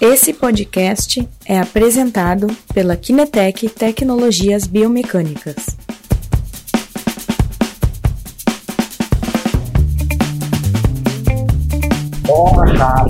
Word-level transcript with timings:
Esse 0.00 0.32
podcast 0.32 1.28
é 1.44 1.58
apresentado 1.58 2.46
pela 2.72 2.96
Kinetec 2.96 3.68
Tecnologias 3.68 4.64
Biomecânicas. 4.64 5.56
Olá, 12.28 13.06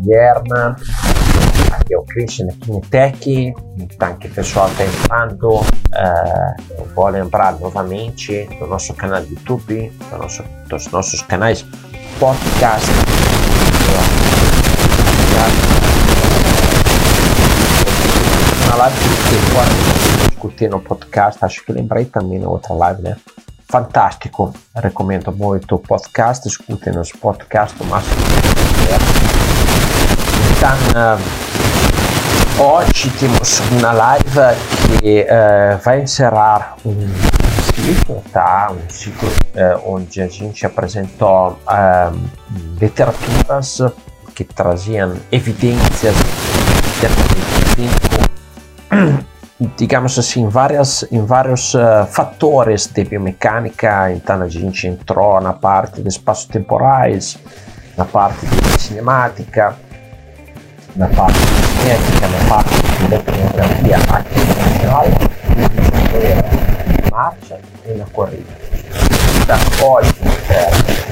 Guilherme, 0.00 0.76
aqui 1.72 1.94
é 1.94 1.98
o 1.98 2.02
Christian 2.04 2.46
Kinetec, 2.60 3.52
então 3.76 4.14
que 4.14 4.28
o 4.28 4.30
pessoal 4.30 4.68
está 4.68 4.84
entrando, 4.84 5.56
uh, 5.56 6.78
eu 6.78 6.84
vou 6.94 7.08
lembrar 7.08 7.58
novamente 7.58 8.48
do 8.60 8.68
nosso 8.68 8.94
canal 8.94 9.20
do 9.22 9.30
YouTube, 9.30 9.90
do 10.08 10.18
nosso, 10.18 10.44
dos 10.68 10.86
nossos 10.92 11.20
canais 11.22 11.66
podcast, 12.20 12.86
uma 18.66 18.76
live 18.76 18.96
que 18.98 19.50
agora 19.50 20.28
discutir 20.28 20.68
no 20.68 20.80
podcast, 20.80 21.42
acho 21.42 21.64
que 21.64 21.72
lembrei 21.72 22.04
também 22.04 22.38
na 22.38 22.46
outra 22.46 22.74
live, 22.74 23.00
né? 23.00 23.16
Fantástico, 23.70 24.52
recomendo 24.76 25.32
muito 25.32 25.76
o 25.76 25.78
podcast, 25.78 26.46
escutem 26.46 26.98
os 26.98 27.10
podcasts 27.10 27.80
o 27.80 27.84
máximo 27.86 28.16
Então, 30.58 30.76
hoje 32.62 33.10
temos 33.18 33.60
uma 33.70 33.92
live 33.92 34.28
que 35.00 35.22
uh, 35.22 35.78
vai 35.82 36.02
encerrar 36.02 36.76
um 36.84 37.49
tá? 38.32 38.72
um 38.72 38.90
ciclo 38.90 39.28
uh, 39.28 39.94
onde 39.94 40.20
a 40.20 40.28
gente 40.28 40.64
apresentou 40.66 41.58
literaturas 42.80 43.82
que 44.34 44.44
traziam 44.44 45.16
evidências 45.30 46.14
digamos 49.76 50.18
assim, 50.18 50.48
várias, 50.48 51.04
em 51.10 51.24
vários 51.24 51.74
uh, 51.74 52.06
fatores 52.08 52.86
de 52.86 53.04
biomecânica, 53.04 54.10
então 54.12 54.40
a 54.40 54.48
gente 54.48 54.86
entrou 54.86 55.40
na 55.40 55.52
parte 55.52 56.02
de 56.02 56.08
espaços 56.08 56.46
temporais, 56.46 57.38
na 57.96 58.04
parte 58.04 58.46
de 58.46 58.80
cinemática, 58.80 59.76
na 60.96 61.08
parte 61.08 61.38
de 61.38 61.66
cinética, 61.66 62.28
na 62.28 62.48
parte 62.48 62.70
de 62.70 63.04
eletromiografia 63.04 63.96
artificial, 64.12 65.04
na 65.56 66.49
marcha 67.20 67.60
e 67.86 67.92
na 67.92 68.06
corrida. 68.06 68.46
Então, 69.42 69.58
hoje 69.86 70.10
é, 70.48 70.70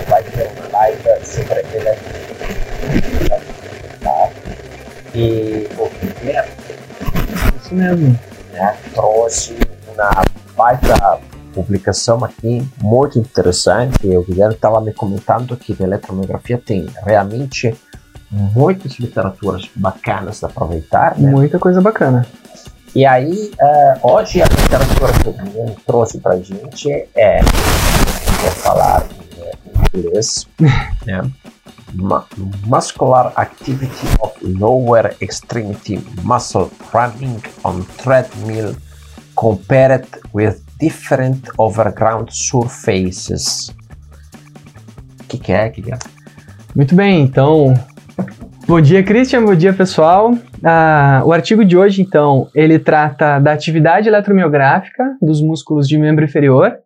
vai 0.09 0.23
ter 0.23 0.51
uma 0.57 0.69
live 0.79 1.03
sobre 1.23 1.61
eletromiografia 1.75 3.39
e 5.15 5.69
o 5.77 5.91
primeiro, 5.91 6.49
isso 7.61 7.75
mesmo 7.75 8.19
né, 8.53 8.77
trouxe 8.95 9.59
uma 9.95 10.11
baita 10.57 11.21
publicação 11.53 12.25
aqui 12.25 12.67
muito 12.81 13.19
interessante. 13.19 14.07
O 14.07 14.23
Guilherme 14.23 14.55
estava 14.55 14.81
me 14.81 14.95
comentando 14.95 15.57
que 15.57 15.77
a 15.79 15.85
eletromiografia 15.85 16.57
tem 16.57 16.89
realmente 17.05 17.77
muitas 18.31 18.99
literaturas 18.99 19.69
bacanas 19.75 20.39
de 20.39 20.47
aproveitar. 20.47 21.19
Né? 21.19 21.31
Muita 21.31 21.59
coisa 21.59 21.83
bacana. 21.83 22.27
E 22.99 23.07
aí, 23.07 23.53
uh, 23.63 24.13
hoje 24.13 24.43
a 24.43 24.47
literatura 24.47 25.13
que 25.13 25.29
o 25.29 25.33
Guilherme 25.33 25.77
trouxe 25.87 26.19
para 26.19 26.33
a 26.33 26.41
gente 26.41 26.91
é, 27.15 27.41
vou 27.43 28.51
falar 28.51 29.07
em 29.95 29.99
inglês, 30.01 30.49
né? 31.07 31.31
muscular 32.67 33.33
activity 33.37 34.09
of 34.19 34.35
lower 34.45 35.15
extremity 35.21 36.05
muscle 36.25 36.69
running 36.93 37.41
on 37.63 37.85
treadmill 38.03 38.75
compared 39.37 40.05
with 40.35 40.61
different 40.81 41.49
overground 41.57 42.33
surfaces. 42.33 43.73
O 45.21 45.25
que, 45.29 45.39
que 45.39 45.53
é, 45.53 45.69
Guilherme? 45.69 46.03
Muito 46.75 46.97
bem, 46.97 47.23
então. 47.23 47.75
Bom 48.69 48.83
dia, 48.83 49.03
Christian. 49.03 49.47
Bom 49.47 49.55
dia, 49.55 49.73
pessoal. 49.73 50.33
Ah, 50.63 51.23
o 51.25 51.33
artigo 51.33 51.65
de 51.65 51.75
hoje, 51.75 52.03
então, 52.03 52.51
ele 52.55 52.79
trata 52.79 53.39
da 53.39 53.55
atividade 53.55 54.09
eletromiográfica 54.09 55.17
dos 55.23 55.41
músculos 55.41 55.89
de 55.89 55.97
membro 55.97 56.23
inferior 56.23 56.77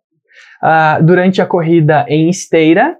ah, 0.62 1.00
durante 1.00 1.42
a 1.42 1.46
corrida 1.46 2.06
em 2.06 2.30
esteira 2.30 2.96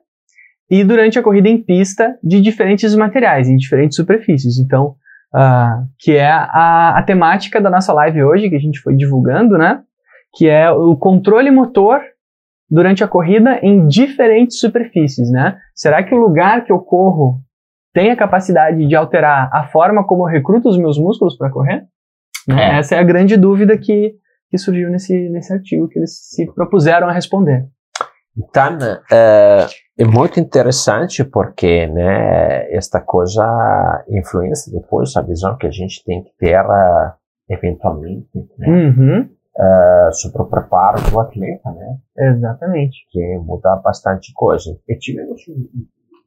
e 0.68 0.82
durante 0.82 1.16
a 1.16 1.22
corrida 1.22 1.48
em 1.48 1.62
pista 1.62 2.18
de 2.24 2.40
diferentes 2.40 2.92
materiais, 2.96 3.48
em 3.48 3.56
diferentes 3.56 3.94
superfícies. 3.94 4.58
Então, 4.58 4.96
uh, 5.32 5.86
que 6.00 6.16
é 6.16 6.32
a, 6.32 6.98
a, 6.98 7.02
temática 7.04 7.60
da 7.60 7.70
nossa 7.70 7.92
live 7.92 8.24
hoje, 8.24 8.50
que 8.50 8.56
a 8.56 8.60
gente 8.60 8.80
foi 8.80 8.96
divulgando, 8.96 9.56
né? 9.56 9.80
Que 10.34 10.48
é 10.48 10.68
o 10.72 10.96
controle 10.96 11.52
motor 11.52 12.00
durante 12.68 13.04
a 13.04 13.08
corrida 13.08 13.60
em 13.62 13.86
diferentes 13.86 14.58
superfícies, 14.58 15.30
né? 15.30 15.56
Será 15.72 16.02
que 16.02 16.12
o 16.12 16.18
lugar 16.18 16.64
que 16.64 16.72
eu 16.72 16.80
corro 16.80 17.40
tem 17.92 18.10
a 18.10 18.16
capacidade 18.16 18.86
de 18.86 18.94
alterar 18.94 19.50
a 19.52 19.66
forma 19.68 20.04
como 20.04 20.22
eu 20.22 20.32
recruto 20.32 20.68
os 20.68 20.78
meus 20.78 20.98
músculos 20.98 21.36
para 21.36 21.50
correr? 21.50 21.86
Né? 22.48 22.74
É. 22.74 22.78
Essa 22.78 22.96
é 22.96 22.98
a 22.98 23.04
grande 23.04 23.36
dúvida 23.36 23.76
que, 23.76 24.14
que 24.50 24.58
surgiu 24.58 24.90
nesse, 24.90 25.28
nesse 25.28 25.52
artigo 25.52 25.88
que 25.88 25.98
eles 25.98 26.18
se 26.30 26.46
propuseram 26.52 27.08
a 27.08 27.12
responder. 27.12 27.66
Então, 28.36 28.78
é, 29.12 29.66
é 29.98 30.04
muito 30.04 30.40
interessante 30.40 31.22
porque 31.22 31.86
né, 31.86 32.72
esta 32.74 33.00
coisa 33.00 33.44
influencia 34.08 34.72
depois 34.72 35.14
a 35.16 35.22
visão 35.22 35.56
que 35.58 35.66
a 35.66 35.70
gente 35.70 36.02
tem 36.04 36.24
que 36.24 36.30
ter 36.38 36.58
uh, 36.64 37.12
eventualmente 37.50 38.26
né, 38.58 38.68
uhum. 38.68 39.20
uh, 39.20 40.12
sobre 40.14 40.42
o 40.42 40.46
preparo 40.46 40.98
do 41.10 41.20
atleta, 41.20 41.70
né? 41.72 41.98
Exatamente. 42.16 43.06
Que 43.10 43.38
muda 43.38 43.76
bastante 43.76 44.32
coisa. 44.32 44.78
E 44.88 44.96
tivemos 44.96 45.42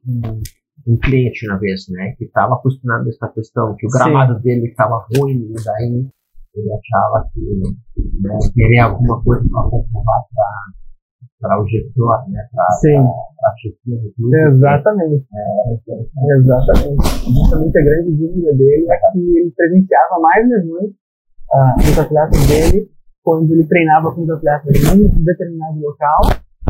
um, 0.06 0.40
um, 0.86 0.96
cliente 0.98 1.48
uma 1.48 1.58
vez, 1.58 1.86
né, 1.90 2.14
que 2.16 2.24
estava 2.24 2.60
questionando 2.62 3.08
essa 3.08 3.28
questão, 3.28 3.74
que 3.76 3.86
o 3.86 3.90
gramado 3.90 4.36
Sim. 4.36 4.42
dele 4.42 4.68
estava 4.68 5.04
ruim 5.16 5.50
e 5.50 5.64
daí 5.64 6.06
ele 6.54 6.70
achava 6.72 7.28
que 7.32 7.40
né, 7.40 8.38
queria 8.54 8.84
alguma 8.84 9.22
coisa 9.22 9.42
para 9.50 9.62
comprovar 9.62 10.22
para 11.38 11.60
o 11.60 11.66
gestor, 11.68 12.30
né, 12.30 12.40
para 12.52 12.64
a 12.64 13.54
chefia 13.60 13.96
do 14.00 14.12
clube. 14.14 14.36
Exatamente. 14.36 15.26
É, 15.34 16.38
exatamente. 16.38 17.02
Justamente 17.26 17.78
a 17.78 17.84
grande 17.84 18.10
dúvida 18.12 18.52
dele 18.54 18.86
é 18.90 19.12
que 19.12 19.18
ele 19.18 19.52
presenciava 19.54 20.18
mais 20.20 20.48
lesões 20.48 20.90
ah, 21.52 21.74
nos 21.76 21.98
atletas 21.98 22.46
dele 22.46 22.90
quando 23.22 23.52
ele 23.52 23.66
treinava 23.66 24.14
com 24.14 24.22
os 24.22 24.30
atletas 24.30 24.76
em 24.94 25.04
um 25.04 25.24
determinado 25.24 25.80
local 25.80 26.20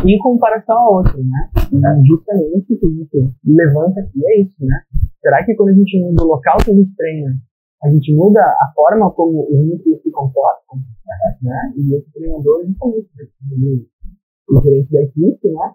em 0.04 0.18
comparação 0.18 0.76
a 0.76 0.90
outro, 0.90 1.18
né? 1.18 1.50
E 1.72 2.06
justamente 2.06 2.74
o 2.74 2.78
que 2.78 2.86
a 2.86 2.88
gente 2.88 3.34
levanta 3.44 4.00
aqui 4.00 4.26
é 4.26 4.40
isso, 4.42 4.54
né? 4.60 4.80
Será 5.20 5.44
que 5.44 5.54
quando 5.54 5.70
a 5.70 5.74
gente 5.74 6.00
muda 6.00 6.22
o 6.24 6.28
local 6.28 6.56
que 6.64 6.70
a 6.70 6.74
gente 6.74 6.94
treina, 6.96 7.30
a 7.82 7.90
gente 7.90 8.14
muda 8.14 8.40
a 8.40 8.72
forma 8.74 9.10
como 9.12 9.46
os 9.50 9.66
músculos 9.66 10.02
se 10.02 10.10
comportam, 10.10 10.78
né? 11.42 11.72
E 11.76 11.94
esse 11.94 12.12
treinador, 12.12 12.64
justamente, 12.66 13.08
o 14.48 14.60
gerente 14.62 14.92
da 14.92 15.02
equipe, 15.02 15.48
né? 15.48 15.72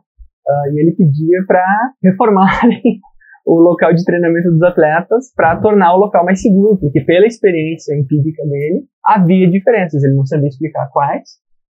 Uh, 0.47 0.73
e 0.73 0.79
ele 0.79 0.91
pedia 0.93 1.45
para 1.45 1.63
reformarem 2.03 2.81
o 3.45 3.59
local 3.59 3.93
de 3.93 4.03
treinamento 4.03 4.49
dos 4.51 4.61
atletas 4.63 5.31
para 5.35 5.59
tornar 5.61 5.93
o 5.95 5.99
local 5.99 6.25
mais 6.25 6.41
seguro, 6.41 6.77
porque 6.77 7.01
pela 7.01 7.27
experiência 7.27 7.93
empírica 7.95 8.43
dele 8.43 8.85
havia 9.05 9.49
diferenças. 9.49 10.03
Ele 10.03 10.15
não 10.15 10.25
sabia 10.25 10.47
explicar 10.47 10.89
quais, 10.91 11.29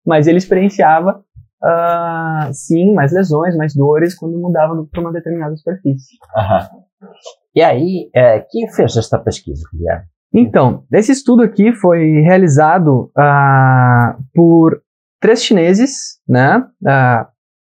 mas 0.05 0.27
ele 0.27 0.37
experienciava 0.37 1.23
uh, 1.63 2.53
sim 2.53 2.93
mais 2.93 3.13
lesões, 3.13 3.55
mais 3.55 3.73
dores 3.75 4.15
quando 4.15 4.37
mudava 4.37 4.73
para 4.91 5.01
uma 5.01 5.11
determinada 5.11 5.55
superfície. 5.55 6.17
Uhum. 6.35 7.09
E 7.55 7.61
aí, 7.61 8.09
é, 8.13 8.39
quem 8.49 8.69
fez 8.71 8.95
esta 8.97 9.17
pesquisa, 9.17 9.63
Guilherme? 9.73 10.05
Então, 10.33 10.83
esse 10.91 11.11
estudo 11.11 11.41
aqui 11.41 11.73
foi 11.73 12.21
realizado 12.21 13.11
uh, 13.17 14.23
por 14.33 14.81
três 15.19 15.43
chineses, 15.43 16.19
né? 16.27 16.63
Uh, 16.83 17.25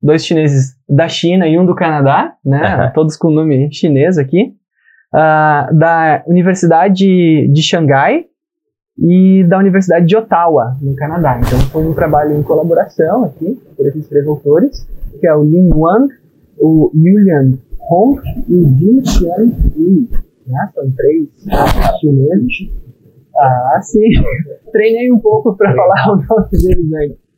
dois 0.02 0.24
chineses 0.24 0.76
da 0.88 1.08
China 1.08 1.46
e 1.46 1.58
um 1.58 1.64
do 1.64 1.74
Canadá, 1.74 2.34
né? 2.44 2.90
Todos 2.94 3.16
com 3.16 3.30
nome 3.30 3.72
chinês 3.72 4.18
aqui. 4.18 4.54
Uh, 5.14 5.76
da 5.76 6.22
Universidade 6.26 7.48
de 7.48 7.62
Xangai 7.62 8.26
e 9.00 9.42
da 9.44 9.58
Universidade 9.58 10.06
de 10.06 10.16
Ottawa, 10.16 10.76
no 10.82 10.94
Canadá. 10.94 11.40
Então 11.40 11.58
foi 11.70 11.86
um 11.86 11.94
trabalho 11.94 12.36
em 12.36 12.42
colaboração 12.42 13.24
aqui, 13.24 13.58
por 13.76 13.86
esses 13.86 14.06
três 14.08 14.26
autores, 14.26 14.86
que 15.18 15.26
é 15.26 15.34
o 15.34 15.42
Lin 15.42 15.70
Wang, 15.72 16.12
o 16.58 16.90
Yulian 16.94 17.58
Hong 17.90 18.20
e 18.46 18.54
o 18.54 18.76
Jin 18.76 19.04
Xian 19.04 19.52
Li. 19.76 20.08
Né? 20.46 20.70
São 20.74 20.90
três 20.90 21.28
chineses. 22.00 22.70
Ah, 23.34 23.80
sim. 23.82 24.10
Treinei 24.70 25.10
um 25.10 25.18
pouco 25.18 25.56
para 25.56 25.74
falar 25.74 26.12
o 26.12 26.16
nome 26.16 26.48
deles 26.50 26.92
antes. 26.92 27.30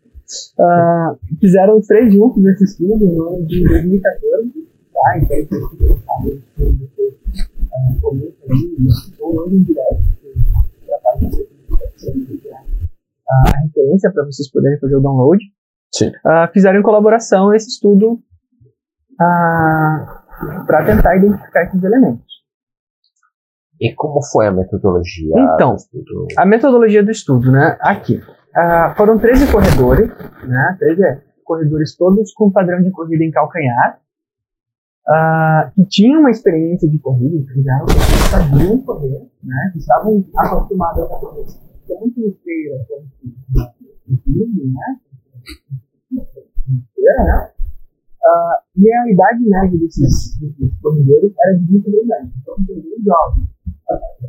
Uh, 0.59 1.37
fizeram 1.41 1.77
os 1.77 1.87
três 1.87 2.13
juntos 2.13 2.45
esse 2.47 2.65
estudo 2.65 3.07
no 3.07 3.23
ano 3.29 3.47
de 3.47 3.63
2014, 3.69 4.67
tá? 4.95 5.19
Então, 5.19 5.37
se 5.37 5.47
você 5.47 5.77
pensar 5.77 6.23
você 6.23 7.03
uh, 7.05 8.01
comenta 8.01 8.35
ali, 8.49 8.77
ou 9.21 9.35
manda 9.35 9.55
um 9.55 9.63
direct 9.63 10.03
para 10.87 10.97
a 10.97 11.01
página 11.01 11.52
a 13.29 13.59
referência 13.65 14.11
para 14.13 14.25
vocês 14.25 14.51
poderem 14.51 14.79
fazer 14.79 14.97
o 14.97 15.01
download. 15.01 15.43
Uh, 16.09 16.53
fizeram 16.53 16.81
em 16.81 16.83
colaboração 16.83 17.55
esse 17.55 17.69
estudo 17.69 18.15
uh, 19.15 20.67
para 20.67 20.85
tentar 20.87 21.17
identificar 21.17 21.65
esses 21.65 21.83
elementos. 21.83 22.33
E 23.81 23.93
como 23.95 24.23
foi 24.23 24.47
a 24.47 24.53
metodologia 24.53 25.35
então? 25.55 25.77
A 26.39 26.47
metodologia 26.47 27.03
do 27.03 27.11
estudo, 27.11 27.51
né? 27.51 27.77
Aqui. 27.81 28.17
Uh, 28.17 28.95
foram 28.97 29.19
13 29.19 29.51
corredores, 29.51 30.09
né? 30.45 30.77
13 30.79 31.03
corredores 31.45 31.97
todos 31.97 32.33
com 32.33 32.51
padrão 32.51 32.81
de 32.83 32.91
corrida 32.91 33.25
em 33.25 33.31
calcanhar, 33.31 33.99
uh, 35.09 35.73
que 35.75 35.85
tinham 35.87 36.21
uma 36.21 36.31
experiência 36.31 36.89
de 36.89 36.99
corrida, 36.99 37.45
que 37.53 37.63
já 37.63 37.85
sabiam 38.31 38.79
correr, 38.83 39.29
né? 39.43 39.71
Que 39.73 39.79
estavam 39.79 40.25
acostumados 40.37 41.03
a 41.03 41.07
correr 41.09 41.72
tanto 41.87 42.21
em 42.21 42.29
esteira 42.29 42.85
quanto 42.89 43.07
em 44.09 44.17
filme, 44.19 44.73
né? 44.73 45.01
né? 46.11 47.53
Uh, 48.25 48.57
e 48.77 48.93
a 48.93 49.11
idade 49.11 49.45
média 49.45 49.79
desses, 49.79 50.39
desses 50.39 50.81
corredores 50.81 51.33
era 51.39 51.59
de 51.59 51.67
22 51.67 52.11
anos. 52.11 52.33
Então, 52.41 52.55
corredores 52.55 53.05
jovens. 53.05 53.49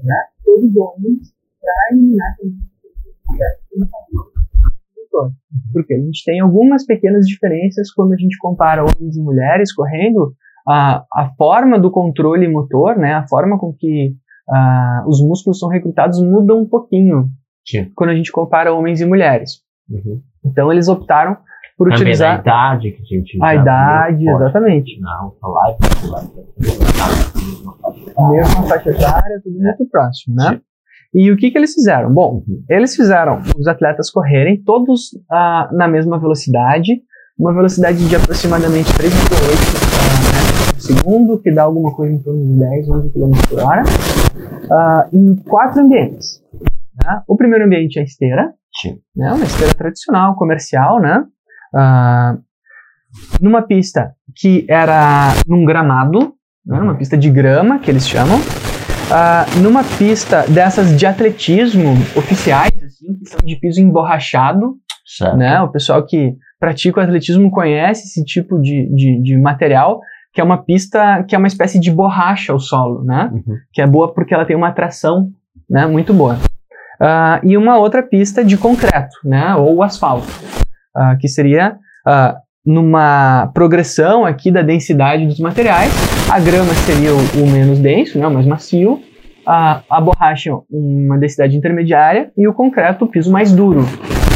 Né? 0.03 0.25
Todos 0.43 0.75
homens 0.75 1.33
para 1.61 1.73
eliminar 1.91 2.35
porque 5.71 5.93
a 5.93 5.99
gente 5.99 6.23
tem 6.23 6.39
algumas 6.39 6.85
pequenas 6.85 7.25
diferenças 7.27 7.91
quando 7.91 8.13
a 8.13 8.17
gente 8.17 8.37
compara 8.37 8.81
homens 8.81 9.15
e 9.15 9.21
mulheres 9.21 9.73
correndo. 9.73 10.33
A, 10.67 11.03
a 11.13 11.29
forma 11.37 11.77
do 11.77 11.91
controle 11.91 12.47
motor, 12.47 12.95
né, 12.97 13.13
a 13.13 13.27
forma 13.27 13.59
com 13.59 13.73
que 13.73 14.15
uh, 14.47 15.09
os 15.09 15.21
músculos 15.21 15.59
são 15.59 15.67
recrutados 15.67 16.21
muda 16.21 16.55
um 16.55 16.65
pouquinho 16.65 17.27
Sim. 17.65 17.91
quando 17.95 18.09
a 18.11 18.15
gente 18.15 18.31
compara 18.31 18.73
homens 18.73 19.01
e 19.01 19.05
mulheres. 19.05 19.61
Uhum. 19.89 20.21
Então 20.45 20.71
eles 20.71 20.87
optaram 20.87 21.37
por 21.77 21.87
Também 21.89 22.01
utilizar 22.01 22.37
a 22.37 22.39
idade 22.39 22.91
que 22.91 23.01
a 23.01 23.05
gente 23.05 23.37
a 23.41 23.55
idade 23.55 24.29
exatamente 24.29 24.99
não 24.99 25.33
live 25.41 25.77
mesma 28.29 28.63
faixa 28.63 28.89
etária 28.91 29.41
tudo 29.43 29.59
é. 29.59 29.63
muito 29.63 29.85
próximo 29.89 30.35
né 30.35 30.51
Sim. 30.51 30.61
e 31.13 31.31
o 31.31 31.37
que 31.37 31.49
que 31.49 31.57
eles 31.57 31.73
fizeram 31.73 32.13
bom 32.13 32.43
eles 32.69 32.95
fizeram 32.95 33.41
os 33.57 33.67
atletas 33.67 34.11
correrem 34.11 34.61
todos 34.63 35.17
ah, 35.31 35.67
na 35.71 35.87
mesma 35.87 36.19
velocidade 36.19 37.01
uma 37.37 37.51
velocidade 37.53 38.07
de 38.07 38.15
aproximadamente 38.15 38.89
3,8 38.93 39.09
uh, 40.69 40.73
por 40.73 40.81
segundo 40.81 41.39
que 41.41 41.51
dá 41.51 41.63
alguma 41.63 41.91
coisa 41.95 42.13
em 42.13 42.19
torno 42.19 42.39
de 42.39 42.59
10 42.59 42.89
11 42.89 43.09
km 43.11 43.31
por 43.49 43.59
hora 43.59 43.83
uh, 43.83 45.15
em 45.15 45.35
quatro 45.37 45.81
ambientes 45.81 46.43
né? 47.03 47.21
o 47.27 47.37
primeiro 47.37 47.65
ambiente 47.65 47.97
é 47.97 48.01
a 48.01 48.05
esteira 48.05 48.53
Sim. 48.81 48.99
Né? 49.15 49.31
Uma 49.31 49.43
esteira 49.43 49.73
tradicional, 49.73 50.35
comercial, 50.35 50.99
né? 50.99 51.23
Uh, 51.73 52.41
numa 53.39 53.61
pista 53.61 54.13
que 54.35 54.65
era 54.67 55.33
num 55.47 55.63
gramado, 55.63 56.33
né? 56.65 56.79
uma 56.79 56.95
pista 56.95 57.17
de 57.17 57.29
grama, 57.29 57.79
que 57.79 57.91
eles 57.91 58.07
chamam. 58.07 58.37
Uh, 58.37 59.61
numa 59.61 59.83
pista 59.83 60.43
dessas 60.49 60.97
de 60.97 61.05
atletismo 61.05 61.91
oficiais, 62.17 62.71
assim, 62.83 63.13
que 63.19 63.29
são 63.29 63.39
de 63.43 63.55
piso 63.57 63.79
emborrachado. 63.79 64.75
Certo. 65.05 65.37
Né? 65.37 65.61
O 65.61 65.69
pessoal 65.69 66.03
que 66.05 66.35
pratica 66.59 66.99
o 66.99 67.03
atletismo 67.03 67.51
conhece 67.51 68.07
esse 68.07 68.23
tipo 68.23 68.59
de, 68.59 68.89
de, 68.95 69.21
de 69.21 69.37
material 69.37 69.99
que 70.33 70.41
é 70.41 70.43
uma 70.43 70.57
pista 70.57 71.23
que 71.25 71.35
é 71.35 71.37
uma 71.37 71.47
espécie 71.47 71.79
de 71.79 71.91
borracha 71.91 72.51
ao 72.51 72.59
solo, 72.59 73.03
né? 73.03 73.29
Uhum. 73.31 73.55
Que 73.71 73.83
é 73.83 73.85
boa 73.85 74.11
porque 74.11 74.33
ela 74.33 74.45
tem 74.45 74.55
uma 74.55 74.69
atração, 74.69 75.29
né? 75.69 75.85
Muito 75.85 76.11
boa. 76.11 76.39
Uh, 77.01 77.45
e 77.45 77.57
uma 77.57 77.77
outra 77.77 78.03
pista 78.03 78.43
de 78.43 78.57
concreto, 78.57 79.15
né? 79.23 79.55
Ou 79.55 79.81
asfalto, 79.83 80.27
uh, 80.95 81.17
que 81.19 81.27
seria 81.27 81.75
uh, 82.07 82.37
numa 82.65 83.51
progressão 83.53 84.25
aqui 84.25 84.51
da 84.51 84.61
densidade 84.61 85.25
dos 85.25 85.39
materiais. 85.39 85.91
A 86.31 86.39
grama 86.39 86.73
seria 86.73 87.13
o, 87.13 87.43
o 87.43 87.51
menos 87.51 87.79
denso, 87.79 88.17
né? 88.17 88.27
O 88.27 88.31
mais 88.31 88.45
macio. 88.45 89.01
a 89.45 89.99
borracha 89.99 90.51
uma 90.69 91.17
densidade 91.17 91.57
intermediária 91.57 92.31
e 92.37 92.47
o 92.47 92.53
concreto 92.53 93.05
o 93.05 93.07
piso 93.07 93.31
mais 93.31 93.51
duro. 93.51 93.81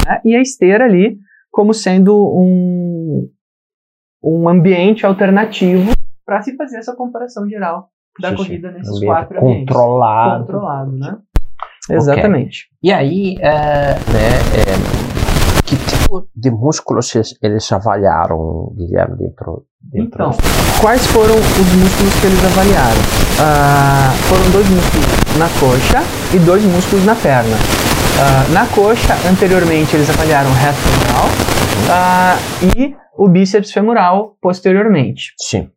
Né? 0.05 0.21
E 0.25 0.35
a 0.35 0.41
esteira 0.41 0.85
ali 0.85 1.17
como 1.57 1.73
sendo 1.73 2.15
um, 2.15 3.27
um 4.23 4.47
ambiente 4.47 5.05
alternativo 5.05 5.91
para 6.25 6.41
se 6.41 6.55
fazer 6.55 6.77
essa 6.77 6.95
comparação 6.95 7.49
geral 7.49 7.89
da 8.19 8.29
sim, 8.29 8.35
corrida 8.35 8.71
nesses 8.71 8.99
quatro 9.03 9.39
ambientes. 9.39 9.73
Controlado. 9.73 10.45
Controlado, 10.45 10.91
né? 10.91 11.17
Exatamente. 11.89 12.67
Okay. 12.79 12.89
E 12.89 12.93
aí, 12.93 13.35
é, 13.39 13.93
né, 14.11 14.29
é, 14.55 15.17
que 15.67 15.75
tipo 15.75 16.27
de 16.33 16.49
músculos 16.49 17.13
eles 17.41 17.71
avaliaram, 17.71 18.73
Guilherme, 18.75 19.17
dentro, 19.17 19.65
dentro 19.81 20.23
Então, 20.23 20.31
quais 20.79 21.05
foram 21.07 21.35
os 21.35 21.73
músculos 21.73 22.19
que 22.21 22.27
eles 22.27 22.45
avaliaram? 22.45 23.01
Uh, 23.37 24.17
foram 24.29 24.51
dois 24.51 24.69
músculos 24.69 25.37
na 25.37 25.49
coxa 25.59 26.01
e 26.33 26.39
dois 26.39 26.63
músculos 26.63 27.05
na 27.05 27.15
perna. 27.15 27.55
Uh, 27.55 28.53
na 28.53 28.65
coxa, 28.67 29.13
anteriormente, 29.29 29.95
eles 29.95 30.09
avaliaram 30.09 30.49
o 30.49 30.53
reto 30.53 30.77
femoral 30.77 31.27
uh, 31.87 32.77
e 32.77 32.95
o 33.17 33.27
bíceps 33.27 33.71
femoral 33.71 34.37
posteriormente. 34.41 35.33
Sim. 35.37 35.69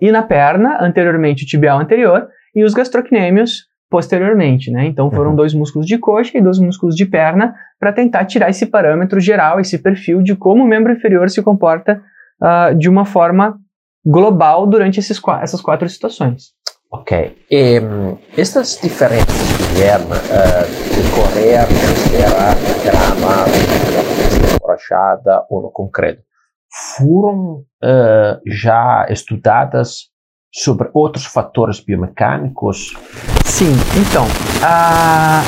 e 0.00 0.12
na 0.12 0.22
perna, 0.22 0.78
anteriormente, 0.80 1.44
o 1.44 1.46
tibial 1.46 1.80
anterior 1.80 2.28
e 2.54 2.62
os 2.62 2.72
gastrocnêmios 2.72 3.64
posteriormente, 3.94 4.72
né? 4.72 4.86
Então 4.86 5.08
foram 5.08 5.30
uhum. 5.30 5.36
dois 5.36 5.54
músculos 5.54 5.86
de 5.86 5.96
coxa 5.98 6.36
e 6.36 6.40
dois 6.40 6.58
músculos 6.58 6.96
de 6.96 7.06
perna 7.06 7.54
para 7.78 7.92
tentar 7.92 8.24
tirar 8.24 8.50
esse 8.50 8.66
parâmetro 8.66 9.20
geral, 9.20 9.60
esse 9.60 9.78
perfil 9.78 10.20
de 10.20 10.34
como 10.34 10.64
o 10.64 10.66
membro 10.66 10.92
inferior 10.92 11.30
se 11.30 11.40
comporta 11.40 12.02
uh, 12.42 12.74
de 12.74 12.88
uma 12.88 13.04
forma 13.04 13.56
global 14.04 14.66
durante 14.66 14.98
esses, 14.98 15.22
essas 15.40 15.60
quatro 15.60 15.88
situações. 15.88 16.46
Ok. 16.90 17.36
E, 17.48 17.78
um, 17.78 18.18
estas 18.36 18.80
diferenças, 18.82 19.28
Guilherme, 19.72 20.06
uh, 20.06 20.66
de 20.92 21.10
correr 21.14 21.58
na 22.18 22.54
grama, 22.82 23.44
borrachada 24.60 25.46
ou 25.48 25.62
no 25.62 25.70
concreto, 25.70 26.20
foram 26.96 27.58
uh, 27.80 28.40
já 28.44 29.06
estudadas 29.08 30.12
sobre 30.54 30.88
outros 30.94 31.26
fatores 31.26 31.80
biomecânicos? 31.80 32.94
Sim, 33.44 33.72
então, 34.00 34.24
a, 34.62 35.42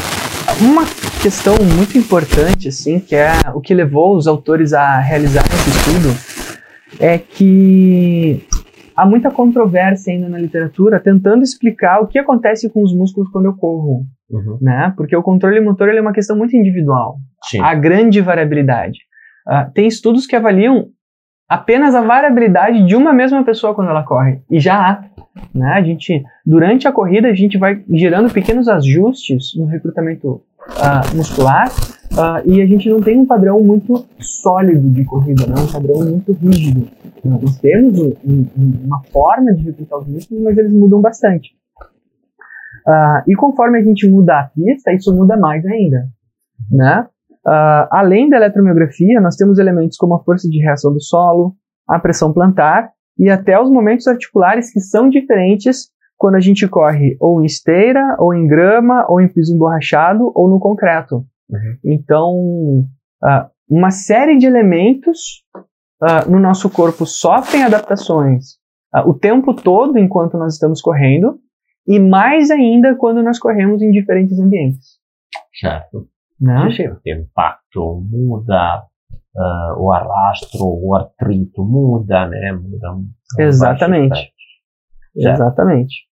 uma 0.60 0.82
questão 1.22 1.54
muito 1.76 1.96
importante, 1.96 2.68
assim, 2.68 2.98
que 2.98 3.14
é 3.14 3.30
o 3.54 3.60
que 3.60 3.72
levou 3.72 4.16
os 4.16 4.26
autores 4.26 4.72
a 4.72 4.98
realizar 4.98 5.44
esse 5.46 5.70
estudo, 5.70 6.98
é 6.98 7.18
que 7.18 8.44
há 8.96 9.06
muita 9.06 9.30
controvérsia 9.30 10.12
ainda 10.12 10.28
na 10.28 10.38
literatura 10.38 10.98
tentando 10.98 11.44
explicar 11.44 12.00
o 12.00 12.08
que 12.08 12.18
acontece 12.18 12.68
com 12.68 12.82
os 12.82 12.92
músculos 12.92 13.30
quando 13.30 13.44
eu 13.44 13.54
corro, 13.54 14.04
uhum. 14.28 14.58
né? 14.60 14.92
Porque 14.96 15.14
o 15.14 15.22
controle 15.22 15.60
motor 15.60 15.88
é 15.88 16.00
uma 16.00 16.12
questão 16.12 16.36
muito 16.36 16.56
individual. 16.56 17.18
Sim. 17.44 17.60
Há 17.60 17.74
grande 17.74 18.20
variabilidade. 18.20 18.98
Uh, 19.46 19.70
tem 19.72 19.86
estudos 19.86 20.26
que 20.26 20.34
avaliam 20.34 20.88
apenas 21.48 21.94
a 21.94 22.00
variabilidade 22.00 22.84
de 22.84 22.96
uma 22.96 23.12
mesma 23.12 23.44
pessoa 23.44 23.74
quando 23.74 23.90
ela 23.90 24.02
corre. 24.02 24.40
E 24.50 24.58
já 24.58 24.74
há. 24.74 25.04
Né? 25.54 25.68
A 25.68 25.82
gente, 25.82 26.24
durante 26.44 26.88
a 26.88 26.92
corrida, 26.92 27.28
a 27.28 27.34
gente 27.34 27.58
vai 27.58 27.82
gerando 27.90 28.32
pequenos 28.32 28.68
ajustes 28.68 29.54
no 29.56 29.66
recrutamento 29.66 30.28
uh, 30.68 31.16
muscular 31.16 31.68
uh, 32.12 32.50
e 32.50 32.60
a 32.60 32.66
gente 32.66 32.88
não 32.88 33.00
tem 33.00 33.18
um 33.18 33.26
padrão 33.26 33.60
muito 33.60 34.06
sólido 34.18 34.88
de 34.90 35.04
corrida, 35.04 35.46
né? 35.46 35.54
um 35.58 35.72
padrão 35.72 36.00
muito 36.00 36.32
rígido. 36.32 36.88
Nós 37.24 37.58
temos 37.58 37.98
um, 37.98 38.12
um, 38.24 38.72
uma 38.84 39.02
forma 39.12 39.52
de 39.52 39.64
recrutar 39.64 39.98
os 39.98 40.06
músculos, 40.06 40.42
mas 40.42 40.56
eles 40.56 40.72
mudam 40.72 41.00
bastante. 41.00 41.50
Uh, 42.86 43.22
e 43.26 43.34
conforme 43.34 43.78
a 43.78 43.82
gente 43.82 44.08
muda 44.08 44.40
a 44.40 44.44
pista, 44.44 44.92
isso 44.92 45.14
muda 45.14 45.36
mais 45.36 45.64
ainda. 45.66 46.08
Né? 46.70 47.06
Uh, 47.46 47.86
além 47.92 48.28
da 48.28 48.36
eletromiografia, 48.36 49.20
nós 49.20 49.36
temos 49.36 49.58
elementos 49.58 49.96
como 49.96 50.14
a 50.14 50.24
força 50.24 50.48
de 50.48 50.58
reação 50.58 50.92
do 50.92 51.00
solo, 51.00 51.54
a 51.88 51.98
pressão 51.98 52.32
plantar 52.32 52.90
e 53.16 53.30
até 53.30 53.60
os 53.60 53.70
momentos 53.70 54.06
articulares 54.08 54.72
que 54.72 54.80
são 54.80 55.08
diferentes 55.08 55.88
quando 56.16 56.34
a 56.34 56.40
gente 56.40 56.66
corre 56.66 57.16
ou 57.20 57.40
em 57.40 57.44
esteira, 57.44 58.16
ou 58.18 58.34
em 58.34 58.46
grama, 58.46 59.06
ou 59.08 59.20
em 59.20 59.28
piso 59.28 59.54
emborrachado, 59.54 60.32
ou 60.34 60.48
no 60.48 60.58
concreto. 60.58 61.24
Uhum. 61.48 61.76
Então, 61.84 62.34
uh, 63.22 63.48
uma 63.68 63.90
série 63.90 64.38
de 64.38 64.46
elementos 64.46 65.44
uh, 66.02 66.28
no 66.28 66.40
nosso 66.40 66.68
corpo 66.68 67.06
sofrem 67.06 67.62
adaptações 67.62 68.56
o 69.04 69.12
tempo 69.12 69.52
todo 69.52 69.98
enquanto 69.98 70.38
nós 70.38 70.54
estamos 70.54 70.80
correndo, 70.80 71.38
e 71.86 71.98
mais 71.98 72.50
ainda 72.50 72.94
quando 72.94 73.22
nós 73.22 73.38
corremos 73.38 73.82
em 73.82 73.90
diferentes 73.90 74.38
ambientes. 74.40 74.98
Certo. 75.54 76.08
Né? 76.40 76.68
O 77.04 77.08
impacto 77.08 78.00
muda, 78.08 78.84
uh, 79.34 79.82
o 79.82 79.92
arrastro, 79.92 80.64
o 80.64 80.94
artrito 80.94 81.64
muda, 81.64 82.26
né? 82.26 82.52
Muda 82.52 82.96
Exatamente. 83.38 84.32
Exatamente. 85.14 86.06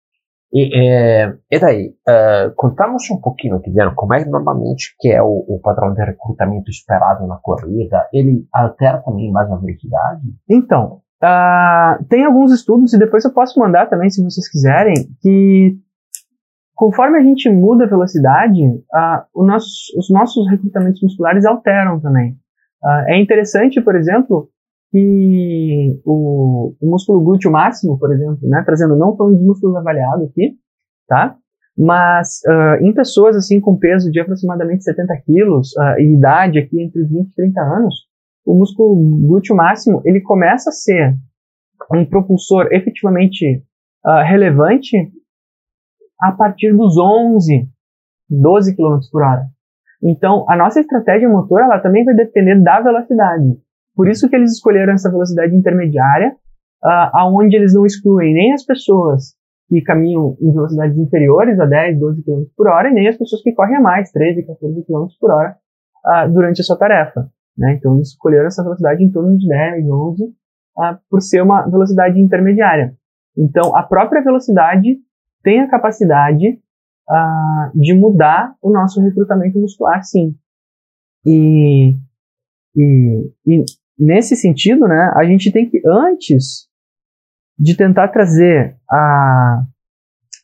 E, 0.53 0.69
é, 0.77 1.33
e 1.49 1.59
daí, 1.59 1.95
uh, 2.07 2.53
contamos 2.55 3.09
um 3.09 3.21
pouquinho, 3.21 3.59
Guilherme, 3.59 3.95
como 3.95 4.13
é 4.13 4.25
normalmente 4.25 4.93
que 4.99 5.09
é 5.09 5.21
o, 5.21 5.45
o, 5.47 5.59
padrão 5.61 5.93
de 5.93 6.03
recrutamento 6.03 6.69
esperado 6.69 7.25
na 7.25 7.37
corrida? 7.37 8.05
Ele 8.11 8.45
altera 8.53 8.97
também 8.99 9.31
mais 9.31 9.49
a 9.49 9.55
velocidade? 9.55 10.21
Então, 10.49 11.01
uh, 11.23 12.03
tem 12.09 12.25
alguns 12.25 12.51
estudos, 12.51 12.91
e 12.93 12.99
depois 12.99 13.23
eu 13.23 13.33
posso 13.33 13.57
mandar 13.61 13.89
também, 13.89 14.09
se 14.09 14.21
vocês 14.21 14.49
quiserem, 14.49 14.93
que 15.21 15.77
conforme 16.81 17.19
a 17.19 17.21
gente 17.21 17.47
muda 17.47 17.83
a 17.83 17.87
velocidade, 17.87 18.59
uh, 18.59 19.45
nosso, 19.45 19.69
os 19.99 20.09
nossos 20.09 20.49
recrutamentos 20.49 20.99
musculares 21.03 21.45
alteram 21.45 21.99
também. 21.99 22.35
é 23.07 23.21
interessante, 23.21 23.79
por 23.79 23.95
exemplo, 23.95 24.49
que 24.89 26.01
o, 26.03 26.73
o, 26.81 26.89
músculo 26.89 27.21
glúteo 27.21 27.51
máximo, 27.51 27.99
por 27.99 28.11
exemplo, 28.11 28.39
né, 28.49 28.63
trazendo 28.65 28.95
não 28.95 29.15
falando 29.15 29.37
de 29.37 29.45
músculos 29.45 29.75
avaliados 29.75 30.27
aqui, 30.27 30.55
tá? 31.07 31.35
Mas 31.77 32.39
uh, 32.47 32.83
em 32.83 32.91
pessoas 32.95 33.35
assim 33.35 33.59
com 33.59 33.77
peso 33.77 34.09
de 34.09 34.19
aproximadamente 34.19 34.83
70 34.83 35.21
quilos 35.23 35.73
uh, 35.77 35.99
e 35.99 36.15
idade 36.15 36.57
aqui 36.57 36.81
entre 36.81 37.03
20 37.03 37.29
e 37.29 37.35
30 37.35 37.61
anos, 37.61 37.93
o 38.43 38.55
músculo 38.55 38.95
glúteo 39.27 39.55
máximo 39.55 40.01
ele 40.03 40.19
começa 40.19 40.71
a 40.71 40.73
ser 40.73 41.15
um 41.93 42.03
propulsor 42.05 42.69
efetivamente 42.71 43.63
uh, 44.03 44.23
relevante 44.25 45.11
a 46.21 46.31
partir 46.31 46.75
dos 46.75 46.97
11, 46.97 47.67
12 48.29 48.75
km 48.75 48.99
por 49.11 49.23
hora. 49.23 49.47
Então, 50.03 50.45
a 50.49 50.55
nossa 50.55 50.79
estratégia 50.79 51.29
motor 51.29 51.61
ela 51.61 51.79
também 51.79 52.03
vai 52.03 52.15
depender 52.15 52.59
da 52.61 52.81
velocidade. 52.81 53.57
Por 53.95 54.07
isso 54.07 54.29
que 54.29 54.35
eles 54.35 54.53
escolheram 54.53 54.93
essa 54.93 55.11
velocidade 55.11 55.55
intermediária, 55.55 56.35
uh, 56.83 57.09
aonde 57.13 57.55
eles 57.55 57.73
não 57.73 57.85
excluem 57.85 58.33
nem 58.33 58.53
as 58.53 58.65
pessoas 58.65 59.35
que 59.69 59.81
caminham 59.81 60.35
em 60.41 60.51
velocidades 60.51 60.97
inferiores 60.97 61.59
a 61.59 61.65
10, 61.65 61.99
12 61.99 62.23
km 62.23 62.43
por 62.57 62.67
hora, 62.67 62.89
e 62.89 62.93
nem 62.93 63.07
as 63.07 63.17
pessoas 63.17 63.41
que 63.41 63.53
correm 63.53 63.77
a 63.77 63.81
mais, 63.81 64.11
13, 64.11 64.45
14 64.45 64.85
km 64.85 65.05
por 65.19 65.31
hora, 65.31 65.55
uh, 66.05 66.31
durante 66.31 66.61
a 66.61 66.63
sua 66.63 66.77
tarefa. 66.77 67.29
Né? 67.57 67.75
Então 67.77 67.95
eles 67.95 68.09
escolheram 68.09 68.47
essa 68.47 68.63
velocidade 68.63 69.03
em 69.03 69.11
torno 69.11 69.37
de 69.37 69.47
10, 69.47 69.85
11, 69.89 70.23
uh, 70.23 70.31
por 71.09 71.21
ser 71.21 71.41
uma 71.41 71.69
velocidade 71.69 72.19
intermediária. 72.19 72.93
Então 73.37 73.75
a 73.75 73.83
própria 73.83 74.23
velocidade 74.23 74.97
tem 75.43 75.59
a 75.61 75.69
capacidade 75.69 76.59
uh, 77.09 77.79
de 77.79 77.93
mudar 77.93 78.55
o 78.61 78.71
nosso 78.71 79.01
recrutamento 79.01 79.59
muscular, 79.59 80.03
sim. 80.03 80.35
E, 81.25 81.95
e, 82.75 83.31
e 83.45 83.65
nesse 83.97 84.35
sentido, 84.35 84.87
né, 84.87 85.11
a 85.15 85.23
gente 85.25 85.51
tem 85.51 85.69
que, 85.69 85.81
antes 85.85 86.69
de 87.57 87.75
tentar 87.77 88.07
trazer 88.07 88.75
a, 88.89 89.63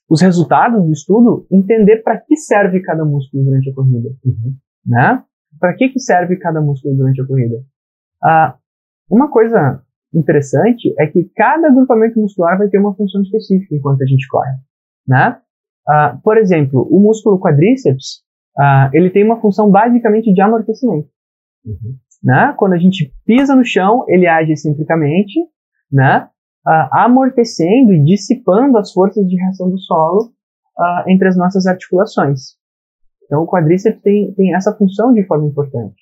os 0.09 0.21
resultados 0.21 0.85
do 0.85 0.91
estudo, 0.91 1.47
entender 1.51 2.03
para 2.03 2.17
que 2.17 2.35
serve 2.35 2.79
cada 2.81 3.03
músculo 3.03 3.43
durante 3.43 3.69
a 3.69 3.73
corrida. 3.73 4.09
Uhum. 4.23 4.55
Né? 4.85 5.23
Para 5.59 5.73
que, 5.75 5.89
que 5.89 5.99
serve 5.99 6.37
cada 6.37 6.61
músculo 6.61 6.95
durante 6.95 7.21
a 7.21 7.25
corrida? 7.25 7.63
Ah, 8.23 8.57
uma 9.09 9.31
coisa 9.31 9.81
interessante 10.13 10.93
é 10.99 11.07
que 11.07 11.29
cada 11.35 11.67
agrupamento 11.67 12.19
muscular 12.19 12.57
vai 12.57 12.67
ter 12.67 12.77
uma 12.77 12.95
função 12.95 13.21
específica 13.21 13.75
enquanto 13.75 14.01
a 14.01 14.05
gente 14.05 14.27
corre. 14.27 14.51
Né? 15.07 15.39
Ah, 15.87 16.19
por 16.23 16.37
exemplo, 16.37 16.87
o 16.91 16.99
músculo 16.99 17.39
quadríceps, 17.39 18.23
ah, 18.57 18.89
ele 18.93 19.09
tem 19.09 19.23
uma 19.23 19.39
função 19.39 19.69
basicamente 19.69 20.33
de 20.33 20.41
amortecimento. 20.41 21.07
Uhum. 21.65 21.95
Né? 22.23 22.53
Quando 22.57 22.73
a 22.73 22.77
gente 22.77 23.13
pisa 23.25 23.55
no 23.55 23.63
chão, 23.63 24.03
ele 24.07 24.27
age 24.27 24.51
excentricamente, 24.51 25.39
né? 25.91 26.27
Uh, 26.67 26.89
amortecendo 26.91 27.93
e 27.93 28.03
dissipando 28.03 28.77
as 28.77 28.91
forças 28.91 29.25
de 29.25 29.37
reação 29.37 29.69
do 29.69 29.79
solo 29.79 30.33
uh, 30.77 31.09
entre 31.09 31.29
as 31.29 31.37
nossas 31.37 31.65
articulações. 31.65 32.57
Então, 33.23 33.43
o 33.43 33.47
quadríceps 33.47 34.01
tem, 34.01 34.33
tem 34.33 34.53
essa 34.53 34.75
função 34.75 35.13
de 35.13 35.25
forma 35.25 35.47
importante. 35.47 36.01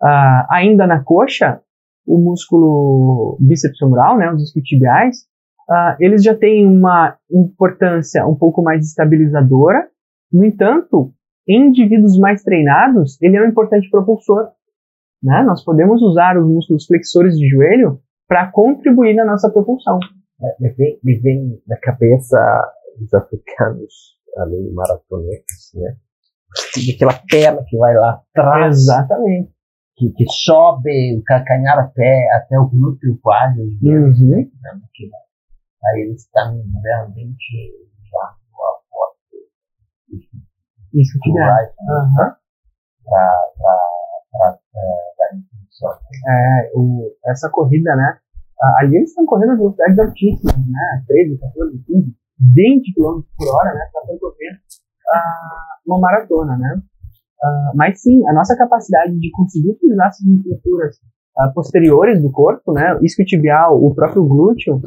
Uh, 0.00 0.46
ainda 0.48 0.86
na 0.86 1.04
coxa, 1.04 1.60
o 2.06 2.18
músculo 2.18 3.36
bíceps 3.40 3.78
femoral, 3.78 4.16
né, 4.16 4.32
os 4.32 4.42
isquiotibiais, 4.42 5.26
eles 6.00 6.22
já 6.22 6.34
têm 6.34 6.66
uma 6.66 7.16
importância 7.30 8.26
um 8.26 8.34
pouco 8.34 8.62
mais 8.62 8.86
estabilizadora. 8.86 9.88
No 10.32 10.44
entanto, 10.44 11.12
em 11.48 11.68
indivíduos 11.68 12.18
mais 12.18 12.42
treinados, 12.42 13.20
ele 13.22 13.36
é 13.36 13.42
um 13.42 13.48
importante 13.48 13.88
propulsor 13.90 14.50
né? 15.22 15.42
Nós 15.42 15.62
podemos 15.62 16.00
usar 16.02 16.38
os 16.38 16.46
músculos 16.46 16.86
flexores 16.86 17.36
de 17.36 17.46
joelho 17.48 18.00
para 18.26 18.50
contribuir 18.50 19.14
na 19.14 19.24
nossa 19.24 19.50
propulsão. 19.50 19.98
É, 20.42 20.56
me, 20.58 20.70
vem, 20.70 20.98
me 21.02 21.18
vem 21.18 21.62
na 21.66 21.76
cabeça 21.76 22.38
os 23.00 23.12
africanos 23.12 24.18
ali 24.38 24.70
maratonetas, 24.72 25.70
né? 25.74 25.96
Aquela 26.94 27.20
perna 27.30 27.62
que 27.66 27.76
vai 27.76 27.94
lá 27.94 28.22
atrás. 28.34 28.76
Exatamente. 28.76 29.52
Que, 29.96 30.10
que 30.12 30.24
sobe 30.30 31.16
o 31.16 31.22
calcanhar 31.22 31.78
até, 31.78 32.26
até 32.36 32.58
o 32.58 32.68
glúteo 32.68 33.18
quase. 33.20 33.60
Uhum. 33.82 34.30
Né? 34.30 34.48
Aí 35.84 36.02
eles 36.02 36.22
estão 36.22 36.62
realmente 36.82 37.88
já 38.10 38.36
numa 38.52 38.80
forte. 38.90 39.48
Isso 40.94 41.18
que 41.22 41.32
dá. 41.32 41.70
Uhum. 41.80 42.34
Para 43.04 43.50
é, 46.26 46.70
o, 46.74 47.10
essa 47.26 47.48
corrida, 47.50 47.94
né? 47.96 48.18
Ali 48.78 48.96
eles 48.96 49.10
estão 49.10 49.24
correndo 49.24 49.52
a 49.52 49.56
velocidades 49.56 49.98
altíssimas, 49.98 50.56
né? 50.56 51.04
13, 51.06 51.38
14, 51.38 51.78
15, 51.86 52.14
20 52.54 52.94
km 52.94 53.22
por 53.36 53.48
hora, 53.54 53.74
né? 53.74 53.88
Para 53.92 54.06
percorrer 54.06 54.52
uh, 54.52 55.86
uma 55.86 55.98
maratona, 55.98 56.58
né? 56.58 56.82
Uh, 57.42 57.76
mas 57.76 58.02
sim, 58.02 58.26
a 58.28 58.34
nossa 58.34 58.54
capacidade 58.56 59.18
de 59.18 59.30
conseguir 59.30 59.70
utilizar 59.70 60.08
essas 60.08 60.26
musculaturas 60.26 60.96
uh, 61.38 61.54
posteriores 61.54 62.20
do 62.20 62.30
corpo, 62.30 62.74
né? 62.74 62.98
Isquiotibial, 63.00 63.82
o 63.82 63.94
próprio 63.94 64.26
glúteo, 64.26 64.82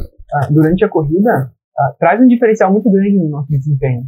durante 0.51 0.83
a 0.83 0.89
corrida, 0.89 1.51
traz 1.99 2.21
um 2.21 2.27
diferencial 2.27 2.71
muito 2.71 2.89
grande 2.89 3.17
no 3.17 3.29
nosso 3.29 3.49
desempenho. 3.49 4.03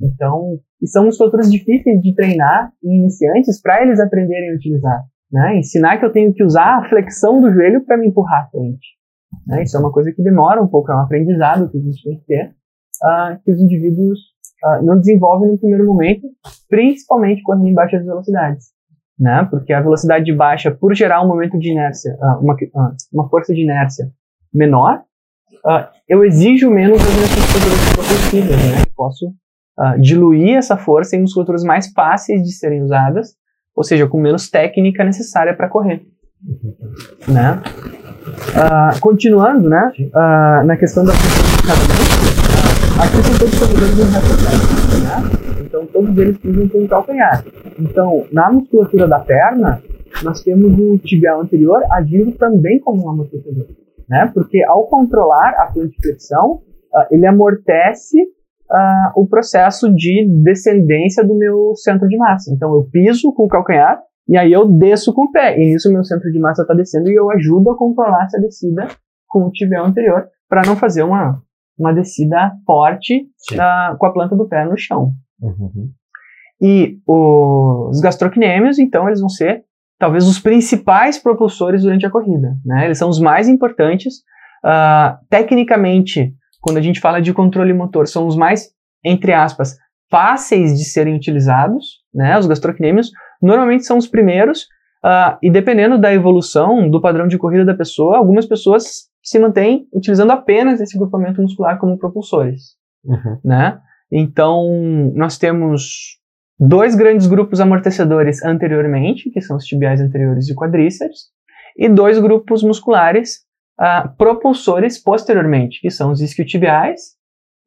Então, 0.00 0.58
e 0.80 0.86
são 0.86 1.04
musculaturas 1.04 1.50
difíceis 1.50 2.00
de 2.00 2.14
treinar 2.14 2.72
em 2.82 3.00
iniciantes 3.00 3.60
para 3.60 3.82
eles 3.82 4.00
aprenderem 4.00 4.50
a 4.50 4.54
utilizar. 4.54 5.04
Né? 5.30 5.58
Ensinar 5.58 5.98
que 5.98 6.04
eu 6.04 6.12
tenho 6.12 6.32
que 6.34 6.44
usar 6.44 6.78
a 6.78 6.88
flexão 6.88 7.40
do 7.40 7.52
joelho 7.52 7.84
para 7.84 7.96
me 7.96 8.08
empurrar 8.08 8.44
à 8.44 8.50
frente. 8.50 8.86
Né? 9.46 9.62
Isso 9.62 9.76
é 9.76 9.80
uma 9.80 9.92
coisa 9.92 10.12
que 10.12 10.22
demora 10.22 10.62
um 10.62 10.68
pouco, 10.68 10.92
é 10.92 10.96
um 10.96 11.00
aprendizado 11.00 11.70
que 11.70 11.78
a 11.78 11.80
gente 11.80 12.02
tem 12.02 12.18
que 12.18 12.26
ter, 12.26 12.54
uh, 13.02 13.42
que 13.42 13.50
os 13.50 13.60
indivíduos 13.60 14.18
uh, 14.64 14.84
não 14.84 14.98
desenvolvem 14.98 15.52
no 15.52 15.58
primeiro 15.58 15.86
momento, 15.86 16.28
principalmente 16.68 17.42
quando 17.42 17.66
em 17.66 17.72
baixas 17.72 18.04
velocidades. 18.04 18.66
Né? 19.18 19.46
Porque 19.50 19.72
a 19.72 19.80
velocidade 19.80 20.30
baixa, 20.34 20.70
por 20.70 20.94
gerar 20.94 21.24
um 21.24 21.28
momento 21.28 21.58
de 21.58 21.70
inércia, 21.70 22.14
uh, 22.20 22.44
uma, 22.44 22.56
uma 23.12 23.28
força 23.28 23.54
de 23.54 23.62
inércia 23.62 24.10
menor, 24.52 25.02
eu 26.08 26.24
exijo 26.24 26.70
menos 26.70 26.98
das 26.98 27.14
minhas 27.14 27.30
musculaturas 27.30 27.92
propulsivas, 27.94 28.56
né? 28.56 28.84
Posso 28.96 29.32
diluir 29.98 30.56
essa 30.56 30.76
força 30.76 31.16
em 31.16 31.20
musculaturas 31.20 31.64
mais 31.64 31.92
fáceis 31.92 32.42
de 32.42 32.52
serem 32.52 32.82
usadas 32.82 33.36
ou 33.74 33.82
seja, 33.82 34.06
com 34.06 34.20
menos 34.20 34.50
técnica 34.50 35.04
necessária 35.04 35.54
para 35.54 35.68
correr. 35.68 36.02
Né? 37.26 37.60
Uh, 38.50 39.00
continuando, 39.00 39.68
né, 39.68 39.92
uh, 39.98 40.66
na 40.66 40.76
questão 40.76 41.04
da 41.04 41.12
cada 41.12 41.82
aqui 43.02 43.22
são 43.22 43.38
todos 43.38 43.58
corredores 43.58 43.96
do 43.96 44.04
retrocesso, 44.04 45.02
né? 45.02 45.64
Então, 45.64 45.86
todos 45.86 46.18
eles 46.18 46.38
precisam 46.38 46.68
ter 46.68 46.78
um 46.78 46.86
calcanhar. 46.86 47.44
Então, 47.78 48.26
na 48.30 48.52
musculatura 48.52 49.08
da 49.08 49.18
perna, 49.18 49.82
nós 50.22 50.42
temos 50.42 50.78
o 50.78 50.98
tibial 50.98 51.40
anterior 51.40 51.82
agindo 51.90 52.32
também 52.32 52.78
como 52.78 53.06
um 53.06 53.10
amortecedor, 53.10 53.66
né? 54.12 54.30
Porque 54.34 54.62
ao 54.64 54.86
controlar 54.88 55.54
a 55.56 55.72
plantiflexão, 55.72 56.56
uh, 56.56 57.06
ele 57.10 57.26
amortece 57.26 58.20
uh, 58.20 59.10
o 59.16 59.26
processo 59.26 59.90
de 59.90 60.28
descendência 60.44 61.24
do 61.24 61.34
meu 61.34 61.74
centro 61.76 62.06
de 62.06 62.18
massa. 62.18 62.52
Então 62.52 62.74
eu 62.74 62.86
piso 62.92 63.32
com 63.32 63.44
o 63.44 63.48
calcanhar 63.48 63.98
e 64.28 64.36
aí 64.36 64.52
eu 64.52 64.68
desço 64.68 65.14
com 65.14 65.22
o 65.24 65.32
pé. 65.32 65.58
E 65.58 65.72
nisso 65.72 65.90
meu 65.90 66.04
centro 66.04 66.30
de 66.30 66.38
massa 66.38 66.60
está 66.60 66.74
descendo 66.74 67.10
e 67.10 67.14
eu 67.14 67.30
ajudo 67.30 67.70
a 67.70 67.76
controlar 67.76 68.24
essa 68.24 68.38
descida 68.38 68.86
com 69.26 69.46
o 69.46 69.50
tibial 69.50 69.86
anterior 69.86 70.26
para 70.46 70.60
não 70.66 70.76
fazer 70.76 71.02
uma, 71.02 71.40
uma 71.78 71.94
descida 71.94 72.52
forte 72.66 73.22
uh, 73.52 73.96
com 73.96 74.06
a 74.06 74.12
planta 74.12 74.36
do 74.36 74.46
pé 74.46 74.66
no 74.66 74.76
chão. 74.76 75.12
Uhum. 75.40 75.90
E 76.60 76.98
os 77.08 77.98
gastrocnêmios, 78.00 78.78
então, 78.78 79.08
eles 79.08 79.20
vão 79.20 79.28
ser 79.28 79.64
talvez 80.02 80.26
os 80.26 80.40
principais 80.40 81.16
propulsores 81.16 81.82
durante 81.82 82.04
a 82.04 82.10
corrida. 82.10 82.56
Né? 82.66 82.86
Eles 82.86 82.98
são 82.98 83.08
os 83.08 83.20
mais 83.20 83.48
importantes. 83.48 84.14
Uh, 84.64 85.16
tecnicamente, 85.30 86.34
quando 86.60 86.78
a 86.78 86.80
gente 86.80 86.98
fala 86.98 87.22
de 87.22 87.32
controle 87.32 87.72
motor, 87.72 88.08
são 88.08 88.26
os 88.26 88.34
mais, 88.34 88.68
entre 89.04 89.32
aspas, 89.32 89.78
fáceis 90.10 90.76
de 90.76 90.84
serem 90.84 91.14
utilizados, 91.14 92.00
né? 92.12 92.36
Os 92.36 92.48
gastrocnêmios 92.48 93.12
normalmente 93.40 93.84
são 93.84 93.96
os 93.96 94.08
primeiros, 94.08 94.62
uh, 95.04 95.38
e 95.40 95.48
dependendo 95.48 95.96
da 95.96 96.12
evolução 96.12 96.90
do 96.90 97.00
padrão 97.00 97.28
de 97.28 97.38
corrida 97.38 97.64
da 97.64 97.74
pessoa, 97.74 98.16
algumas 98.16 98.44
pessoas 98.44 99.08
se 99.22 99.38
mantém 99.38 99.86
utilizando 99.92 100.32
apenas 100.32 100.80
esse 100.80 100.98
grupamento 100.98 101.40
muscular 101.40 101.78
como 101.78 101.96
propulsores, 101.96 102.76
Uhum. 103.04 103.38
né? 103.44 103.78
Então, 104.10 105.12
nós 105.14 105.38
temos 105.38 106.18
dois 106.58 106.94
grandes 106.94 107.26
grupos 107.26 107.60
amortecedores 107.60 108.42
anteriormente, 108.44 109.30
que 109.30 109.40
são 109.40 109.56
os 109.56 109.64
tibiais 109.64 110.00
anteriores 110.00 110.48
e 110.48 110.54
quadríceps, 110.54 111.30
e 111.76 111.88
dois 111.88 112.18
grupos 112.18 112.62
musculares 112.62 113.40
ah, 113.78 114.08
propulsores 114.16 115.02
posteriormente, 115.02 115.80
que 115.80 115.90
são 115.90 116.12
os 116.12 116.20
isquiotibiais 116.20 117.00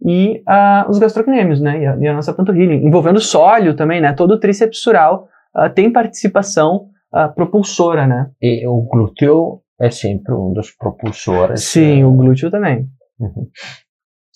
e 0.06 0.42
ah, 0.48 0.86
os 0.89 1.00
gastrocnêmios, 1.00 1.60
né? 1.60 1.82
E 1.82 1.86
a, 1.86 1.98
e 1.98 2.08
a 2.08 2.13
nossa 2.13 2.34
panturrilha, 2.34 2.74
envolvendo 2.74 3.18
o 3.18 3.22
sólio 3.22 3.75
também, 3.75 4.00
né? 4.00 4.13
Todo 4.13 4.32
o 4.32 4.39
tríceps 4.39 4.80
sural 4.80 5.27
ah, 5.54 5.70
tem 5.70 5.92
participação 5.92 6.89
propulsora, 7.34 8.06
né? 8.06 8.30
E 8.42 8.68
o 8.68 8.82
glúteo 8.82 9.62
é 9.80 9.89
sempre 9.89 10.34
um 10.34 10.51
dos 10.51 10.72
propulsores. 10.72 11.63
Sim, 11.63 12.04
o 12.04 12.12
glúteo 12.12 12.51
também. 12.51 12.89
Uhum. 13.18 13.48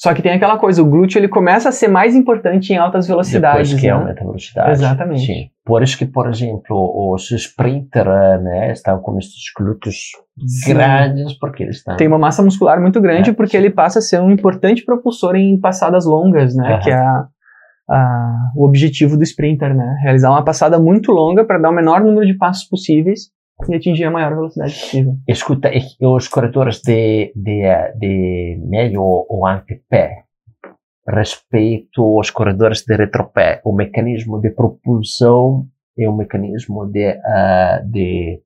Só 0.01 0.13
que 0.13 0.21
tem 0.21 0.31
aquela 0.31 0.57
coisa, 0.57 0.81
o 0.81 0.85
glúteo 0.89 1.19
ele 1.19 1.27
começa 1.27 1.67
a 1.67 1.71
ser 1.73 1.89
mais 1.89 2.15
importante 2.15 2.71
em 2.71 2.77
altas 2.77 3.05
velocidades, 3.05 3.67
Depois 3.67 3.81
que 3.81 3.87
né? 3.87 3.93
aumenta 3.93 4.21
a 4.21 4.25
velocidade. 4.25 4.71
Exatamente. 4.71 5.25
Sim. 5.25 5.49
Por 5.65 5.83
isso 5.83 5.97
que, 5.97 6.05
por 6.05 6.29
exemplo, 6.29 7.11
os 7.13 7.29
sprinter 7.31 8.05
né, 8.41 8.71
estão 8.71 8.99
com 9.01 9.17
estes 9.17 9.51
glúteos 9.57 9.95
Sim. 10.47 10.73
grandes, 10.73 11.37
porque 11.37 11.63
eles 11.63 11.75
estão... 11.77 11.97
Tem 11.97 12.07
uma 12.07 12.17
massa 12.17 12.41
muscular 12.41 12.79
muito 12.79 13.01
grande 13.01 13.31
É, 13.31 13.33
porque 13.33 13.51
sim. 13.51 13.57
ele 13.57 13.69
passa 13.71 13.99
a 13.99 14.01
ser 14.01 14.21
um 14.21 14.31
importante 14.31 14.85
propulsor 14.85 15.35
em 15.35 15.59
passadas 15.59 16.05
longas, 16.05 16.55
né? 16.55 16.75
Aham. 16.75 16.79
Que 16.79 16.89
é 16.91 16.95
a- 16.95 17.27
a- 17.89 18.51
o 18.55 18.65
objetivo 18.65 19.17
do 19.17 19.23
sprinter, 19.23 19.75
né? 19.75 19.97
Realizar 20.01 20.29
uma 20.29 20.45
passada 20.45 20.79
muito 20.79 21.11
longa 21.11 21.43
para 21.43 21.57
dar 21.59 21.71
o 21.71 21.73
menor 21.75 22.01
número 22.01 22.25
de 22.25 22.35
passos 22.35 22.63
possíveis 22.69 23.23
e 23.67 23.75
atingir 23.75 24.05
a 24.05 24.11
maior 24.11 24.35
velocidade 24.35 24.73
possível. 24.73 25.15
Escuta, 25.27 25.69
e 25.73 26.05
os 26.05 26.27
corredores 26.27 26.81
de, 26.81 27.33
de, 27.35 27.61
eh, 27.63 27.93
de 27.97 28.61
médio 28.67 29.01
ou 29.01 29.45
antepé, 29.45 30.23
respeito 31.07 32.01
aos 32.03 32.29
corredores 32.29 32.83
de 32.83 32.95
retropé, 32.95 33.61
o 33.65 33.73
mecanismo 33.75 34.39
de 34.39 34.51
propulsão 34.51 35.67
e 35.97 36.07
o 36.07 36.15
mecanismo 36.15 36.85
de, 36.85 37.19
ah, 37.25 37.81
de 37.83 38.41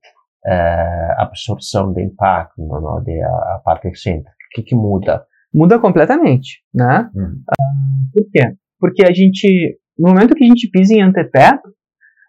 ah, 0.46 1.16
absorção 1.20 1.94
de 1.94 2.02
impacto, 2.04 2.62
não, 2.66 3.04
de, 3.04 3.22
a, 3.22 3.28
a 3.28 3.62
parte 3.64 3.90
excêntrica, 3.90 4.32
o 4.32 4.56
que, 4.56 4.64
que 4.64 4.76
muda? 4.76 5.26
Muda 5.54 5.78
completamente, 5.78 6.64
né? 6.74 7.10
Uhum. 7.14 7.44
Ah, 7.50 8.14
por 8.14 8.24
quê? 8.32 8.42
Porque 8.80 9.04
a 9.06 9.14
gente, 9.14 9.78
no 9.98 10.10
momento 10.10 10.34
que 10.34 10.44
a 10.44 10.48
gente 10.48 10.70
pisa 10.72 10.96
em 10.96 11.02
antepé, 11.02 11.60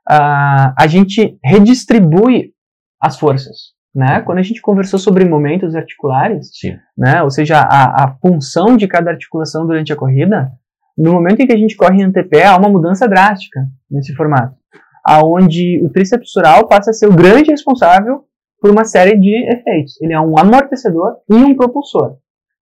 ah, 0.08 0.74
a 0.78 0.86
gente 0.86 1.38
redistribui 1.42 2.53
as 3.04 3.18
forças, 3.18 3.74
né? 3.94 4.22
Quando 4.22 4.38
a 4.38 4.42
gente 4.42 4.62
conversou 4.62 4.98
sobre 4.98 5.24
momentos 5.24 5.74
articulares, 5.74 6.50
Sim. 6.54 6.76
né? 6.96 7.22
Ou 7.22 7.30
seja, 7.30 7.58
a, 7.60 8.04
a 8.04 8.16
função 8.16 8.76
de 8.76 8.88
cada 8.88 9.10
articulação 9.10 9.66
durante 9.66 9.92
a 9.92 9.96
corrida, 9.96 10.50
no 10.96 11.12
momento 11.12 11.40
em 11.40 11.46
que 11.46 11.52
a 11.52 11.58
gente 11.58 11.76
corre 11.76 12.00
em 12.00 12.04
antepé, 12.04 12.46
há 12.46 12.56
uma 12.56 12.68
mudança 12.68 13.06
drástica 13.06 13.60
nesse 13.90 14.14
formato, 14.14 14.56
aonde 15.04 15.84
o 15.84 15.90
tríceps 15.90 16.30
sural 16.30 16.66
passa 16.66 16.90
a 16.90 16.94
ser 16.94 17.06
o 17.06 17.14
grande 17.14 17.50
responsável 17.50 18.24
por 18.58 18.70
uma 18.70 18.84
série 18.84 19.18
de 19.18 19.34
efeitos. 19.52 20.00
Ele 20.00 20.14
é 20.14 20.20
um 20.20 20.38
amortecedor 20.38 21.16
e 21.28 21.34
um 21.34 21.54
propulsor. 21.54 22.16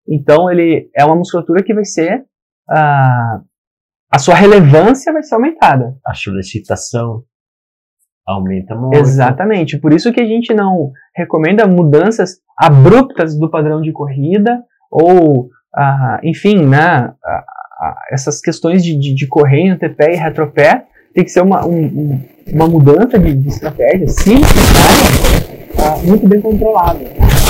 Então, 0.08 0.50
ele 0.50 0.90
é 0.96 1.04
uma 1.04 1.14
musculatura 1.14 1.62
que 1.62 1.72
vai 1.72 1.84
ser 1.84 2.24
ah, 2.68 3.40
a 4.10 4.18
sua 4.18 4.34
relevância 4.34 5.12
vai 5.12 5.22
ser 5.22 5.36
aumentada. 5.36 5.96
A 6.04 6.14
solicitação 6.14 7.24
aumenta 8.32 8.74
muito. 8.74 8.96
Exatamente. 8.98 9.78
Por 9.78 9.92
isso 9.92 10.12
que 10.12 10.20
a 10.20 10.26
gente 10.26 10.52
não 10.54 10.90
recomenda 11.14 11.66
mudanças 11.66 12.38
abruptas 12.58 13.36
do 13.38 13.50
padrão 13.50 13.80
de 13.80 13.92
corrida 13.92 14.62
ou, 14.90 15.48
ah, 15.74 16.20
enfim, 16.22 16.66
né, 16.66 17.12
ah, 17.24 17.44
ah, 17.80 17.94
essas 18.10 18.40
questões 18.40 18.84
de, 18.84 18.96
de, 18.98 19.14
de 19.14 19.26
correr 19.26 19.58
em 19.60 19.70
antepé 19.70 20.12
e 20.12 20.16
retropé 20.16 20.84
tem 21.14 21.24
que 21.24 21.30
ser 21.30 21.42
uma, 21.42 21.66
um- 21.66 21.84
um- 21.84 22.20
uma 22.52 22.66
mudança 22.66 23.18
de, 23.18 23.34
de 23.34 23.48
estratégia, 23.48 24.08
se 24.08 24.34
necessária, 24.34 25.56
ah, 25.78 25.98
muito 26.06 26.26
bem 26.28 26.40
controlada. 26.40 26.98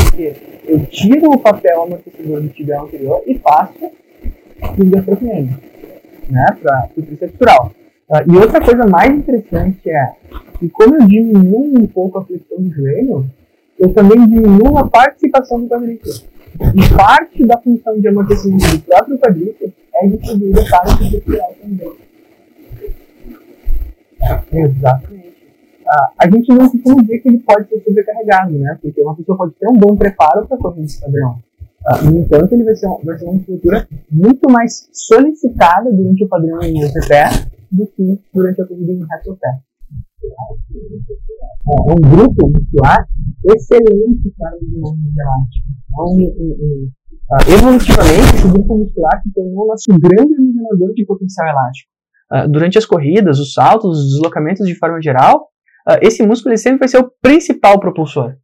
Porque 0.05 0.35
eu 0.67 0.85
tiro 0.87 1.31
o 1.31 1.39
papel 1.39 1.83
amortecedor 1.85 2.41
do 2.43 2.49
tibial 2.49 2.85
anterior 2.87 3.23
e 3.27 3.39
passo 3.39 3.73
o 4.79 4.85
gastrocnêmio, 4.91 5.57
né, 6.29 6.47
para 6.63 6.89
o 6.97 7.03
tríceps. 7.03 7.35
Ah, 8.11 8.23
e 8.27 8.37
outra 8.37 8.61
coisa 8.61 8.87
mais 8.87 9.11
interessante 9.13 9.89
é 9.91 10.13
que 10.63 10.69
como 10.69 10.95
eu 10.95 11.09
diminuo 11.09 11.77
um 11.77 11.87
pouco 11.89 12.21
a 12.21 12.25
flexão 12.25 12.63
do 12.63 12.71
joelho, 12.71 13.29
eu 13.81 13.93
também 13.93 14.25
diminuo 14.29 14.79
a 14.79 14.89
participação 14.89 15.61
do 15.61 15.69
quadríceps. 15.69 16.25
E 16.55 16.95
parte 16.95 17.45
da 17.45 17.59
função 17.59 17.99
de 17.99 18.07
amortecimento 18.07 18.77
do 18.77 18.83
próprio 18.83 19.19
quadríceps 19.19 19.73
é 19.97 20.07
distribuída 20.07 20.65
para 20.71 20.93
o 20.93 20.99
tríceps 20.99 21.25
sural 21.25 21.55
também. 21.61 21.93
Exatamente. 24.53 25.33
Ah, 25.89 26.13
a 26.19 26.31
gente 26.31 26.49
não 26.51 26.71
costuma 26.71 27.03
dizer 27.03 27.19
que 27.19 27.29
ele 27.29 27.39
pode 27.39 27.69
ser 27.69 27.83
sobrecarregado, 27.83 28.53
né? 28.53 28.79
Porque 28.81 29.03
uma 29.03 29.17
pessoa 29.17 29.37
pode 29.37 29.55
ter 29.55 29.67
um 29.69 29.77
bom 29.77 29.97
preparo 29.97 30.47
para 30.47 30.59
correr 30.59 30.83
nesse 30.83 31.01
padrão. 31.01 31.41
Ah, 31.85 32.03
no 32.03 32.21
entanto, 32.21 32.55
ele 32.55 32.63
vai 32.63 32.77
ser, 32.77 32.87
vai 33.03 33.19
ser 33.19 33.25
uma 33.25 33.37
estrutura 33.37 33.89
muito 34.09 34.49
mais 34.49 34.89
solicitada 34.93 35.91
durante 35.91 36.23
o 36.23 36.29
padrão 36.29 36.63
em 36.63 36.85
antepé 36.85 37.25
do 37.69 37.85
que 37.85 38.21
durante 38.33 38.63
a 38.63 38.65
corrida 38.65 38.93
em 38.93 39.05
retropé. 39.05 39.59
É 40.23 41.93
um 41.93 42.01
grupo 42.11 42.49
muscular 42.49 43.07
excelente 43.45 44.33
para 44.39 44.57
o 44.57 44.61
desenvolvimento 44.61 45.19
elástico. 45.19 45.67
É 45.93 46.03
um, 46.03 46.91
ah, 47.33 47.39
evolutivamente, 47.49 48.35
esse 48.37 48.49
grupo 48.49 48.79
muscular 48.79 49.23
se 49.23 49.33
tornou 49.33 49.65
o 49.65 49.69
nosso 49.69 49.87
grande 49.99 50.35
armazenador 50.35 50.93
de 50.95 51.05
potencial 51.07 51.49
elástico. 51.49 51.91
Ah, 52.31 52.47
durante 52.47 52.79
as 52.79 52.87
corridas, 52.87 53.39
os 53.39 53.53
saltos, 53.53 53.99
os 53.99 54.13
deslocamentos 54.15 54.67
de 54.67 54.75
forma 54.75 55.01
geral, 55.01 55.49
ah, 55.87 55.99
esse 56.03 56.25
músculo 56.27 56.57
sempre 56.57 56.81
vai 56.81 56.89
ser 56.89 56.99
o 56.99 57.11
principal 57.21 57.81
propulsor. 57.81 58.35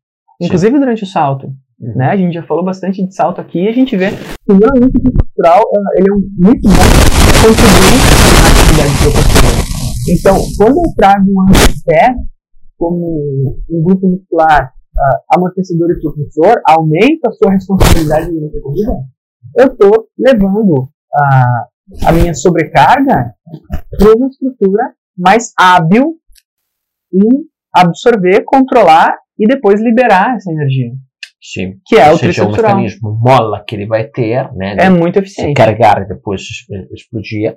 Inclusive 0.40 0.78
durante 0.78 1.02
o 1.02 1.06
salto. 1.06 1.48
Uhum. 1.80 1.96
Né? 1.96 2.06
A 2.06 2.16
gente 2.16 2.34
já 2.34 2.42
falou 2.42 2.64
bastante 2.64 3.04
de 3.04 3.14
salto 3.14 3.40
aqui 3.40 3.64
e 3.64 3.68
a 3.68 3.72
gente 3.72 3.96
vê 3.96 4.10
que 4.10 4.52
o 4.52 5.12
postural 5.12 5.60
ah, 5.60 5.80
ele 5.96 6.08
é 6.08 6.12
um 6.12 6.20
muito 6.38 6.68
bom 6.68 6.74
para 6.74 7.48
contribuir 7.48 7.98
na 8.42 8.50
atividade 8.50 8.98
propulsora. 9.02 9.67
Então, 10.10 10.36
quando 10.56 10.78
eu 10.78 10.94
trago 10.96 11.24
um 11.28 11.42
antepé 11.42 12.14
como 12.76 13.58
um 13.70 13.82
grupo 13.82 14.08
muscular 14.08 14.72
ah, 14.98 15.20
amortecedor 15.36 15.90
e 15.90 16.00
propulsor, 16.00 16.60
aumenta 16.66 17.28
a 17.28 17.32
sua 17.32 17.52
responsabilidade 17.52 18.30
durante 18.30 18.56
a 18.58 18.62
corrida, 18.62 18.92
eu 19.56 19.66
estou 19.66 20.08
levando 20.18 20.88
ah, 21.14 21.66
a 22.06 22.12
minha 22.12 22.34
sobrecarga 22.34 23.34
para 23.98 24.16
uma 24.16 24.28
estrutura 24.28 24.92
mais 25.16 25.52
hábil 25.58 26.16
em 27.12 27.44
absorver, 27.74 28.44
controlar 28.44 29.14
e 29.38 29.46
depois 29.46 29.80
liberar 29.80 30.36
essa 30.36 30.50
energia, 30.52 30.90
Sim. 31.40 31.74
que 31.86 31.96
é 31.96 32.08
Ou 32.08 32.16
o 32.16 32.18
seja, 32.18 32.46
o 32.46 32.54
sural. 32.54 32.76
mecanismo 32.76 33.12
mola 33.20 33.64
que 33.66 33.74
ele 33.76 33.86
vai 33.86 34.04
ter, 34.08 34.52
né? 34.54 34.76
É 34.78 34.90
muito 34.90 35.14
se 35.14 35.20
eficiente. 35.20 35.54
carregar 35.56 36.02
e 36.02 36.08
depois 36.08 36.42
explodir, 36.92 37.54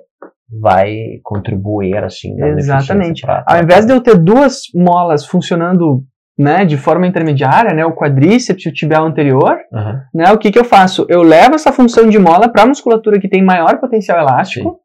vai 0.60 0.94
contribuir 1.22 1.96
assim. 2.04 2.36
dando 2.36 2.58
Exatamente. 2.58 3.10
eficiência 3.20 3.26
pra- 3.26 3.44
Ao 3.46 3.62
invés 3.62 3.86
de 3.86 3.92
eu 3.92 4.00
ter 4.00 4.16
duas 4.18 4.62
molas 4.74 5.24
funcionando 5.26 6.02
né, 6.38 6.64
de 6.64 6.76
forma 6.78 7.06
intermediária, 7.06 7.74
né, 7.74 7.84
o 7.84 7.92
quadríceps 7.94 8.64
e 8.64 8.68
o 8.68 8.72
tibial 8.72 9.04
anterior, 9.04 9.56
Aham. 9.72 10.00
né, 10.14 10.32
o 10.32 10.38
que, 10.38 10.50
que 10.50 10.58
eu 10.58 10.64
faço? 10.64 11.06
Eu 11.08 11.22
levo 11.22 11.54
essa 11.54 11.70
função 11.72 12.08
de 12.08 12.18
mola 12.18 12.48
para 12.48 12.62
a 12.62 12.66
musculatura 12.66 13.20
que 13.20 13.28
tem 13.28 13.42
maior 13.44 13.78
potencial 13.78 14.18
elástico 14.18 14.78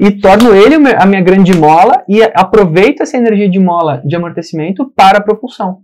e 0.00 0.10
torno 0.10 0.54
ele 0.54 0.74
a 0.94 1.06
minha 1.06 1.20
grande 1.20 1.54
mola 1.54 2.02
e 2.08 2.22
aproveito 2.34 3.02
essa 3.02 3.16
energia 3.16 3.48
de 3.48 3.58
mola 3.58 4.02
de 4.04 4.16
amortecimento 4.16 4.90
para 4.96 5.18
a 5.18 5.22
propulsão. 5.22 5.78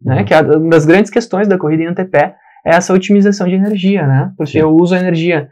Né, 0.00 0.18
Uhum. 0.18 0.24
que 0.24 0.34
é 0.34 0.40
uma 0.40 0.70
das 0.70 0.84
grandes 0.86 1.10
questões 1.10 1.46
da 1.46 1.58
corrida 1.58 1.82
em 1.82 1.86
antepé 1.88 2.34
é 2.64 2.70
essa 2.76 2.92
otimização 2.94 3.46
de 3.48 3.54
energia, 3.54 4.06
né? 4.06 4.30
Porque 4.36 4.52
Sim. 4.52 4.58
eu 4.60 4.70
uso 4.70 4.94
a 4.94 4.98
energia 4.98 5.48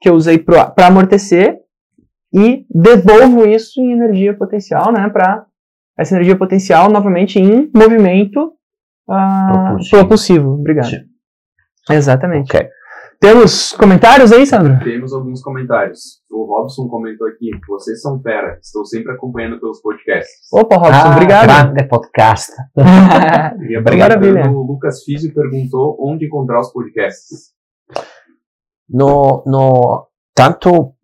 que 0.00 0.08
eu 0.08 0.14
usei 0.14 0.38
para 0.38 0.72
amortecer 0.86 1.56
e 2.32 2.66
devolvo 2.70 3.46
isso 3.46 3.80
em 3.80 3.92
energia 3.92 4.34
potencial, 4.36 4.92
né? 4.92 5.08
Para 5.08 5.46
essa 5.98 6.14
energia 6.14 6.36
potencial 6.36 6.90
novamente 6.90 7.38
em 7.38 7.70
movimento 7.74 8.52
ah, 9.08 9.48
Propulsivo. 9.70 9.96
propulsivo. 9.98 10.48
Obrigado. 10.54 10.86
Sim. 10.90 11.04
Exatamente. 11.90 12.54
Ok. 12.54 12.68
Temos 13.20 13.72
comentários 13.72 14.30
aí, 14.30 14.46
Sandro? 14.46 14.78
Temos 14.84 15.12
alguns 15.12 15.42
comentários. 15.42 16.20
O 16.30 16.44
Robson 16.44 16.86
comentou 16.86 17.26
aqui: 17.26 17.50
vocês 17.68 18.00
são 18.00 18.20
fera, 18.22 18.58
estou 18.62 18.84
sempre 18.84 19.12
acompanhando 19.12 19.58
pelos 19.58 19.80
podcasts. 19.80 20.46
Opa, 20.52 20.76
Robson, 20.76 20.92
Ah, 20.94 21.12
obrigado. 21.12 21.46
Grande 21.46 21.88
podcast. 21.88 22.52
E 23.68 23.76
Obrigado. 23.76 24.22
o 24.54 24.62
Lucas 24.62 25.02
Físio 25.02 25.34
perguntou 25.34 25.96
onde 26.00 26.26
encontrar 26.26 26.60
os 26.60 26.72
podcasts. 26.72 27.52
No, 28.88 29.42
no, 29.46 30.06
tanto 30.34 30.94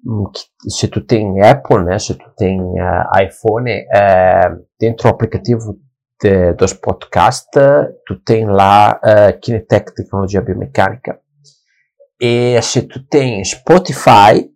se 0.68 0.88
tu 0.88 1.00
tem 1.00 1.42
Apple, 1.42 1.84
né, 1.84 1.98
se 1.98 2.14
tu 2.14 2.30
tem 2.36 2.60
eh, 2.78 3.24
iPhone, 3.24 3.70
eh, 3.70 4.50
dentro 4.78 5.08
do 5.08 5.14
aplicativo 5.14 5.78
de, 6.20 6.52
dos 6.54 6.72
podcasts, 6.72 7.50
tu 8.06 8.18
tem 8.20 8.46
lá 8.46 8.98
uh, 9.02 9.38
Kinetec 9.40 9.94
Tecnologia 9.94 10.40
Biomecânica. 10.40 11.18
E 12.20 12.60
se 12.62 12.82
tu 12.82 13.04
tem 13.06 13.44
Spotify, 13.44 14.48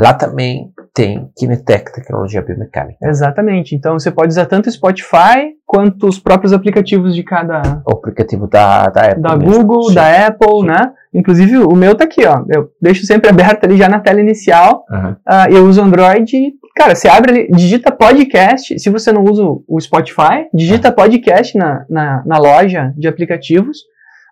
lá 0.00 0.14
também 0.14 0.72
tem 0.94 1.30
Kinetec 1.36 1.92
Tecnologia 1.92 2.42
Biomecânica. 2.42 2.98
Exatamente. 3.06 3.74
Então 3.74 3.98
você 3.98 4.10
pode 4.10 4.28
usar 4.28 4.46
tanto 4.46 4.68
o 4.68 4.72
Spotify 4.72 5.54
quanto 5.64 6.08
os 6.08 6.18
próprios 6.18 6.52
aplicativos 6.52 7.14
de 7.14 7.22
cada. 7.22 7.82
O 7.86 7.92
aplicativo 7.92 8.48
da, 8.48 8.86
da 8.86 9.02
Apple. 9.02 9.22
Da 9.22 9.36
mesmo. 9.36 9.54
Google, 9.54 9.88
Sim. 9.88 9.94
da 9.94 10.26
Apple, 10.26 10.60
Sim. 10.60 10.66
né? 10.66 10.92
Inclusive 11.14 11.58
o 11.58 11.74
meu 11.74 11.94
tá 11.94 12.04
aqui, 12.04 12.26
ó. 12.26 12.44
Eu 12.48 12.70
deixo 12.80 13.06
sempre 13.06 13.30
aberto 13.30 13.64
ali 13.64 13.76
já 13.76 13.88
na 13.88 14.00
tela 14.00 14.20
inicial. 14.20 14.84
Aham. 14.90 15.16
Ah, 15.26 15.50
eu 15.50 15.66
uso 15.66 15.80
Android. 15.82 16.52
Cara, 16.76 16.94
você 16.94 17.08
abre 17.08 17.30
ali, 17.32 17.48
digita 17.50 17.90
podcast. 17.90 18.78
Se 18.78 18.90
você 18.90 19.12
não 19.12 19.24
usa 19.24 19.42
o 19.44 19.80
Spotify, 19.80 20.46
digita 20.52 20.92
podcast 20.92 21.56
na, 21.56 21.84
na, 21.88 22.22
na 22.24 22.38
loja 22.38 22.92
de 22.96 23.08
aplicativos. 23.08 23.78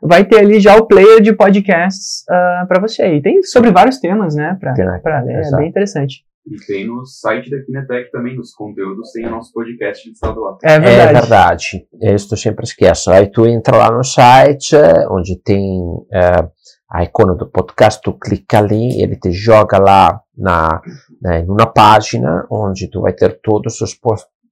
Vai 0.06 0.24
ter 0.24 0.38
ali 0.40 0.60
já 0.60 0.76
o 0.76 0.86
player 0.86 1.20
de 1.20 1.32
podcasts 1.32 2.24
para 2.26 2.80
você. 2.80 3.16
E 3.16 3.22
tem 3.22 3.42
sobre 3.42 3.70
vários 3.70 3.98
temas, 3.98 4.34
né? 4.34 4.56
Pra, 4.60 4.72
Tem, 4.74 4.84
né? 4.86 5.00
pra 5.02 5.20
ler. 5.22 5.42
É 5.44 5.56
bem 5.56 5.68
interessante. 5.68 6.24
E 6.48 6.64
tem 6.64 6.86
no 6.86 7.04
site 7.04 7.50
da 7.50 7.60
Kinetec 7.60 8.08
também, 8.12 8.36
nos 8.36 8.52
conteúdos, 8.54 9.10
tem 9.10 9.26
o 9.26 9.30
nosso 9.30 9.52
podcast 9.52 10.08
listado 10.08 10.40
lá. 10.40 10.56
É 10.62 10.74
É 10.74 10.78
verdade. 10.78 11.12
verdade. 11.20 11.86
Isso 12.14 12.32
eu 12.34 12.38
sempre 12.38 12.64
esqueço. 12.64 13.10
Aí 13.10 13.26
tu 13.28 13.46
entra 13.46 13.76
lá 13.76 13.90
no 13.90 14.04
site, 14.04 14.76
eh, 14.76 15.08
onde 15.10 15.40
tem 15.42 15.82
eh, 16.12 16.48
a 16.88 17.02
icona 17.02 17.34
do 17.34 17.50
podcast, 17.50 18.00
tu 18.00 18.12
clica 18.16 18.58
ali, 18.58 19.02
ele 19.02 19.16
te 19.16 19.32
joga 19.32 19.76
lá 19.78 20.20
na, 20.38 20.80
né, 21.20 21.42
numa 21.42 21.66
página 21.66 22.46
onde 22.48 22.88
tu 22.88 23.00
vai 23.00 23.12
ter 23.12 23.40
todos 23.42 23.80
os 23.80 23.92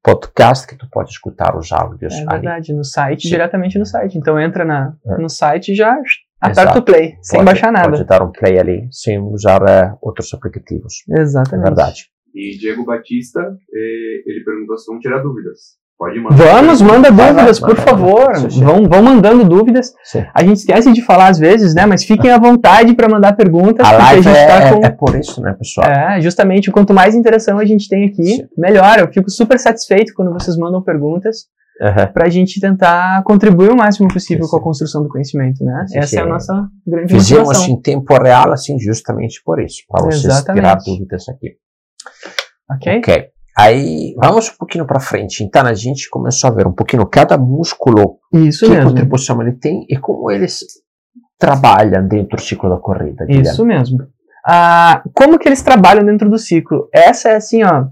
podcasts 0.05 0.67
que 0.67 0.77
tu 0.77 0.87
pode 0.91 1.11
escutar 1.11 1.57
os 1.57 1.73
áudios 1.73 2.13
É 2.13 2.19
ali. 2.19 2.27
verdade, 2.43 2.73
no 2.75 2.85
site, 2.85 3.27
diretamente 3.29 3.79
no 3.79 3.87
site. 3.87 4.19
Então 4.19 4.39
entra 4.39 4.65
na, 4.65 4.95
É. 5.07 5.17
no 5.17 5.29
site 5.31 5.73
e 5.73 5.75
já 5.75 5.93
aperta 6.41 6.61
Exato. 6.63 6.79
o 6.81 6.83
play, 6.83 7.17
sem 7.23 7.39
Pode- 7.39 7.47
baixar 7.47 7.73
nada. 7.73 7.91
Pode 7.91 8.05
dar 8.05 8.23
um 8.23 8.31
play 8.31 8.59
ali, 8.59 8.87
sem 8.93 9.19
usar 9.19 9.63
eh, 9.67 9.95
outros 10.03 10.33
aplicativos. 10.35 10.93
É 11.11 11.21
Exatamente. 11.23 11.65
verdade. 11.65 12.03
E 12.35 12.59
Diego 12.59 12.85
Batista, 12.85 13.41
eh, 13.41 14.23
ele 14.27 14.45
perguntou 14.45 14.77
se 14.77 14.87
vão 14.91 15.01
tirar 15.01 15.23
dúvidas. 15.23 15.79
Pode 15.97 16.21
mandar. 16.21 16.37
Vamos, 16.37 16.83
manda 16.83 17.09
lá, 17.09 17.31
dúvidas, 17.31 17.61
por 17.61 17.77
favor. 17.77 18.33
Vão, 18.51 18.89
vão 18.89 19.03
mandando 19.03 19.45
dúvidas. 19.45 19.93
Sim. 20.03 20.25
A 20.35 20.43
gente 20.43 20.57
esquece 20.57 20.93
de 20.93 21.01
falar 21.03 21.29
às 21.29 21.39
vezes, 21.39 21.73
né? 21.75 21.87
Mas 21.87 22.05
fiquem 22.05 22.31
à 22.33 22.39
vontade 22.39 22.95
para 22.95 23.09
mandar 23.09 23.35
perguntas, 23.37 23.87
A 23.87 23.91
porque 23.91 24.03
a 24.03 24.07
live 24.07 24.23
gente 24.23 24.37
é, 24.37 24.47
tá 24.47 24.73
com. 24.75 24.85
é 24.85 24.91
por 24.91 25.15
isso, 25.15 25.41
né, 25.41 25.55
pessoal? 25.57 25.87
É, 25.89 26.21
justamente, 26.21 26.71
quanto 26.73 26.93
mais 26.93 27.15
interação 27.15 27.59
a 27.59 27.65
gente 27.65 27.89
tem 27.89 28.07
aqui, 28.07 28.25
Sim. 28.25 28.43
melhor. 28.59 28.99
Eu 28.99 29.09
fico 29.13 29.31
super 29.31 29.59
satisfeito 29.59 30.13
quando 30.17 30.33
vocês 30.33 30.57
mandam 30.59 30.83
perguntas 30.83 31.45
Aham. 31.81 32.09
pra 32.13 32.29
gente 32.29 32.61
tentar 32.61 33.23
contribuir 33.23 33.71
o 33.71 33.77
máximo 33.77 34.09
possível 34.13 34.45
Sim, 34.45 34.51
com 34.51 34.57
a 34.57 34.63
construção 34.63 35.01
do 35.03 35.09
conhecimento, 35.09 35.65
né? 35.65 35.85
Sim, 35.87 35.99
Essa 35.99 36.19
é 36.19 36.23
a 36.23 36.27
nossa 36.27 36.69
grande 36.85 37.13
Fizemos 37.15 37.47
motivação. 37.47 37.73
em 37.73 37.81
tempo 37.81 38.15
real, 38.21 38.53
assim, 38.53 38.79
justamente 38.81 39.41
por 39.45 39.63
isso, 39.63 39.83
para 39.89 40.07
vocês 40.07 40.43
tirar 40.43 40.75
dúvidas 40.85 41.29
aqui. 41.29 41.53
Ok? 42.71 42.99
Ok. 42.99 43.34
Aí, 43.57 44.15
vamos 44.17 44.49
um 44.51 44.57
pouquinho 44.59 44.85
para 44.85 44.99
frente. 44.99 45.45
Então, 45.45 45.65
a 45.65 45.75
gente 45.75 46.11
começou 46.11 46.51
a 46.51 46.53
ver 46.53 46.67
um 46.67 46.73
pouquinho 46.73 47.07
cada 47.07 47.39
músculo, 47.39 48.19
Isso 48.33 48.67
que 48.67 48.73
mesmo. 48.73 48.91
contribuição 48.91 49.41
ele 49.41 49.53
tem 49.53 49.87
e 49.89 49.97
como 49.97 50.31
eles 50.31 50.61
trabalham 51.39 52.07
dentro 52.07 52.37
do 52.37 52.43
ciclo 52.43 52.69
da 52.71 52.77
corrida. 52.79 53.25
Guilherme. 53.25 53.49
Isso 53.49 53.65
mesmo. 53.65 53.99
Ah, 54.47 55.03
como 55.15 55.39
que 55.39 55.49
eles 55.49 55.63
trabalham 55.63 56.05
dentro 56.05 56.29
do 56.29 56.39
ciclo? 56.39 56.89
Essa 56.93 57.31
é 57.31 57.37
assim, 57.37 57.63
ó. 57.63 57.87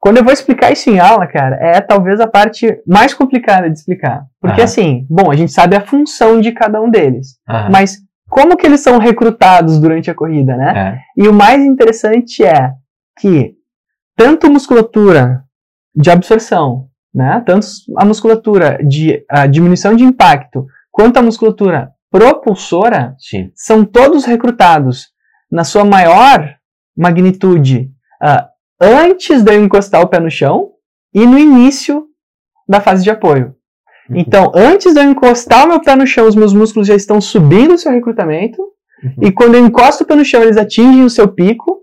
Quando 0.00 0.18
eu 0.18 0.24
vou 0.24 0.32
explicar 0.32 0.72
isso 0.72 0.90
em 0.90 0.98
aula, 1.00 1.26
cara, 1.26 1.56
é 1.56 1.80
talvez 1.80 2.20
a 2.20 2.26
parte 2.26 2.80
mais 2.86 3.14
complicada 3.14 3.68
de 3.68 3.78
explicar. 3.78 4.24
Porque 4.40 4.60
Aham. 4.60 4.64
assim, 4.64 5.06
bom, 5.10 5.30
a 5.30 5.34
gente 5.34 5.52
sabe 5.52 5.74
a 5.76 5.80
função 5.80 6.40
de 6.40 6.52
cada 6.52 6.80
um 6.80 6.90
deles. 6.90 7.36
Aham. 7.48 7.68
Mas 7.70 7.98
como 8.28 8.56
que 8.56 8.66
eles 8.66 8.80
são 8.80 8.98
recrutados 8.98 9.78
durante 9.80 10.10
a 10.10 10.14
corrida, 10.14 10.56
né? 10.56 11.00
É. 11.16 11.22
E 11.22 11.26
o 11.26 11.32
mais 11.32 11.64
interessante 11.64 12.44
é 12.44 12.72
que 13.18 13.57
tanto 14.18 14.50
musculatura 14.50 15.44
de 15.94 16.10
absorção, 16.10 16.88
né, 17.14 17.40
tanto 17.46 17.68
a 17.96 18.04
musculatura 18.04 18.76
de 18.84 19.24
a 19.30 19.46
diminuição 19.46 19.94
de 19.94 20.02
impacto, 20.02 20.66
quanto 20.90 21.18
a 21.18 21.22
musculatura 21.22 21.92
propulsora, 22.10 23.14
Sim. 23.16 23.52
são 23.54 23.84
todos 23.84 24.24
recrutados 24.24 25.06
na 25.48 25.62
sua 25.62 25.84
maior 25.84 26.56
magnitude 26.96 27.92
ah, 28.20 28.48
antes 28.80 29.44
de 29.44 29.54
eu 29.54 29.62
encostar 29.62 30.02
o 30.02 30.08
pé 30.08 30.18
no 30.18 30.30
chão 30.30 30.72
e 31.14 31.24
no 31.24 31.38
início 31.38 32.06
da 32.68 32.80
fase 32.80 33.04
de 33.04 33.10
apoio. 33.10 33.54
Uhum. 34.10 34.16
Então, 34.16 34.50
antes 34.52 34.94
de 34.94 35.00
eu 35.00 35.04
encostar 35.04 35.64
o 35.64 35.68
meu 35.68 35.80
pé 35.80 35.94
no 35.94 36.06
chão, 36.08 36.26
os 36.26 36.34
meus 36.34 36.52
músculos 36.52 36.88
já 36.88 36.96
estão 36.96 37.20
subindo 37.20 37.74
o 37.74 37.78
seu 37.78 37.92
recrutamento. 37.92 38.60
Uhum. 38.60 39.28
E 39.28 39.30
quando 39.30 39.54
eu 39.54 39.64
encosto 39.64 40.02
o 40.02 40.06
pé 40.06 40.16
no 40.16 40.24
chão, 40.24 40.42
eles 40.42 40.56
atingem 40.56 41.04
o 41.04 41.10
seu 41.10 41.28
pico. 41.28 41.82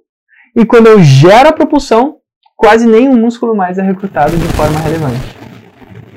E 0.54 0.66
quando 0.66 0.88
eu 0.88 1.02
gero 1.02 1.50
a 1.50 1.54
propulsão, 1.54 2.18
quase 2.56 2.88
nenhum 2.88 3.18
músculo 3.18 3.56
mais 3.56 3.78
é 3.78 3.82
recrutado 3.82 4.36
de 4.36 4.48
forma 4.50 4.80
relevante. 4.80 5.36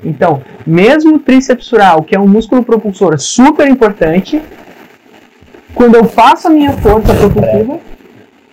Então, 0.04 0.42
mesmo 0.66 1.16
o 1.16 1.18
tríceps 1.18 1.66
sural, 1.66 2.02
que 2.02 2.14
é 2.14 2.20
um 2.20 2.28
músculo 2.28 2.64
propulsor 2.64 3.18
super 3.18 3.68
importante, 3.68 4.40
quando 5.74 5.96
eu 5.96 6.04
faço 6.04 6.48
a 6.48 6.50
minha 6.50 6.72
força 6.72 7.14
propulsiva, 7.14 7.80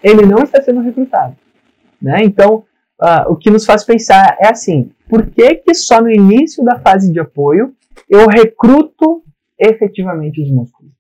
ele 0.03 0.25
não 0.25 0.43
está 0.43 0.61
sendo 0.61 0.81
recrutado. 0.81 1.35
Né? 2.01 2.23
Então, 2.23 2.63
ah, 2.99 3.25
o 3.27 3.35
que 3.35 3.49
nos 3.49 3.65
faz 3.65 3.83
pensar 3.83 4.37
é 4.39 4.49
assim: 4.49 4.91
por 5.09 5.25
que, 5.27 5.55
que 5.55 5.73
só 5.73 6.01
no 6.01 6.09
início 6.09 6.63
da 6.63 6.79
fase 6.79 7.11
de 7.11 7.19
apoio 7.19 7.73
eu 8.09 8.27
recruto 8.27 9.23
efetivamente 9.59 10.41
os 10.41 10.51
músculos? 10.51 10.91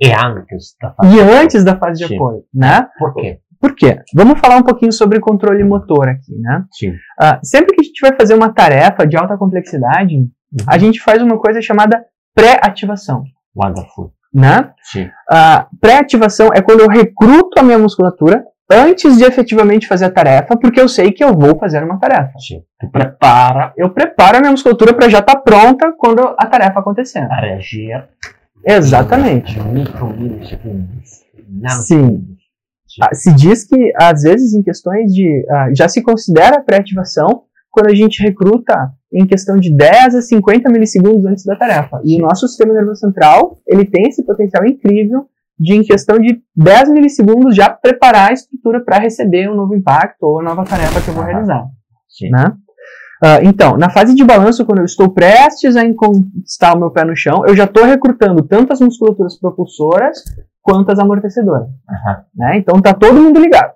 E 0.00 0.10
antes 0.12 0.76
da 0.80 0.90
fase. 0.92 1.16
E 1.16 1.20
antes 1.20 1.64
da 1.64 1.78
fase 1.78 2.06
de 2.06 2.14
apoio, 2.14 2.44
né? 2.52 2.88
Por 2.98 3.14
quê? 3.14 3.40
Por 3.60 3.74
quê? 3.74 3.98
Vamos 4.14 4.38
falar 4.40 4.56
um 4.56 4.62
pouquinho 4.62 4.92
sobre 4.92 5.18
controle 5.20 5.64
motor 5.64 6.08
aqui, 6.08 6.36
né? 6.38 6.64
Sim. 6.72 6.92
Ah, 7.20 7.40
sempre 7.42 7.74
que 7.74 7.80
a 7.80 7.84
gente 7.84 8.00
vai 8.00 8.14
fazer 8.16 8.34
uma 8.34 8.52
tarefa 8.52 9.06
de 9.06 9.16
alta 9.16 9.36
complexidade, 9.36 10.14
a 10.66 10.78
gente 10.78 11.00
faz 11.00 11.20
uma 11.22 11.38
coisa 11.38 11.60
chamada 11.60 12.04
pré-ativação, 12.34 13.24
Wonderful. 13.56 14.12
né? 14.32 14.70
Sim. 14.82 15.10
A 15.28 15.66
pré-ativação 15.80 16.50
é 16.54 16.62
quando 16.62 16.80
eu 16.80 16.88
recruto 16.88 17.58
a 17.58 17.62
minha 17.62 17.78
musculatura 17.78 18.44
antes 18.70 19.16
de 19.16 19.24
efetivamente 19.24 19.88
fazer 19.88 20.04
a 20.04 20.10
tarefa, 20.10 20.56
porque 20.56 20.80
eu 20.80 20.88
sei 20.88 21.10
que 21.10 21.24
eu 21.24 21.32
vou 21.34 21.58
fazer 21.58 21.82
uma 21.82 21.98
tarefa. 21.98 22.32
Sim. 22.38 22.62
Tu 22.78 22.88
prepara 22.90 23.72
Eu 23.76 23.90
preparo 23.90 24.36
a 24.36 24.40
minha 24.40 24.52
musculatura 24.52 24.92
para 24.94 25.08
já 25.08 25.18
estar 25.18 25.36
pronta 25.36 25.92
quando 25.98 26.20
a 26.38 26.46
tarefa 26.46 26.78
acontecer. 26.80 27.26
a 27.30 27.40
reagir 27.40 28.06
Exatamente. 28.64 29.58
micromilissegundos. 29.60 31.24
Sim. 31.86 32.36
Ah, 33.00 33.14
Se 33.14 33.32
diz 33.32 33.64
que, 33.64 33.92
às 33.96 34.22
vezes, 34.22 34.54
em 34.54 34.62
questões 34.62 35.12
de. 35.12 35.44
ah, 35.50 35.68
já 35.74 35.88
se 35.88 36.02
considera 36.02 36.62
pré-ativação 36.62 37.44
quando 37.70 37.90
a 37.90 37.94
gente 37.94 38.22
recruta 38.22 38.92
em 39.12 39.26
questão 39.26 39.56
de 39.56 39.72
10 39.72 40.16
a 40.16 40.22
50 40.22 40.70
milissegundos 40.70 41.24
antes 41.24 41.44
da 41.44 41.56
tarefa. 41.56 42.00
E 42.04 42.16
o 42.16 42.26
nosso 42.26 42.46
sistema 42.48 42.74
nervoso 42.74 43.00
central, 43.00 43.58
ele 43.66 43.84
tem 43.84 44.08
esse 44.08 44.24
potencial 44.24 44.66
incrível 44.66 45.26
de, 45.58 45.74
em 45.74 45.82
questão 45.82 46.18
de 46.18 46.40
10 46.56 46.90
milissegundos, 46.90 47.54
já 47.54 47.70
preparar 47.70 48.30
a 48.30 48.32
estrutura 48.32 48.84
para 48.84 48.98
receber 48.98 49.50
um 49.50 49.54
novo 49.54 49.74
impacto 49.74 50.22
ou 50.24 50.42
nova 50.42 50.64
tarefa 50.64 51.00
que 51.00 51.08
eu 51.08 51.14
vou 51.14 51.24
realizar. 51.24 51.64
Sim. 52.08 52.30
Né? 52.30 52.52
Ah, 53.22 53.40
então, 53.42 53.76
na 53.76 53.90
fase 53.90 54.14
de 54.14 54.24
balanço, 54.24 54.64
quando 54.64 54.78
eu 54.78 54.84
estou 54.84 55.10
prestes 55.10 55.74
a 55.76 55.84
encostar 55.84 56.76
o 56.76 56.78
meu 56.78 56.90
pé 56.90 57.04
no 57.04 57.16
chão, 57.16 57.44
eu 57.46 57.56
já 57.56 57.64
estou 57.64 57.84
recrutando 57.84 58.42
tanto 58.42 58.72
as 58.72 58.80
musculaturas 58.80 59.38
propulsoras 59.38 60.22
quanto 60.68 60.92
as 60.92 60.98
amortecedoras. 60.98 61.68
Aham. 61.88 62.24
Né? 62.36 62.58
Então 62.58 62.80
tá 62.82 62.92
todo 62.92 63.20
mundo 63.20 63.40
ligado. 63.40 63.72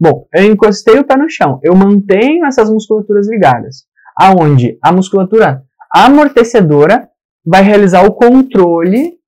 Bom, 0.00 0.26
eu 0.32 0.50
encostei 0.50 0.98
o 0.98 1.04
pé 1.04 1.14
no 1.14 1.28
chão, 1.28 1.60
eu 1.62 1.76
mantenho 1.76 2.46
essas 2.46 2.70
musculaturas 2.70 3.28
ligadas, 3.28 3.84
aonde 4.16 4.78
a 4.82 4.90
musculatura 4.90 5.62
amortecedora 5.92 7.06
vai 7.44 7.62
realizar 7.62 8.06
o 8.06 8.12
controle 8.12 9.18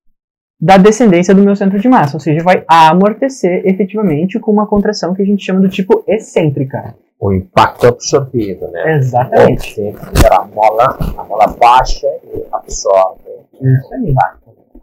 da 0.58 0.78
descendência 0.78 1.34
do 1.34 1.42
meu 1.42 1.54
centro 1.54 1.78
de 1.78 1.88
massa, 1.88 2.16
ou 2.16 2.20
seja, 2.20 2.42
vai 2.42 2.64
amortecer 2.66 3.66
efetivamente 3.66 4.38
com 4.38 4.50
uma 4.50 4.66
contração 4.66 5.12
que 5.12 5.20
a 5.20 5.26
gente 5.26 5.44
chama 5.44 5.60
do 5.60 5.68
tipo 5.68 6.02
excêntrica. 6.08 6.94
O 7.20 7.32
impacto 7.34 7.88
absorvido, 7.88 8.66
né? 8.68 8.96
Exatamente. 8.96 9.74
Ter 9.74 10.32
a 10.32 10.44
mola, 10.44 10.96
a 11.18 11.24
mola 11.24 11.48
baixa 11.48 12.06
e 12.24 12.46
absorve. 12.50 13.20
Isso 13.60 13.94
aí. 13.94 14.14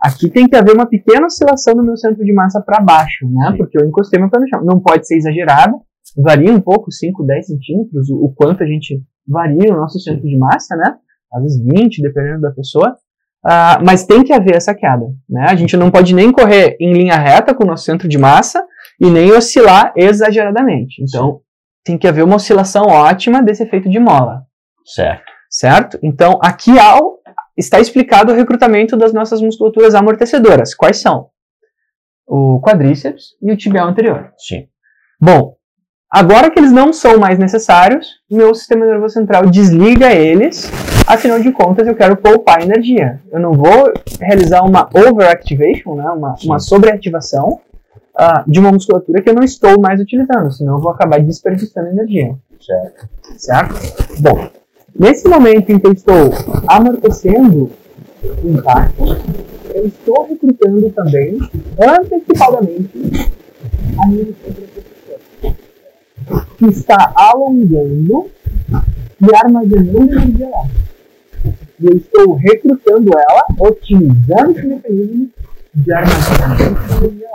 Aqui 0.01 0.29
tem 0.29 0.47
que 0.47 0.55
haver 0.55 0.73
uma 0.73 0.85
pequena 0.85 1.25
oscilação 1.25 1.73
do 1.75 1.83
meu 1.83 1.97
centro 1.97 2.23
de 2.23 2.33
massa 2.33 2.61
para 2.61 2.79
baixo, 2.81 3.27
né? 3.29 3.51
Sim. 3.51 3.57
Porque 3.57 3.77
eu 3.77 3.85
encostei 3.85 4.19
meu 4.19 4.29
pé 4.29 4.39
no 4.39 4.47
chão. 4.47 4.63
Não 4.63 4.79
pode 4.79 5.05
ser 5.05 5.17
exagerada, 5.17 5.73
varia 6.17 6.51
um 6.51 6.61
pouco, 6.61 6.91
5, 6.91 7.23
10 7.25 7.47
centímetros, 7.47 8.09
o, 8.09 8.25
o 8.25 8.33
quanto 8.33 8.63
a 8.63 8.65
gente 8.65 9.01
varia 9.27 9.73
o 9.73 9.77
nosso 9.77 9.99
centro 9.99 10.25
de 10.27 10.37
massa, 10.37 10.75
né? 10.75 10.95
Às 11.33 11.43
vezes 11.43 11.63
20, 11.63 12.01
dependendo 12.01 12.41
da 12.41 12.51
pessoa. 12.51 12.95
Ah, 13.45 13.79
mas 13.85 14.05
tem 14.05 14.23
que 14.23 14.33
haver 14.33 14.55
essa 14.55 14.73
queda, 14.73 15.05
né? 15.29 15.45
A 15.47 15.55
gente 15.55 15.77
não 15.77 15.89
pode 15.89 16.13
nem 16.13 16.31
correr 16.31 16.75
em 16.79 16.91
linha 16.93 17.15
reta 17.15 17.53
com 17.53 17.63
o 17.63 17.67
nosso 17.67 17.85
centro 17.85 18.07
de 18.07 18.17
massa 18.17 18.65
e 18.99 19.09
nem 19.09 19.31
oscilar 19.31 19.93
exageradamente. 19.95 21.01
Então, 21.01 21.41
tem 21.85 21.97
que 21.97 22.07
haver 22.07 22.23
uma 22.23 22.35
oscilação 22.35 22.83
ótima 22.87 23.41
desse 23.41 23.63
efeito 23.63 23.89
de 23.89 23.99
mola 23.99 24.43
Certo. 24.85 25.23
certo? 25.49 25.99
Então, 26.03 26.37
aqui 26.43 26.77
ao, 26.77 27.18
está 27.59 27.79
explicado 27.79 28.31
o 28.31 28.35
recrutamento 28.35 28.97
das 28.97 29.13
nossas 29.13 29.41
musculaturas 29.41 29.93
amortecedoras. 29.93 30.73
Quais 30.73 30.97
são? 30.97 31.29
o 32.29 32.61
quadríceps 32.61 33.35
e 33.41 33.51
o 33.51 33.57
tibial 33.57 33.87
anterior. 33.87 34.31
Sim. 34.37 34.67
Bom, 35.19 35.55
agora 36.09 36.51
que 36.51 36.59
eles 36.59 36.71
não 36.71 36.93
são 36.93 37.17
mais 37.17 37.39
necessários, 37.39 38.07
meu 38.29 38.53
sistema 38.53 38.85
nervoso 38.85 39.15
central 39.15 39.47
desliga 39.47 40.13
eles, 40.13 40.71
afinal 41.07 41.39
de 41.39 41.51
contas 41.51 41.87
eu 41.87 41.95
quero 41.95 42.15
poupar 42.15 42.61
energia. 42.61 43.19
Eu 43.31 43.39
não 43.39 43.53
vou 43.53 43.91
realizar 44.21 44.61
uma 44.61 44.87
overactivation, 44.93 45.95
né, 45.95 46.05
uma, 46.11 46.35
uma 46.43 46.59
sobreativação 46.59 47.59
ah, 48.15 48.43
de 48.47 48.59
uma 48.59 48.71
musculatura 48.71 49.21
que 49.21 49.29
eu 49.29 49.33
não 49.33 49.43
estou 49.43 49.79
mais 49.81 49.99
utilizando, 49.99 50.51
senão 50.51 50.75
eu 50.75 50.81
vou 50.81 50.91
acabar 50.91 51.19
desperdiçando 51.19 51.87
energia. 51.89 52.35
Certo. 52.61 53.09
Certo? 53.37 54.21
Bom, 54.21 54.49
nesse 54.99 55.27
momento 55.27 55.71
em 55.71 55.79
que 55.79 55.87
eu 55.87 55.93
estou 55.93 56.31
amortecendo 56.67 57.71
o 58.43 58.49
impacto, 58.49 59.03
eu 59.73 59.87
estou 59.87 60.27
recrutando 60.27 60.89
também, 60.89 61.39
antecipadamente, 61.79 63.31
a 63.97 64.07
minha 64.07 64.25
musculatura 64.25 64.89
que 66.57 66.65
está 66.65 67.13
alongando 67.15 68.29
e 69.21 69.35
armazenando 69.35 70.13
energia 70.13 70.49
lá. 70.49 70.67
E 71.79 71.85
eu 71.85 71.95
estou 71.95 72.33
recrutando 72.35 73.11
ela, 73.17 73.41
otimizando 73.57 74.51
esse 74.51 74.67
mecanismo 74.67 75.29
de 75.73 75.93
armazenamento 75.93 76.81
de 76.87 77.05
energia. 77.05 77.29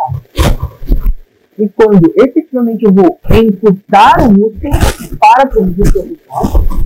E 1.57 1.69
quando 1.69 2.13
efetivamente 2.17 2.85
eu 2.85 2.93
vou 2.93 3.19
encurtar 3.31 4.29
o 4.29 4.33
músculo 4.33 4.73
para 5.19 5.47
produzir 5.47 5.97
o 5.97 6.03
resultado, 6.03 6.85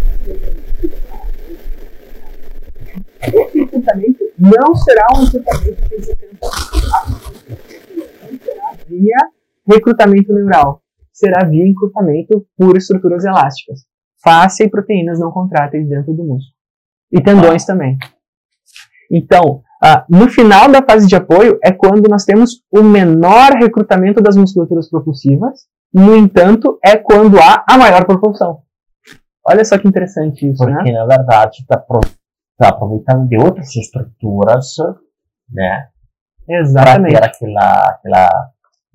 esse 3.23 3.61
encurtamento 3.61 4.25
não 4.39 4.75
será 4.77 5.07
um 5.17 5.23
encurtamento 5.23 5.89
de 5.89 6.05
70 6.05 6.39
não 8.31 8.39
será 8.39 8.77
via 8.87 9.17
recrutamento 9.67 10.33
neural, 10.33 10.83
será 11.13 11.47
via 11.47 11.67
encurtamento 11.67 12.47
por 12.57 12.77
estruturas 12.77 13.25
elásticas, 13.25 13.81
fáscia 14.23 14.65
e 14.65 14.71
proteínas 14.71 15.19
não 15.19 15.31
contráteis 15.31 15.89
dentro 15.89 16.13
do 16.13 16.25
músculo. 16.25 16.55
E 17.11 17.23
tendões 17.23 17.65
também. 17.65 17.99
Então, 19.11 19.63
ah, 19.83 20.05
no 20.09 20.29
final 20.29 20.71
da 20.71 20.83
fase 20.83 21.07
de 21.07 21.17
apoio 21.17 21.59
é 21.65 21.73
quando 21.73 22.09
nós 22.09 22.25
temos 22.25 22.63
o 22.71 22.83
menor 22.83 23.53
recrutamento 23.53 24.23
das 24.23 24.37
musculaturas 24.37 24.89
propulsivas, 24.91 25.67
no 25.93 26.15
entanto, 26.15 26.79
é 26.85 26.97
quando 26.97 27.39
há 27.39 27.65
a 27.69 27.79
maior 27.79 28.05
propulsão. 28.05 28.63
Olha 29.47 29.65
só 29.65 29.79
que 29.79 29.89
interessante 29.89 30.47
isso, 30.47 30.63
Porque, 30.63 30.93
né? 30.93 30.93
na 30.93 31.07
verdade, 31.07 31.59
está 31.61 31.83
aproveitando 32.67 33.29
de 33.29 33.37
outras 33.39 33.75
estruturas, 33.77 34.75
né? 35.53 35.89
Para 36.47 36.61
Exatamente. 36.61 37.15
ter 37.15 37.23
aquela, 37.25 37.89
aquela, 37.91 38.29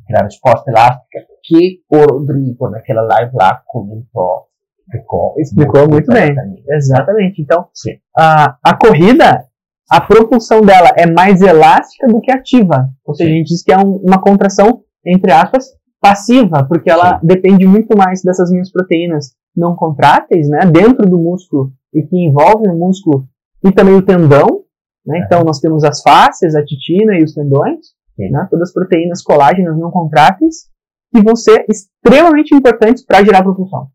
aquela 0.04 0.24
resposta 0.24 0.70
elástica 0.72 1.20
que 1.44 1.82
o 1.92 1.98
Rodrigo, 2.12 2.70
naquela 2.70 3.02
live 3.04 3.32
lá, 3.36 3.62
comentou. 3.68 4.48
Explicou, 4.86 5.34
Explicou 5.38 5.90
muito 5.90 6.12
bem. 6.12 6.36
Exatamente. 6.70 7.42
Então, 7.42 7.68
Sim. 7.74 7.92
a, 8.18 8.58
a 8.64 8.76
corrida, 8.78 9.46
a 9.90 10.02
propulsão 10.02 10.62
dela 10.62 10.90
é 10.98 11.06
mais 11.10 11.42
elástica 11.42 12.08
do 12.08 12.20
que 12.22 12.32
ativa. 12.32 12.90
Ou 13.06 13.14
seja, 13.16 13.30
a 13.30 13.34
gente 13.34 13.48
diz 13.48 13.64
que 13.64 13.72
é 13.72 13.78
um- 13.78 13.98
uma 14.04 14.20
contração, 14.22 14.84
entre 15.06 15.32
aspas, 15.32 15.68
passiva, 16.02 16.66
porque 16.68 16.90
ela 16.92 17.20
depende 17.24 17.66
muito 17.66 17.98
mais 17.98 18.22
dessas 18.22 18.52
minhas 18.52 18.72
proteínas 18.72 19.34
não 19.56 19.76
contráteis, 19.76 20.50
né, 20.50 20.60
dentro 20.66 21.08
do 21.10 21.18
músculo 21.18 21.72
e 21.94 22.02
que 22.04 22.18
envolvem 22.18 22.72
o 22.72 22.78
músculo 22.78 23.26
e 23.64 23.72
também 23.72 23.96
o 23.96 24.02
tendão. 24.02 24.64
Né? 25.06 25.24
Então, 25.26 25.44
nós 25.44 25.60
temos 25.60 25.84
as 25.84 26.02
fáscias, 26.02 26.56
a 26.56 26.64
titina 26.64 27.16
e 27.18 27.24
os 27.24 27.34
tendões, 27.34 27.80
né, 28.18 28.48
todas 28.50 28.70
as 28.70 28.74
proteínas 28.74 29.22
colágenas 29.22 29.78
não 29.78 29.92
contráteis, 29.92 30.70
que 31.14 31.22
vão 31.22 31.36
ser 31.36 31.66
extremamente 31.70 32.56
importantes 32.56 33.06
para 33.06 33.24
gerar 33.24 33.44
propulsão. 33.44 33.88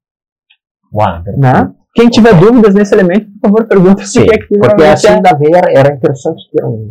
Wonderful. 0.92 1.40
Né? 1.40 1.72
Quem 1.94 2.09
tiver 2.09 2.38
dúvidas 2.38 2.74
nesse 2.74 2.94
elemento, 2.94 3.26
por 3.40 3.48
favor, 3.48 3.66
pergunta 3.66 4.02
se 4.04 4.20
Sim, 4.20 4.26
é 4.31 4.38
que 4.38 4.59
porque 4.59 4.85
assim 4.85 5.09
é- 5.09 5.20
da 5.20 5.33
ver 5.33 5.61
era 5.74 5.94
interessante 5.94 6.42
ter 6.52 6.64
um. 6.64 6.87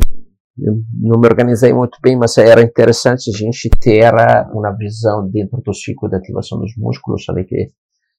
Eu 0.60 0.74
não 1.00 1.20
me 1.20 1.26
organizei 1.26 1.72
muito 1.72 1.96
bem, 2.02 2.16
mas 2.16 2.36
era 2.36 2.60
interessante 2.60 3.30
a 3.30 3.36
gente 3.36 3.70
ter 3.80 4.12
uma 4.52 4.72
visão 4.72 5.28
dentro 5.30 5.62
do 5.64 5.72
ciclo 5.72 6.08
de 6.08 6.16
ativação 6.16 6.58
dos 6.58 6.72
músculos, 6.76 7.24
sabe 7.24 7.44
que, 7.44 7.68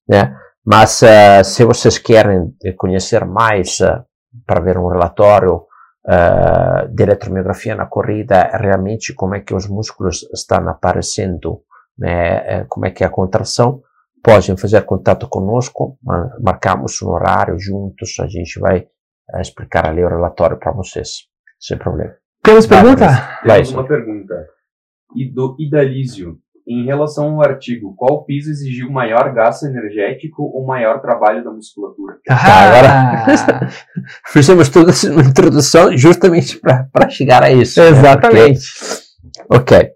né? 0.07 0.33
Mas 0.65 1.03
ah, 1.03 1.43
se 1.43 1.65
vocês 1.65 1.97
querem 1.97 2.53
conhecer 2.77 3.25
mais 3.25 3.81
ah, 3.81 4.03
para 4.45 4.59
ver 4.61 4.77
um 4.77 4.87
relatório 4.87 5.63
ah, 6.07 6.87
de 6.89 7.03
eletromiografia 7.03 7.75
na 7.75 7.85
corrida, 7.85 8.43
realmente 8.53 9.13
como 9.13 9.35
é 9.35 9.39
que 9.41 9.53
os 9.53 9.67
músculos 9.67 10.27
estão 10.33 10.67
aparecendo, 10.69 11.61
né? 11.97 12.59
eh, 12.61 12.65
Como 12.69 12.85
é 12.85 12.91
que 12.91 13.03
é 13.03 13.07
a 13.07 13.11
contração, 13.11 13.81
podem 14.23 14.55
fazer 14.57 14.81
contato 14.85 15.27
conosco, 15.27 15.97
ma- 16.03 16.29
marcamos 16.41 17.01
um 17.01 17.09
horário 17.09 17.57
juntos, 17.59 18.15
a 18.19 18.27
gente 18.27 18.59
vai 18.59 18.87
eh, 19.33 19.41
explicar 19.41 19.85
ali 19.87 20.03
o 20.03 20.09
relatório 20.09 20.57
para 20.57 20.71
vocês, 20.71 21.27
sem 21.59 21.77
problema. 21.77 22.13
Temos 22.43 22.65
pergunta? 22.65 23.05
Temos 23.43 23.71
uma 23.73 23.87
pergunta. 23.87 24.47
E 25.15 25.31
do 25.33 25.55
Idalísio. 25.59 26.37
Em 26.69 26.85
relação 26.85 27.31
ao 27.35 27.41
artigo, 27.41 27.95
qual 27.97 28.23
piso 28.25 28.51
exigiu 28.51 28.91
maior 28.91 29.33
gasto 29.33 29.63
energético 29.65 30.43
ou 30.43 30.65
maior 30.67 31.01
trabalho 31.01 31.43
da 31.43 31.49
musculatura? 31.51 32.17
Ah, 32.29 33.25
Fizemos 34.27 34.69
toda 34.69 34.91
essa 34.91 35.07
introdução 35.11 35.97
justamente 35.97 36.59
para 36.59 37.09
chegar 37.09 37.41
a 37.43 37.51
isso. 37.51 37.81
né? 37.81 37.87
Exatamente. 37.89 38.61
Ok. 39.49 39.77
Ok. 39.79 39.89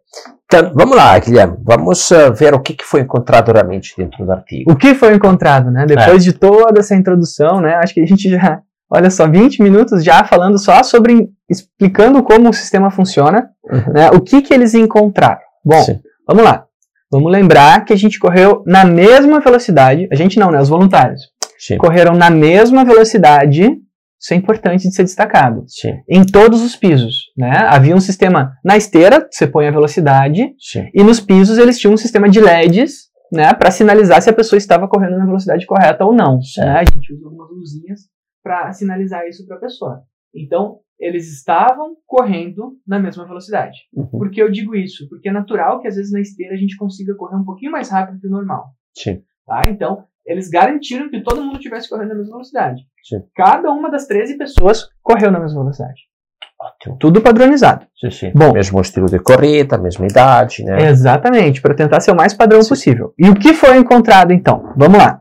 Então, 0.46 0.72
vamos 0.76 0.96
lá, 0.96 1.18
Guilherme. 1.20 1.58
Vamos 1.64 2.12
ah, 2.12 2.30
ver 2.30 2.54
o 2.54 2.60
que, 2.60 2.74
que 2.74 2.84
foi 2.84 3.02
encontrado 3.02 3.52
realmente 3.52 3.94
dentro 3.98 4.24
do 4.26 4.32
artigo. 4.32 4.72
O 4.72 4.76
que 4.76 4.94
foi 4.96 5.14
encontrado, 5.16 5.70
né? 5.72 5.86
Depois 5.86 6.16
É. 6.24 6.32
de 6.32 6.34
toda 6.34 6.80
essa 6.80 6.96
introdução, 6.96 7.60
né? 7.62 7.76
Acho 7.76 7.94
que 7.94 8.02
a 8.02 8.06
gente 8.06 8.30
já, 8.30 8.62
olha 8.90 9.10
só, 9.10 9.28
20 9.28 9.62
minutos 9.64 10.04
já 10.04 10.24
falando 10.24 10.58
só 10.60 10.82
sobre, 10.84 11.30
explicando 11.50 12.22
como 12.24 12.50
o 12.50 12.54
sistema 12.54 12.90
funciona, 12.92 13.50
Uhum. 13.72 13.94
né? 13.94 14.10
O 14.12 14.22
que 14.22 14.42
que 14.42 14.54
eles 14.54 14.74
encontraram? 14.76 15.42
Bom, 15.66 15.82
Sim. 15.82 16.00
Vamos 16.28 16.44
lá. 16.44 16.66
Vamos 17.12 17.32
lembrar 17.32 17.86
que 17.86 17.94
a 17.94 17.96
gente 17.96 18.20
correu 18.20 18.64
na 18.66 18.84
mesma 18.84 19.40
velocidade, 19.40 20.08
a 20.12 20.16
gente 20.16 20.40
não, 20.40 20.50
né? 20.50 20.60
Os 20.60 20.70
voluntários. 20.70 21.22
Sim. 21.60 21.78
Correram 21.78 22.16
na 22.16 22.30
mesma 22.30 22.84
velocidade, 22.84 23.78
isso 24.20 24.34
é 24.34 24.38
importante 24.38 24.88
de 24.88 24.96
ser 24.96 25.04
destacado. 25.04 25.64
Sim. 25.68 25.94
Em 26.10 26.26
todos 26.26 26.62
os 26.62 26.76
pisos, 26.76 27.32
né? 27.38 27.52
Havia 27.68 27.96
um 27.96 28.00
sistema 28.00 28.54
na 28.64 28.76
esteira, 28.76 29.28
você 29.30 29.46
põe 29.46 29.68
a 29.68 29.72
velocidade, 29.72 30.56
Sim. 30.60 30.90
E 30.94 31.04
nos 31.04 31.20
pisos 31.20 31.58
eles 31.58 31.78
tinham 31.78 31.94
um 31.94 31.98
sistema 31.98 32.28
de 32.28 32.40
LEDs, 32.40 33.12
né, 33.32 33.52
para 33.54 33.72
sinalizar 33.72 34.22
se 34.22 34.30
a 34.30 34.34
pessoa 34.34 34.58
estava 34.58 34.88
correndo 34.88 35.18
na 35.18 35.26
velocidade 35.26 35.66
correta 35.66 36.06
ou 36.06 36.14
não. 36.14 36.40
Né? 36.58 36.72
A 36.72 36.84
gente 36.84 37.14
usa 37.14 37.26
algumas 37.26 37.50
luzinhas 37.50 38.02
para 38.44 38.72
sinalizar 38.74 39.28
isso 39.28 39.46
para 39.48 39.58
a 39.58 39.60
pessoa. 39.60 40.04
Então, 40.36 40.80
eles 41.04 41.32
estavam 41.34 41.98
correndo 42.08 42.78
na 42.88 42.98
mesma 42.98 43.26
velocidade. 43.26 43.78
Uhum. 43.94 44.08
Por 44.08 44.32
que 44.32 44.42
eu 44.42 44.50
digo 44.50 44.74
isso? 44.74 45.08
Porque 45.10 45.28
é 45.28 45.34
natural 45.34 45.82
que 45.82 45.88
às 45.88 45.96
vezes 45.96 46.12
na 46.12 46.22
esteira 46.22 46.54
a 46.54 46.58
gente 46.58 46.78
consiga 46.78 47.14
correr 47.16 47.36
um 47.36 47.44
pouquinho 47.44 47.72
mais 47.72 47.90
rápido 47.90 48.20
que 48.20 48.28
o 48.28 48.32
normal. 48.32 48.68
Sim. 48.98 49.22
Tá? 49.46 49.64
Então, 49.68 50.06
eles 50.26 50.50
garantiram 50.50 51.10
que 51.10 51.22
todo 51.22 51.44
mundo 51.44 51.58
estivesse 51.58 51.90
correndo 51.90 52.10
na 52.10 52.16
mesma 52.16 52.32
velocidade. 52.32 52.82
Sim. 53.04 53.22
Cada 53.36 53.70
uma 53.72 53.92
das 53.92 54.08
13 54.08 54.38
pessoas 54.38 54.88
correu 55.02 55.30
na 55.30 55.40
mesma 55.40 55.62
velocidade. 55.62 56.02
Ótimo. 56.60 56.98
Tudo 56.98 57.22
padronizado. 57.22 57.86
Sim, 58.00 58.12
sim. 58.12 58.32
Bom. 58.34 58.54
Mesmo 58.54 58.80
estilo 58.80 59.08
de 59.08 59.20
corrida, 59.20 59.78
mesma 59.78 60.06
idade, 60.06 60.64
né? 60.64 60.88
Exatamente, 60.88 61.62
para 61.62 61.76
tentar 61.76 62.00
ser 62.00 62.12
o 62.12 62.16
mais 62.16 62.34
padrão 62.34 62.62
Sim. 62.62 62.70
possível. 62.70 63.14
E 63.20 63.30
o 63.30 63.36
que 63.36 63.54
foi 63.54 63.76
encontrado 63.78 64.32
então? 64.32 64.74
Vamos 64.78 64.98
lá. 64.98 65.20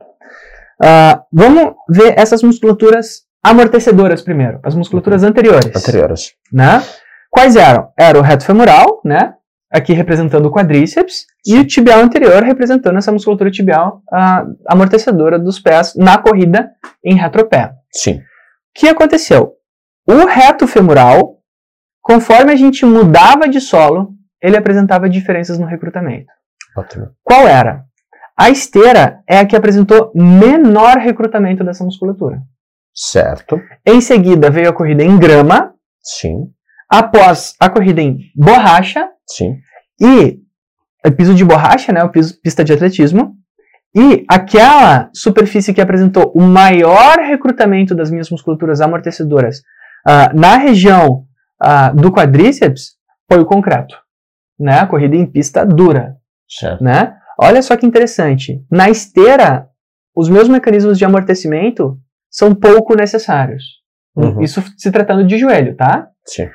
Ah, 0.80 1.24
vamos 1.32 1.74
ver 1.88 2.14
essas 2.16 2.42
musculaturas 2.44 3.22
amortecedoras 3.42 4.22
primeiro, 4.22 4.60
as 4.62 4.74
musculaturas 4.74 5.22
anteriores. 5.22 5.74
Anteriores. 5.74 6.32
Né? 6.52 6.82
Quais 7.30 7.56
eram? 7.56 7.90
Era 7.98 8.18
o 8.18 8.22
reto 8.22 8.44
femoral, 8.44 9.00
né? 9.04 9.34
Aqui 9.70 9.94
representando 9.94 10.46
o 10.46 10.52
quadríceps, 10.52 11.24
e 11.46 11.58
o 11.58 11.66
tibial 11.66 12.00
anterior 12.00 12.42
representando 12.42 12.98
essa 12.98 13.10
musculatura 13.10 13.50
tibial 13.50 14.02
amortecedora 14.68 15.38
dos 15.38 15.58
pés 15.58 15.94
na 15.96 16.18
corrida 16.18 16.70
em 17.02 17.16
retropé. 17.16 17.72
Sim. 17.90 18.18
O 18.18 18.22
que 18.74 18.88
aconteceu? 18.88 19.54
O 20.06 20.26
reto 20.26 20.66
femoral, 20.66 21.38
conforme 22.02 22.52
a 22.52 22.56
gente 22.56 22.84
mudava 22.84 23.48
de 23.48 23.60
solo, 23.60 24.10
ele 24.42 24.56
apresentava 24.58 25.08
diferenças 25.08 25.58
no 25.58 25.66
recrutamento. 25.66 26.30
Ótimo. 26.76 27.08
Qual 27.22 27.48
era? 27.48 27.84
A 28.36 28.50
esteira 28.50 29.20
é 29.26 29.38
a 29.38 29.46
que 29.46 29.56
apresentou 29.56 30.12
menor 30.14 30.96
recrutamento 30.98 31.64
dessa 31.64 31.84
musculatura. 31.84 32.42
Certo. 32.94 33.60
Em 33.86 34.00
seguida 34.00 34.50
veio 34.50 34.68
a 34.70 34.72
corrida 34.72 35.02
em 35.02 35.18
grama, 35.18 35.72
Sim. 36.02 36.50
após 36.90 37.54
a 37.58 37.70
corrida 37.70 38.00
em 38.02 38.18
borracha 38.36 39.08
Sim. 39.26 39.56
e 40.00 40.38
o 41.06 41.10
piso 41.10 41.34
de 41.34 41.44
borracha, 41.44 41.92
né, 41.92 42.02
o 42.04 42.10
piso 42.10 42.38
pista 42.40 42.62
de 42.64 42.72
atletismo, 42.72 43.34
e 43.94 44.24
aquela 44.28 45.10
superfície 45.14 45.74
que 45.74 45.80
apresentou 45.80 46.32
o 46.34 46.40
maior 46.42 47.18
recrutamento 47.18 47.94
das 47.94 48.10
minhas 48.10 48.30
musculaturas 48.30 48.80
amortecedoras 48.80 49.62
ah, 50.06 50.32
na 50.34 50.56
região 50.56 51.24
ah, 51.60 51.90
do 51.92 52.10
quadríceps 52.10 52.92
foi 53.30 53.40
o 53.40 53.46
concreto. 53.46 53.96
né? 54.58 54.78
A 54.80 54.86
corrida 54.86 55.16
em 55.16 55.26
pista 55.26 55.64
dura, 55.66 56.16
Certo. 56.48 56.82
né? 56.82 57.16
Olha 57.38 57.60
só 57.62 57.76
que 57.76 57.84
interessante. 57.86 58.64
Na 58.70 58.88
esteira, 58.88 59.66
os 60.14 60.28
meus 60.28 60.48
mecanismos 60.48 60.98
de 60.98 61.04
amortecimento 61.04 61.98
são 62.32 62.54
pouco 62.54 62.96
necessários. 62.96 63.62
Uhum. 64.16 64.40
Isso 64.42 64.64
se 64.76 64.90
tratando 64.90 65.24
de 65.24 65.38
joelho, 65.38 65.76
tá? 65.76 66.08
Sim. 66.24 66.48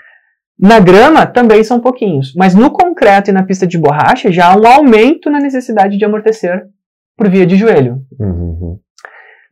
Na 0.59 0.79
grama 0.79 1.27
também 1.27 1.63
são 1.63 1.79
pouquinhos, 1.79 2.33
mas 2.35 2.55
no 2.55 2.71
concreto 2.71 3.29
e 3.29 3.33
na 3.33 3.43
pista 3.43 3.67
de 3.67 3.77
borracha 3.77 4.31
já 4.31 4.51
há 4.51 4.57
um 4.57 4.65
aumento 4.65 5.29
na 5.29 5.39
necessidade 5.39 5.97
de 5.97 6.03
amortecer 6.03 6.65
por 7.15 7.29
via 7.29 7.45
de 7.45 7.55
joelho. 7.55 8.01
Uhum. 8.19 8.79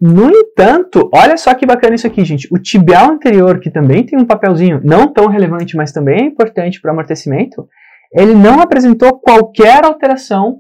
No 0.02 0.30
entanto, 0.30 1.10
olha 1.14 1.38
só 1.38 1.54
que 1.54 1.66
bacana 1.66 1.96
isso 1.96 2.08
aqui, 2.08 2.26
gente. 2.26 2.48
O 2.52 2.58
tibial 2.58 3.12
anterior, 3.12 3.60
que 3.60 3.70
também 3.70 4.04
tem 4.04 4.20
um 4.20 4.26
papelzinho 4.26 4.82
não 4.84 5.08
tão 5.08 5.28
relevante, 5.28 5.78
mas 5.78 5.92
também 5.92 6.24
é 6.24 6.26
importante 6.26 6.82
para 6.82 6.90
o 6.90 6.94
amortecimento, 6.94 7.68
ele 8.12 8.34
não 8.34 8.60
apresentou 8.60 9.20
qualquer 9.20 9.86
alteração 9.86 10.60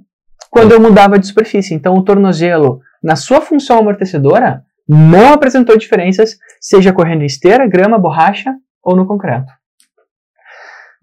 quando 0.49 0.71
eu 0.71 0.79
mudava 0.79 1.19
de 1.19 1.27
superfície. 1.27 1.73
Então, 1.73 1.95
o 1.95 2.03
tornozelo, 2.03 2.79
na 3.03 3.15
sua 3.15 3.41
função 3.41 3.79
amortecedora, 3.79 4.63
não 4.87 5.33
apresentou 5.33 5.77
diferenças, 5.77 6.37
seja 6.61 6.93
correndo 6.93 7.23
em 7.23 7.25
esteira, 7.25 7.67
grama, 7.67 7.97
borracha 7.97 8.53
ou 8.83 8.95
no 8.95 9.07
concreto. 9.07 9.51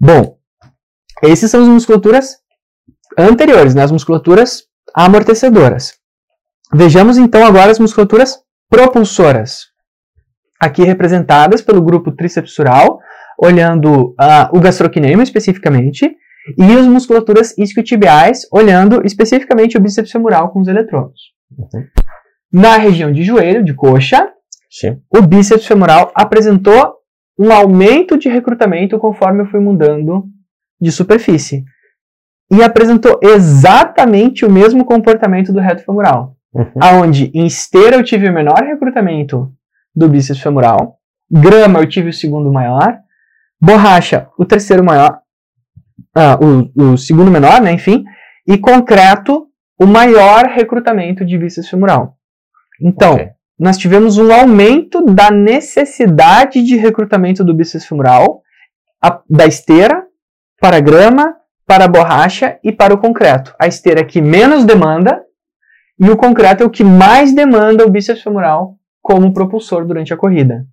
Bom, 0.00 0.38
esses 1.22 1.50
são 1.50 1.62
as 1.62 1.68
musculaturas 1.68 2.36
anteriores, 3.18 3.74
né? 3.74 3.82
as 3.82 3.92
musculaturas 3.92 4.64
amortecedoras. 4.94 5.94
Vejamos 6.74 7.18
então 7.18 7.44
agora 7.44 7.70
as 7.70 7.78
musculaturas 7.78 8.38
propulsoras, 8.70 9.66
aqui 10.58 10.82
representadas 10.82 11.60
pelo 11.60 11.82
grupo 11.82 12.12
tricepsural, 12.12 12.98
olhando 13.38 14.14
ah, 14.18 14.48
o 14.52 14.60
gastrocnêmio 14.60 15.22
especificamente, 15.22 16.16
e 16.58 16.72
as 16.72 16.86
musculaturas 16.86 17.56
isquiotibiais, 17.56 18.46
olhando 18.50 19.02
especificamente 19.04 19.76
o 19.76 19.80
bíceps 19.80 20.10
femoral 20.10 20.50
com 20.50 20.60
os 20.60 20.68
eletrodos. 20.68 21.20
Uhum. 21.56 21.84
Na 22.52 22.76
região 22.76 23.10
de 23.10 23.22
joelho, 23.22 23.64
de 23.64 23.72
coxa, 23.72 24.28
Sim. 24.70 25.00
o 25.10 25.22
bíceps 25.22 25.66
femoral 25.66 26.12
apresentou 26.14 26.96
um 27.38 27.50
aumento 27.50 28.18
de 28.18 28.28
recrutamento 28.28 28.98
conforme 28.98 29.42
eu 29.42 29.46
fui 29.46 29.58
mudando 29.58 30.24
de 30.80 30.92
superfície. 30.92 31.64
E 32.50 32.62
apresentou 32.62 33.18
exatamente 33.22 34.44
o 34.44 34.50
mesmo 34.50 34.84
comportamento 34.84 35.52
do 35.52 35.60
reto 35.60 35.82
femoral. 35.84 36.36
Uhum. 36.52 36.72
Aonde 36.80 37.30
em 37.32 37.46
esteira 37.46 37.96
eu 37.96 38.04
tive 38.04 38.28
o 38.28 38.32
menor 38.32 38.58
recrutamento 38.62 39.50
do 39.94 40.08
bíceps 40.08 40.42
femoral, 40.42 40.98
grama 41.30 41.80
eu 41.80 41.88
tive 41.88 42.10
o 42.10 42.12
segundo 42.12 42.52
maior, 42.52 42.98
borracha 43.58 44.28
o 44.38 44.44
terceiro 44.44 44.84
maior, 44.84 45.20
ah, 46.14 46.38
o, 46.38 46.92
o 46.92 46.98
segundo 46.98 47.30
menor, 47.30 47.62
né, 47.62 47.72
enfim, 47.72 48.04
e 48.46 48.58
concreto 48.58 49.46
o 49.80 49.86
maior 49.86 50.44
recrutamento 50.46 51.24
de 51.24 51.38
bíceps 51.38 51.70
femoral. 51.70 52.18
Então, 52.82 53.14
Ok. 53.14 53.28
nós 53.58 53.78
tivemos 53.78 54.18
um 54.18 54.32
aumento 54.32 55.04
da 55.04 55.30
necessidade 55.30 56.62
de 56.62 56.76
recrutamento 56.76 57.44
do 57.44 57.54
bíceps 57.54 57.86
femoral, 57.86 58.42
a- 59.00 59.20
da 59.28 59.46
esteira 59.46 60.04
para 60.60 60.76
a 60.76 60.80
grama, 60.80 61.36
para 61.66 61.84
a 61.84 61.88
borracha 61.88 62.58
e 62.62 62.72
para 62.72 62.92
o 62.94 62.98
concreto. 62.98 63.54
A 63.58 63.66
esteira 63.66 64.00
é 64.00 64.04
que 64.04 64.20
menos 64.20 64.64
demanda 64.64 65.22
e 65.98 66.10
o 66.10 66.16
concreto 66.16 66.62
é 66.62 66.66
o 66.66 66.70
que 66.70 66.84
mais 66.84 67.32
demanda 67.34 67.86
o 67.86 67.90
bíceps 67.90 68.22
femoral 68.22 68.76
como 69.00 69.32
propulsor 69.32 69.84
durante 69.86 70.12
a 70.12 70.16
corrida. 70.16 70.64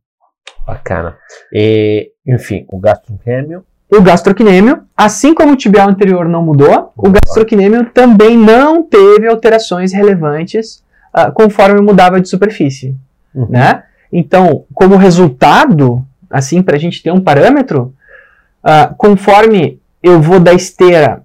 Bacana. 0.66 1.18
E, 1.54 2.12
enfim, 2.28 2.66
o 2.70 2.80
gastrocnêmio. 2.80 3.64
O 3.92 4.02
gastrocnêmio, 4.02 4.84
assim 4.96 5.34
como 5.34 5.54
o 5.54 5.56
tibial 5.56 5.90
anterior 5.90 6.28
não 6.30 6.44
mudou, 6.44 6.94
o 6.96 7.10
gastrocnêmio 7.10 7.90
também 7.92 8.38
não 8.38 8.84
teve 8.84 9.28
alterações 9.28 9.92
relevantes 9.94 10.84
ah, 11.14 11.32
conforme 11.32 11.82
mudava 11.82 12.20
de 12.22 12.30
superfície, 12.30 12.96
Uhum. 13.34 13.48
né? 13.50 13.84
Então, 14.12 14.66
como 14.74 14.96
resultado, 14.96 16.04
assim, 16.30 16.62
para 16.64 16.76
a 16.76 16.80
gente 16.80 17.02
ter 17.04 17.12
um 17.12 17.22
parâmetro, 17.22 17.94
ah, 18.64 18.94
conforme 18.98 19.80
eu 20.02 20.22
vou 20.22 20.40
da 20.40 20.54
esteira 20.54 21.22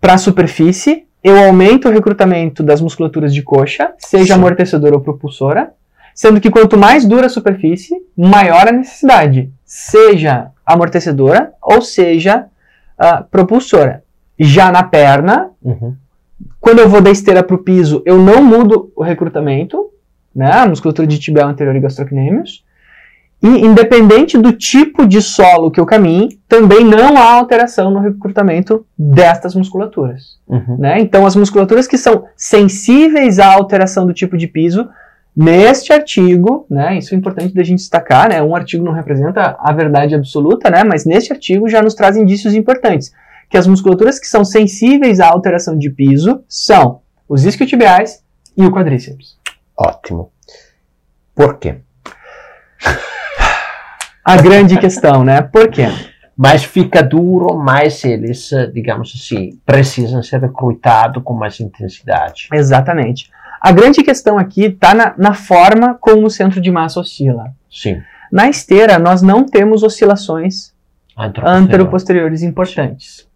para 0.00 0.14
a 0.14 0.18
superfície, 0.18 1.04
eu 1.22 1.36
aumento 1.44 1.88
o 1.88 1.92
recrutamento 1.92 2.62
das 2.62 2.80
musculaturas 2.80 3.34
de 3.34 3.42
coxa, 3.42 3.92
seja 3.98 4.34
Sim. 4.34 4.40
amortecedora 4.40 4.94
ou 4.94 5.00
propulsora, 5.00 5.72
sendo 6.14 6.40
que 6.40 6.50
quanto 6.50 6.78
mais 6.78 7.04
dura 7.04 7.26
a 7.26 7.30
superfície, 7.30 7.94
maior 8.16 8.68
a 8.68 8.72
necessidade, 8.72 9.50
seja 9.64 10.48
amortecedora 10.64 11.52
ou 11.62 11.82
seja 11.82 12.46
ah, 12.98 13.24
propulsora. 13.30 14.02
Já 14.38 14.70
na 14.72 14.82
perna, 14.82 15.50
Uhum. 15.62 15.94
Quando 16.60 16.80
eu 16.80 16.88
vou 16.88 17.00
da 17.00 17.10
esteira 17.10 17.42
para 17.42 17.56
o 17.56 17.62
piso, 17.62 18.02
eu 18.04 18.18
não 18.18 18.42
mudo 18.42 18.92
o 18.94 19.02
recrutamento, 19.02 19.90
né, 20.34 20.52
a 20.52 20.66
musculatura 20.66 21.06
de 21.08 21.18
tibial 21.18 21.48
anterior 21.48 21.74
e 21.74 21.80
gastrocnêmios. 21.80 22.64
E 23.42 23.48
independente 23.48 24.36
do 24.36 24.52
tipo 24.52 25.06
de 25.06 25.22
solo 25.22 25.70
que 25.70 25.80
eu 25.80 25.86
caminhe, 25.86 26.38
também 26.46 26.84
não 26.84 27.16
há 27.16 27.32
alteração 27.32 27.90
no 27.90 27.98
recrutamento 27.98 28.84
destas 28.98 29.54
musculaturas. 29.54 30.38
Uhum. 30.46 30.76
né? 30.78 31.00
Então, 31.00 31.24
as 31.24 31.34
musculaturas 31.34 31.86
que 31.86 31.96
são 31.96 32.24
sensíveis 32.36 33.38
à 33.38 33.50
alteração 33.54 34.04
do 34.04 34.12
tipo 34.12 34.36
de 34.36 34.46
piso, 34.46 34.86
neste 35.34 35.90
artigo, 35.90 36.66
né, 36.68 36.98
isso 36.98 37.14
é 37.14 37.16
importante 37.16 37.54
da 37.54 37.62
gente 37.62 37.78
destacar, 37.78 38.28
né, 38.28 38.42
um 38.42 38.54
artigo 38.54 38.84
não 38.84 38.92
representa 38.92 39.56
a 39.58 39.72
verdade 39.72 40.14
absoluta, 40.14 40.68
né, 40.68 40.84
mas 40.84 41.06
neste 41.06 41.32
artigo 41.32 41.68
já 41.68 41.80
nos 41.80 41.94
traz 41.94 42.16
indícios 42.16 42.52
importantes, 42.52 43.12
que 43.50 43.58
as 43.58 43.66
musculaturas 43.66 44.18
que 44.18 44.28
são 44.28 44.44
sensíveis 44.44 45.18
à 45.18 45.28
alteração 45.28 45.76
de 45.76 45.90
piso 45.90 46.42
são 46.48 47.00
os 47.28 47.44
isquiotibiais 47.44 48.22
e 48.56 48.64
o 48.64 48.70
quadríceps. 48.70 49.36
Ótimo. 49.76 50.30
Por 51.34 51.58
quê? 51.58 51.78
A 54.24 54.36
grande 54.36 54.78
questão, 54.80 55.24
né, 55.24 55.42
por 55.42 55.68
quê? 55.68 55.86
Mas 56.36 56.64
fica 56.64 57.02
duro, 57.02 57.58
mas 57.58 58.02
eles, 58.04 58.50
eh, 58.52 58.66
digamos 58.68 59.12
assim, 59.14 59.58
precisam 59.66 60.22
ser 60.22 60.40
recrutados 60.40 61.22
com 61.22 61.34
mais 61.34 61.60
intensidade. 61.60 62.48
Exatamente. 62.52 63.30
A 63.60 63.72
grande 63.72 64.02
questão 64.02 64.38
aqui 64.38 64.64
está 64.66 64.94
na, 64.94 65.14
na 65.18 65.34
forma 65.34 65.94
como 66.00 66.26
o 66.26 66.30
centro 66.30 66.60
de 66.60 66.70
massa 66.70 67.00
oscila. 67.00 67.52
Sim. 67.70 68.00
Na 68.32 68.48
esteira, 68.48 68.98
nós 68.98 69.20
não 69.20 69.44
temos 69.44 69.82
oscilações 69.82 70.72
Anteroposterior. 71.16 71.62
anteroposteriores 71.62 72.42
importantes, 72.42 73.28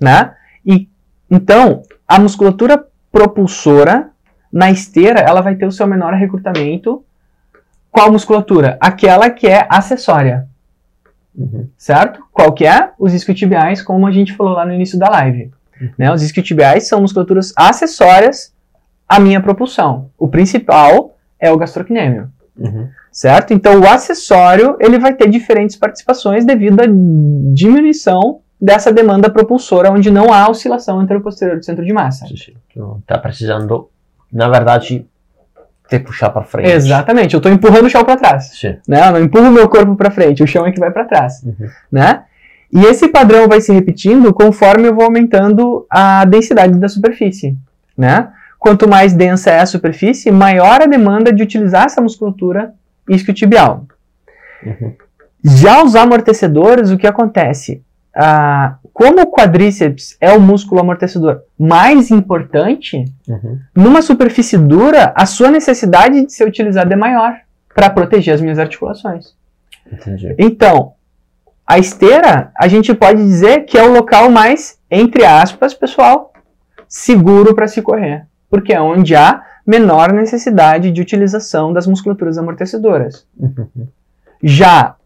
né? 0.00 0.34
E 0.64 0.88
então 1.30 1.82
a 2.06 2.18
musculatura 2.18 2.84
propulsora 3.12 4.10
na 4.52 4.70
esteira 4.70 5.20
ela 5.20 5.40
vai 5.40 5.54
ter 5.54 5.66
o 5.66 5.72
seu 5.72 5.86
menor 5.86 6.12
recrutamento. 6.14 7.04
Qual 7.90 8.10
musculatura? 8.12 8.76
Aquela 8.80 9.30
que 9.30 9.46
é 9.46 9.66
acessória, 9.68 10.46
Uhum. 11.36 11.68
certo? 11.78 12.20
Qual 12.32 12.52
que 12.52 12.66
é? 12.66 12.90
Os 12.98 13.14
isquiotibiais, 13.14 13.80
como 13.82 14.06
a 14.06 14.10
gente 14.10 14.32
falou 14.34 14.52
lá 14.54 14.66
no 14.66 14.72
início 14.74 14.98
da 14.98 15.08
live. 15.08 15.50
Né? 15.96 16.12
Os 16.12 16.22
isquiotibiais 16.22 16.88
são 16.88 17.00
musculaturas 17.00 17.52
acessórias 17.56 18.52
à 19.08 19.18
minha 19.20 19.40
propulsão. 19.40 20.10
O 20.18 20.28
principal 20.28 21.16
é 21.38 21.50
o 21.50 21.56
gastrocnêmio 21.56 22.28
Uhum. 22.58 22.88
certo? 23.10 23.54
Então 23.54 23.80
o 23.80 23.88
acessório 23.88 24.76
ele 24.80 24.98
vai 24.98 25.14
ter 25.14 25.28
diferentes 25.30 25.76
participações 25.76 26.44
devido 26.44 26.80
à 26.80 26.84
diminuição 27.54 28.40
dessa 28.60 28.92
demanda 28.92 29.30
propulsora, 29.30 29.90
onde 29.90 30.10
não 30.10 30.32
há 30.32 30.48
oscilação 30.48 31.00
anteroposterior 31.00 31.58
do 31.58 31.64
centro 31.64 31.84
de 31.84 31.92
massa. 31.92 32.26
Sim, 32.26 32.36
sim. 32.36 32.52
Tu 32.74 33.02
tá 33.06 33.18
precisando, 33.18 33.88
na 34.32 34.48
verdade, 34.48 35.06
te 35.88 35.98
puxar 35.98 36.30
para 36.30 36.42
frente. 36.44 36.70
Exatamente, 36.70 37.34
eu 37.34 37.38
estou 37.38 37.50
empurrando 37.50 37.86
o 37.86 37.90
chão 37.90 38.04
para 38.04 38.16
trás, 38.16 38.50
Sim. 38.54 38.76
né? 38.86 39.08
Eu 39.08 39.12
não 39.12 39.20
empurro 39.20 39.48
o 39.48 39.52
meu 39.52 39.68
corpo 39.68 39.96
para 39.96 40.10
frente, 40.10 40.42
o 40.42 40.46
chão 40.46 40.64
é 40.66 40.70
que 40.70 40.78
vai 40.78 40.90
para 40.90 41.04
trás, 41.04 41.42
Uhum. 41.42 41.68
né? 41.90 42.24
E 42.72 42.84
esse 42.84 43.08
padrão 43.08 43.48
vai 43.48 43.60
se 43.60 43.72
repetindo 43.72 44.32
conforme 44.32 44.86
eu 44.86 44.94
vou 44.94 45.04
aumentando 45.04 45.84
a 45.90 46.24
densidade 46.24 46.78
da 46.78 46.88
superfície, 46.88 47.56
né? 47.98 48.28
Quanto 48.58 48.88
mais 48.88 49.12
densa 49.12 49.50
é 49.50 49.58
a 49.60 49.66
superfície, 49.66 50.30
maior 50.30 50.80
a 50.82 50.86
demanda 50.86 51.32
de 51.32 51.42
utilizar 51.42 51.86
essa 51.86 52.00
musculatura 52.00 52.72
isquiotibial. 53.08 53.86
Uhum. 54.64 54.94
Já 55.42 55.82
os 55.82 55.96
amortecedores, 55.96 56.90
o 56.90 56.98
que 56.98 57.06
acontece? 57.06 57.82
Ah, 58.14 58.76
como 58.92 59.22
o 59.22 59.26
quadríceps 59.30 60.16
é 60.20 60.32
o 60.32 60.40
músculo 60.40 60.80
amortecedor 60.80 61.42
mais 61.58 62.10
importante, 62.10 63.04
Uhum. 63.28 63.58
numa 63.74 64.02
superfície 64.02 64.58
dura, 64.58 65.12
a 65.14 65.26
sua 65.26 65.50
necessidade 65.50 66.26
de 66.26 66.32
ser 66.32 66.46
utilizada 66.46 66.92
é 66.92 66.96
maior 66.96 67.36
para 67.74 67.88
proteger 67.88 68.34
as 68.34 68.40
minhas 68.40 68.58
articulações. 68.58 69.34
Entendi. 69.90 70.34
Então, 70.38 70.94
a 71.66 71.78
esteira, 71.78 72.50
a 72.58 72.66
gente 72.66 72.92
pode 72.92 73.22
dizer 73.22 73.64
que 73.64 73.78
é 73.78 73.82
o 73.84 73.92
local 73.92 74.28
mais, 74.28 74.76
entre 74.90 75.24
aspas, 75.24 75.72
pessoal, 75.72 76.32
seguro 76.88 77.54
para 77.54 77.68
se 77.68 77.80
correr, 77.80 78.26
porque 78.50 78.72
é 78.72 78.80
onde 78.80 79.14
há 79.14 79.44
menor 79.64 80.12
necessidade 80.12 80.90
de 80.90 81.00
utilização 81.00 81.72
das 81.72 81.86
musculaturas 81.86 82.36
amortecedoras. 82.36 83.24
Uhum. 83.38 83.86
Já 84.42 84.96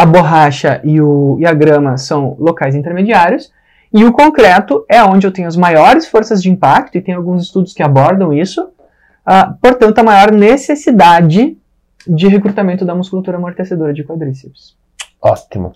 a 0.00 0.06
borracha 0.06 0.80
e, 0.82 0.98
o, 0.98 1.36
e 1.38 1.44
a 1.44 1.52
grama 1.52 1.98
são 1.98 2.34
locais 2.38 2.74
intermediários, 2.74 3.52
E 3.92 4.04
o 4.04 4.12
concreto 4.12 4.84
é 4.88 5.02
onde 5.02 5.26
eu 5.26 5.32
tenho 5.32 5.48
as 5.48 5.56
maiores 5.56 6.06
forças 6.06 6.40
de 6.40 6.48
impacto, 6.48 6.96
e 6.96 7.00
tem 7.00 7.14
alguns 7.14 7.42
estudos 7.42 7.72
que 7.72 7.82
abordam 7.82 8.32
isso, 8.32 8.62
uh, 8.62 9.54
portanto, 9.60 9.98
a 9.98 10.02
maior 10.04 10.30
necessidade 10.30 11.56
de 12.06 12.28
recrutamento 12.28 12.84
da 12.84 12.94
musculatura 12.94 13.36
amortecedora 13.36 13.92
de 13.92 14.04
quadríceps. 14.04 14.76
Ótimo. 15.20 15.72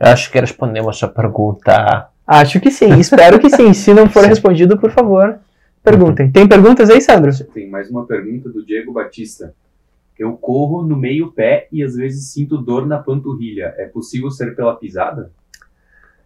Eu 0.00 0.08
acho 0.08 0.30
que 0.30 0.40
respondemos 0.40 1.02
a 1.02 1.08
pergunta. 1.08 2.08
Acho 2.26 2.58
que 2.58 2.70
sim, 2.70 2.98
espero 2.98 3.38
que 3.38 3.50
sim. 3.50 3.72
Se 3.74 3.92
não 3.92 4.08
for 4.08 4.22
sim. 4.22 4.28
respondido, 4.28 4.78
por 4.78 4.90
favor, 4.90 5.38
perguntem. 5.84 6.30
Tem 6.30 6.48
perguntas 6.48 6.88
aí, 6.88 7.00
Sandro? 7.00 7.30
Tem 7.52 7.68
mais 7.68 7.90
uma 7.90 8.06
pergunta 8.06 8.48
do 8.48 8.64
Diego 8.64 8.92
Batista. 8.92 9.54
Eu 10.18 10.32
corro 10.32 10.82
no 10.82 10.96
meio 10.96 11.30
pé 11.32 11.68
e 11.70 11.82
às 11.82 11.94
vezes 11.94 12.32
sinto 12.32 12.58
dor 12.58 12.86
na 12.86 12.98
panturrilha. 12.98 13.74
É 13.78 13.86
possível 13.86 14.30
ser 14.30 14.56
pela 14.56 14.74
pisada? 14.74 15.30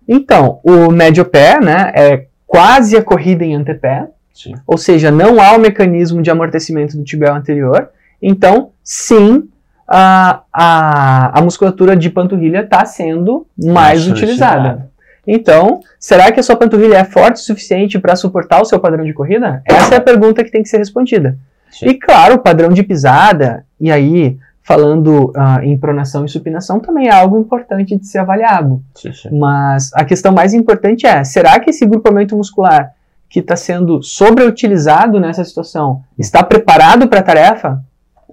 Então, 0.08 0.60
o 0.64 0.90
médio 0.90 1.24
pé, 1.24 1.60
né, 1.60 1.92
é 1.94 2.26
quase 2.46 2.96
a 2.96 3.02
corrida 3.02 3.44
em 3.44 3.54
antepé. 3.54 4.08
Sim. 4.32 4.54
Ou 4.66 4.78
seja, 4.78 5.10
não 5.10 5.40
há 5.40 5.52
o 5.52 5.60
mecanismo 5.60 6.22
de 6.22 6.30
amortecimento 6.30 6.96
do 6.96 7.04
tibial 7.04 7.36
anterior. 7.36 7.90
Então, 8.20 8.70
sim, 8.82 9.48
a, 9.86 10.42
a, 10.52 11.38
a 11.38 11.42
musculatura 11.42 11.94
de 11.94 12.08
panturrilha 12.08 12.60
está 12.60 12.84
sendo 12.84 13.46
mais 13.58 14.06
utilizada. 14.06 14.90
Então, 15.26 15.80
será 15.98 16.32
que 16.32 16.40
a 16.40 16.42
sua 16.42 16.56
panturrilha 16.56 16.96
é 16.96 17.04
forte 17.04 17.36
o 17.36 17.44
suficiente 17.44 17.98
para 17.98 18.16
suportar 18.16 18.60
o 18.60 18.64
seu 18.64 18.80
padrão 18.80 19.04
de 19.04 19.12
corrida? 19.12 19.62
Essa 19.64 19.94
é 19.94 19.98
a 19.98 20.00
pergunta 20.00 20.42
que 20.42 20.50
tem 20.50 20.62
que 20.62 20.68
ser 20.68 20.78
respondida. 20.78 21.38
Sim. 21.70 21.88
E 21.88 21.94
claro, 21.94 22.34
o 22.34 22.38
padrão 22.38 22.70
de 22.70 22.82
pisada, 22.82 23.64
e 23.82 23.90
aí 23.90 24.38
falando 24.62 25.30
uh, 25.30 25.60
em 25.62 25.76
pronação 25.76 26.24
e 26.24 26.28
supinação, 26.28 26.78
também 26.78 27.08
é 27.08 27.12
algo 27.12 27.36
importante 27.36 27.96
de 27.96 28.06
ser 28.06 28.18
avaliado. 28.18 28.80
Sim, 28.94 29.12
sim. 29.12 29.36
Mas 29.36 29.90
a 29.92 30.04
questão 30.04 30.32
mais 30.32 30.54
importante 30.54 31.04
é: 31.04 31.24
será 31.24 31.58
que 31.58 31.70
esse 31.70 31.84
grupamento 31.84 32.36
muscular 32.36 32.94
que 33.28 33.40
está 33.40 33.56
sendo 33.56 34.02
sobreutilizado 34.02 35.18
nessa 35.18 35.44
situação 35.44 36.02
está 36.16 36.42
preparado 36.44 37.08
para 37.08 37.20
a 37.20 37.24
tarefa? 37.24 37.84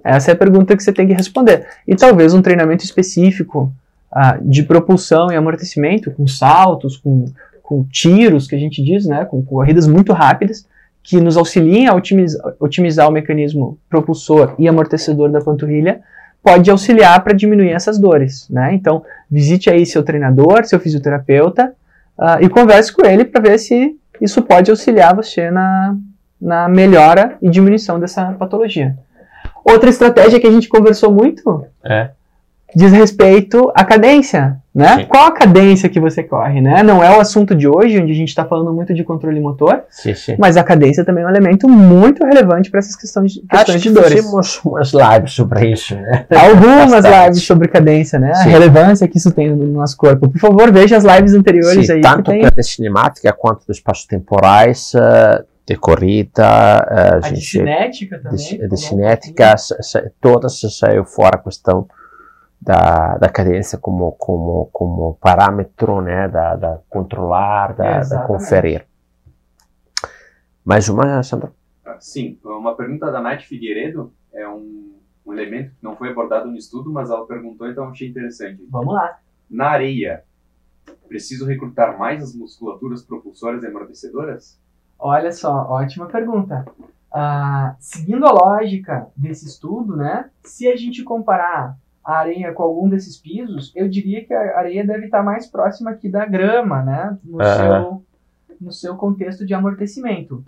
Essa 0.04 0.30
é 0.30 0.34
a 0.34 0.36
pergunta 0.36 0.76
que 0.76 0.82
você 0.82 0.92
tem 0.92 1.06
que 1.06 1.12
responder. 1.12 1.66
E 1.86 1.94
talvez 1.94 2.32
um 2.32 2.40
treinamento 2.40 2.84
específico 2.84 3.72
uh, 4.12 4.48
de 4.48 4.62
propulsão 4.62 5.32
e 5.32 5.36
amortecimento, 5.36 6.12
com 6.12 6.26
saltos, 6.26 6.96
com, 6.96 7.26
com 7.62 7.84
tiros, 7.84 8.46
que 8.46 8.54
a 8.54 8.58
gente 8.58 8.82
diz, 8.82 9.04
né, 9.04 9.24
com 9.24 9.42
corridas 9.42 9.86
muito 9.86 10.12
rápidas, 10.12 10.64
que 11.02 11.20
nos 11.20 11.36
auxiliem 11.36 11.86
a 11.86 11.94
otimizar, 11.94 12.54
otimizar 12.58 13.08
o 13.08 13.12
mecanismo 13.12 13.78
propulsor 13.88 14.54
e 14.58 14.68
amortecedor 14.68 15.30
da 15.30 15.40
panturrilha, 15.40 16.00
pode 16.42 16.70
auxiliar 16.70 17.22
para 17.22 17.32
diminuir 17.32 17.70
essas 17.70 17.98
dores. 17.98 18.48
Né? 18.48 18.74
Então, 18.74 19.02
visite 19.30 19.70
aí 19.70 19.84
seu 19.84 20.02
treinador, 20.02 20.64
seu 20.64 20.80
fisioterapeuta, 20.80 21.72
uh, 22.18 22.42
e 22.42 22.48
converse 22.48 22.92
com 22.92 23.06
ele 23.06 23.24
para 23.24 23.42
ver 23.42 23.58
se 23.58 23.96
isso 24.20 24.42
pode 24.42 24.70
auxiliar 24.70 25.14
você 25.14 25.50
na, 25.50 25.96
na 26.40 26.68
melhora 26.68 27.36
e 27.40 27.48
diminuição 27.48 27.98
dessa 27.98 28.32
patologia. 28.32 28.96
Outra 29.64 29.90
estratégia 29.90 30.40
que 30.40 30.46
a 30.46 30.50
gente 30.50 30.68
conversou 30.68 31.12
muito 31.12 31.66
é. 31.84 32.10
Diz 32.74 32.92
respeito 32.92 33.70
à 33.74 33.84
cadência, 33.84 34.56
né? 34.74 34.98
Sim. 34.98 35.06
Qual 35.06 35.26
a 35.26 35.32
cadência 35.32 35.88
que 35.88 35.98
você 35.98 36.22
corre, 36.22 36.60
né? 36.60 36.82
Não 36.82 37.02
é 37.02 37.16
o 37.16 37.20
assunto 37.20 37.54
de 37.54 37.66
hoje, 37.66 38.00
onde 38.00 38.12
a 38.12 38.14
gente 38.14 38.28
está 38.28 38.44
falando 38.44 38.72
muito 38.72 38.94
de 38.94 39.02
controle 39.02 39.40
motor, 39.40 39.82
sim, 39.90 40.14
sim. 40.14 40.36
mas 40.38 40.56
a 40.56 40.62
cadência 40.62 41.04
também 41.04 41.24
é 41.24 41.26
um 41.26 41.30
elemento 41.30 41.68
muito 41.68 42.24
relevante 42.24 42.70
para 42.70 42.78
essas 42.78 42.94
questões, 42.94 43.32
de, 43.32 43.40
questões 43.40 43.76
Acho 43.76 43.78
de 43.78 43.90
dores. 43.90 44.12
Fizemos 44.12 44.60
umas 44.64 44.92
lives 44.92 45.32
sobre 45.32 45.70
isso, 45.70 45.94
né? 45.96 46.26
Algumas 46.30 47.02
Bastante. 47.02 47.26
lives 47.26 47.42
sobre 47.42 47.68
cadência, 47.68 48.18
né? 48.18 48.32
A 48.34 48.42
relevância 48.42 49.08
que 49.08 49.18
isso 49.18 49.32
tem 49.32 49.50
no 49.50 49.66
nosso 49.66 49.96
corpo. 49.96 50.28
Por 50.28 50.38
favor, 50.38 50.70
veja 50.72 50.96
as 50.96 51.04
lives 51.04 51.34
anteriores 51.34 51.90
aí. 51.90 52.00
Tanto 52.00 52.30
que 52.30 52.40
tem... 52.40 52.50
da 52.54 52.62
cinemática 52.62 53.32
quanto 53.32 53.66
dos 53.66 53.78
espaços 53.78 54.06
temporais. 54.06 54.92
Uh, 54.94 55.50
de 55.70 55.76
corrida, 55.76 56.44
a, 56.44 57.16
a 57.18 57.20
gente, 57.20 57.38
de 57.38 57.46
cinética 57.46 58.18
também. 58.18 58.36
De, 58.36 58.68
de 58.68 58.76
cinética, 58.76 59.54
todas 60.20 60.60
saiu 60.76 61.04
fora 61.04 61.36
a 61.36 61.38
questão 61.38 61.86
da, 62.60 63.16
da 63.16 63.28
cadência 63.28 63.78
como, 63.78 64.12
como, 64.12 64.68
como 64.72 65.14
parâmetro, 65.20 66.00
né, 66.00 66.28
da, 66.28 66.56
da 66.56 66.80
controlar, 66.88 67.74
da, 67.74 68.00
da 68.00 68.22
conferir. 68.26 68.86
Mais 70.64 70.88
uma, 70.88 71.22
Sandra? 71.22 71.52
Sim, 71.98 72.38
uma 72.44 72.76
pergunta 72.76 73.10
da 73.10 73.20
Nath 73.20 73.42
Figueiredo, 73.42 74.12
é 74.32 74.46
um, 74.48 74.94
um 75.24 75.32
elemento 75.32 75.70
que 75.70 75.82
não 75.82 75.96
foi 75.96 76.10
abordado 76.10 76.48
no 76.48 76.56
estudo, 76.56 76.92
mas 76.92 77.10
ela 77.10 77.26
perguntou, 77.26 77.68
então 77.68 77.88
achei 77.88 78.08
interessante. 78.08 78.64
Vamos 78.70 78.94
lá. 78.94 79.18
Na 79.48 79.70
areia, 79.70 80.22
preciso 81.08 81.44
recrutar 81.44 81.98
mais 81.98 82.22
as 82.22 82.34
musculaturas 82.34 83.02
propulsoras 83.02 83.62
e 83.64 83.66
amortecedoras? 83.66 84.60
Olha 84.98 85.32
só, 85.32 85.66
ótima 85.68 86.06
pergunta. 86.06 86.64
Uh, 87.12 87.74
seguindo 87.80 88.24
a 88.24 88.30
lógica 88.30 89.08
desse 89.16 89.46
estudo, 89.46 89.96
né, 89.96 90.30
se 90.44 90.68
a 90.68 90.76
gente 90.76 91.02
comparar 91.02 91.76
a 92.04 92.18
areia 92.18 92.52
com 92.52 92.62
algum 92.62 92.88
desses 92.88 93.16
pisos, 93.16 93.72
eu 93.76 93.88
diria 93.88 94.24
que 94.24 94.32
a 94.32 94.58
areia 94.58 94.86
deve 94.86 95.06
estar 95.06 95.22
mais 95.22 95.46
próxima 95.46 95.90
aqui 95.90 96.08
da 96.08 96.24
grama, 96.24 96.82
né, 96.82 97.18
no, 97.22 97.38
uhum. 97.38 97.44
seu, 97.44 98.04
no 98.60 98.72
seu 98.72 98.96
contexto 98.96 99.44
de 99.44 99.54
amortecimento. 99.54 100.44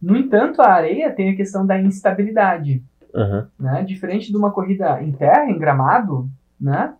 No 0.00 0.16
entanto, 0.16 0.60
a 0.60 0.68
areia 0.68 1.10
tem 1.12 1.30
a 1.30 1.36
questão 1.36 1.66
da 1.66 1.80
instabilidade. 1.80 2.82
Uhum. 3.14 3.46
Né? 3.58 3.82
Diferente 3.84 4.30
de 4.30 4.36
uma 4.36 4.50
corrida 4.50 5.02
em 5.02 5.12
terra, 5.12 5.48
em 5.50 5.58
gramado, 5.58 6.28
né? 6.60 6.94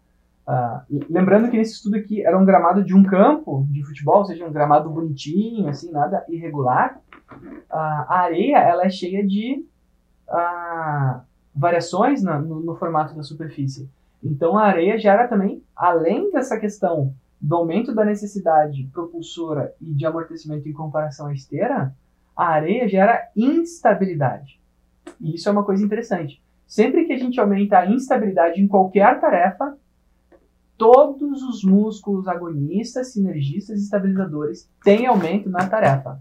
Uh, 0.48 1.02
lembrando 1.11 1.50
que 1.50 1.57
nesse 1.57 1.72
estudo 1.72 1.96
aqui 1.96 2.24
era 2.24 2.38
um 2.38 2.44
gramado 2.44 2.84
de 2.84 2.94
um 2.94 3.02
campo 3.02 3.66
de 3.68 3.82
futebol, 3.82 4.18
ou 4.18 4.24
seja, 4.24 4.46
um 4.46 4.52
gramado 4.52 4.88
bonitinho, 4.88 5.68
assim, 5.68 5.90
nada 5.90 6.24
irregular. 6.28 7.00
Uh, 7.28 7.66
a 7.68 8.20
areia 8.20 8.59
ela 8.59 8.86
é 8.86 8.88
cheia 8.88 9.26
de 9.26 9.66
uh, 10.28 11.20
variações 11.57 12.22
na, 12.22 12.38
no, 12.38 12.61
no, 12.61 12.76
formato 12.76 13.14
da 13.14 13.22
superfície. 13.22 13.88
Então 14.22 14.59
a 14.59 14.64
areia 14.64 14.98
gera 14.98 15.26
também, 15.26 15.62
além 15.74 16.30
dessa 16.30 16.59
questão 16.59 17.14
do 17.40 17.57
aumento 17.57 17.94
da 17.94 18.04
necessidade 18.04 18.88
propulsora 18.92 19.74
e 19.80 19.94
de 19.94 20.04
amortecimento 20.04 20.68
em 20.68 20.72
comparação 20.72 21.26
à 21.26 21.32
esteira, 21.32 21.94
a 22.36 22.46
areia 22.46 22.88
gera 22.88 23.28
instabilidade. 23.34 24.61
E 25.20 25.34
isso 25.34 25.48
é 25.48 25.52
uma 25.52 25.64
coisa 25.64 25.84
interessante. 25.84 26.42
Sempre 26.66 27.04
que 27.04 27.12
a 27.12 27.18
gente 27.18 27.40
aumenta 27.40 27.78
a 27.78 27.90
instabilidade 27.90 28.61
em 28.61 28.66
qualquer 28.66 29.20
tarefa, 29.20 29.76
todos 30.76 31.42
os 31.42 31.62
músculos 31.62 32.28
agonistas, 32.28 33.12
sinergistas 33.12 33.78
e 33.80 33.84
estabilizadores 33.84 34.68
têm 34.82 35.07
aumento 35.07 35.48
na 35.48 35.66
tarefa. 35.66 36.20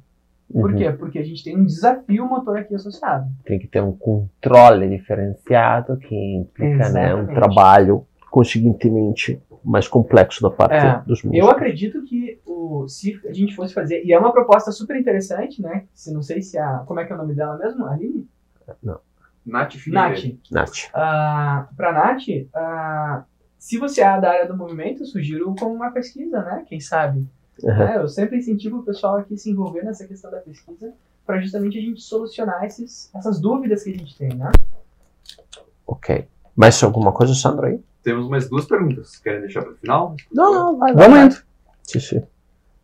Por 0.51 0.71
uhum. 0.71 0.77
quê? 0.77 0.91
Porque 0.91 1.19
a 1.19 1.23
gente 1.23 1.43
tem 1.43 1.57
um 1.57 1.65
desafio 1.65 2.27
motor 2.27 2.57
aqui 2.57 2.75
associado. 2.75 3.27
Tem 3.43 3.57
que 3.59 3.67
ter 3.67 3.81
um 3.81 3.91
controle 3.91 4.87
diferenciado 4.89 5.97
que 5.97 6.15
implica 6.15 6.89
né, 6.89 7.15
um 7.15 7.25
trabalho, 7.27 8.05
consequentemente, 8.29 9.41
mais 9.63 9.87
complexo 9.87 10.41
da 10.41 10.51
parte 10.51 10.85
é, 10.85 10.99
dos 10.99 11.23
músculos. 11.23 11.37
Eu 11.37 11.49
acredito 11.49 12.03
que 12.03 12.39
o, 12.45 12.87
se 12.87 13.19
a 13.27 13.33
gente 13.33 13.55
fosse 13.55 13.73
fazer, 13.73 14.03
e 14.05 14.13
é 14.13 14.19
uma 14.19 14.31
proposta 14.31 14.71
super 14.71 14.95
interessante, 14.95 15.61
né? 15.61 15.85
Se 15.93 16.13
não 16.13 16.21
sei 16.21 16.41
se 16.41 16.57
a. 16.57 16.83
Como 16.85 16.99
é 16.99 17.05
que 17.05 17.11
é 17.11 17.15
o 17.15 17.17
nome 17.17 17.33
dela 17.33 17.57
mesmo? 17.57 17.85
Aline? 17.85 18.27
Não. 18.83 18.99
Nath 19.45 19.75
Nath. 19.87 20.23
Nath. 20.51 20.89
Uh, 20.89 21.75
pra 21.75 21.91
Nath, 21.91 22.27
uh, 22.27 23.23
se 23.57 23.77
você 23.77 24.01
é 24.01 24.19
da 24.19 24.31
área 24.31 24.47
do 24.47 24.57
movimento, 24.57 25.03
eu 25.03 25.05
sugiro 25.05 25.53
como 25.57 25.73
uma 25.73 25.91
pesquisa, 25.91 26.41
né? 26.41 26.63
Quem 26.67 26.79
sabe? 26.79 27.27
Uhum. 27.64 27.72
É, 27.72 27.97
eu 27.97 28.08
sempre 28.08 28.38
incentivo 28.38 28.80
o 28.80 28.84
pessoal 28.84 29.18
aqui 29.18 29.34
a 29.34 29.38
se 29.38 29.49
envolver 29.49 29.84
nessa 29.84 30.06
questão 30.06 30.30
da 30.30 30.38
pesquisa 30.38 30.93
para 31.26 31.39
justamente 31.41 31.78
a 31.78 31.82
gente 31.82 32.01
solucionar 32.01 32.64
esses, 32.64 33.10
essas 33.16 33.39
dúvidas 33.39 33.84
que 33.84 33.89
a 33.91 33.93
gente 33.93 34.18
tem, 34.18 34.30
né? 34.30 34.51
Ok. 35.88 36.28
Mais 36.56 36.82
alguma 36.84 37.12
coisa, 37.12 37.34
Sandro, 37.34 37.66
aí? 37.66 37.80
Temos 38.03 38.30
mais 38.30 38.47
duas 38.47 38.66
perguntas. 38.66 39.18
Querem 39.18 39.41
deixar 39.41 39.62
para 39.62 39.72
o 39.72 39.76
final? 39.76 40.16
Não, 40.32 40.53
não, 40.53 40.78
vai. 40.78 40.93
Vamos 40.93 41.20
indo. 41.20 41.36
Sim, 41.84 41.99
sim. 41.99 42.24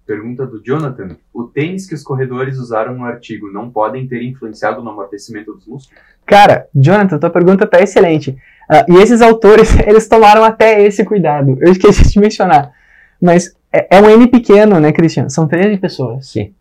Pergunta 0.06 0.46
do 0.46 0.62
Jonathan. 0.64 1.16
O 1.34 1.44
tênis 1.44 1.88
que 1.88 1.94
os 1.94 2.04
corredores 2.04 2.58
usaram 2.58 2.96
no 2.96 3.06
artigo 3.06 3.52
não 3.52 3.70
podem 3.70 4.08
ter 4.08 4.24
influenciado 4.24 4.82
no 4.82 4.90
amortecimento 4.90 5.54
dos 5.54 5.68
músculos? 5.68 6.02
Cara, 6.26 6.68
Jonathan, 6.74 7.20
tua 7.20 7.30
pergunta 7.30 7.68
tá 7.68 7.80
excelente. 7.80 8.32
Uh, 8.70 8.94
e 8.94 9.02
esses 9.02 9.22
autores, 9.22 9.74
eles 9.88 10.08
tomaram 10.08 10.44
até 10.44 10.84
esse 10.84 11.06
cuidado. 11.06 11.58
Eu 11.62 11.72
esqueci 11.72 12.12
de 12.12 12.20
mencionar. 12.20 12.74
Mas 13.22 13.56
é, 13.72 13.98
é 13.98 14.02
um 14.02 14.10
N 14.10 14.28
pequeno, 14.28 14.80
né, 14.80 14.92
Christian? 14.92 15.30
São 15.30 15.48
13 15.48 15.78
pessoas. 15.78 16.28
Sim. 16.28 16.54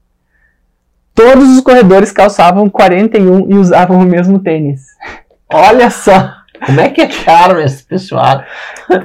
Todos 1.14 1.48
os 1.50 1.60
corredores 1.60 2.12
calçavam 2.12 2.68
41 2.68 3.50
e 3.50 3.54
usavam 3.54 3.98
o 3.98 4.04
mesmo 4.04 4.38
tênis. 4.38 4.86
Olha 5.52 5.90
só! 5.90 6.32
Como 6.64 6.80
é 6.80 6.90
que 6.90 7.00
é 7.00 7.08
caro 7.08 7.60
esse 7.60 7.82
pessoal? 7.82 8.44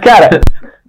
Cara, 0.01 0.41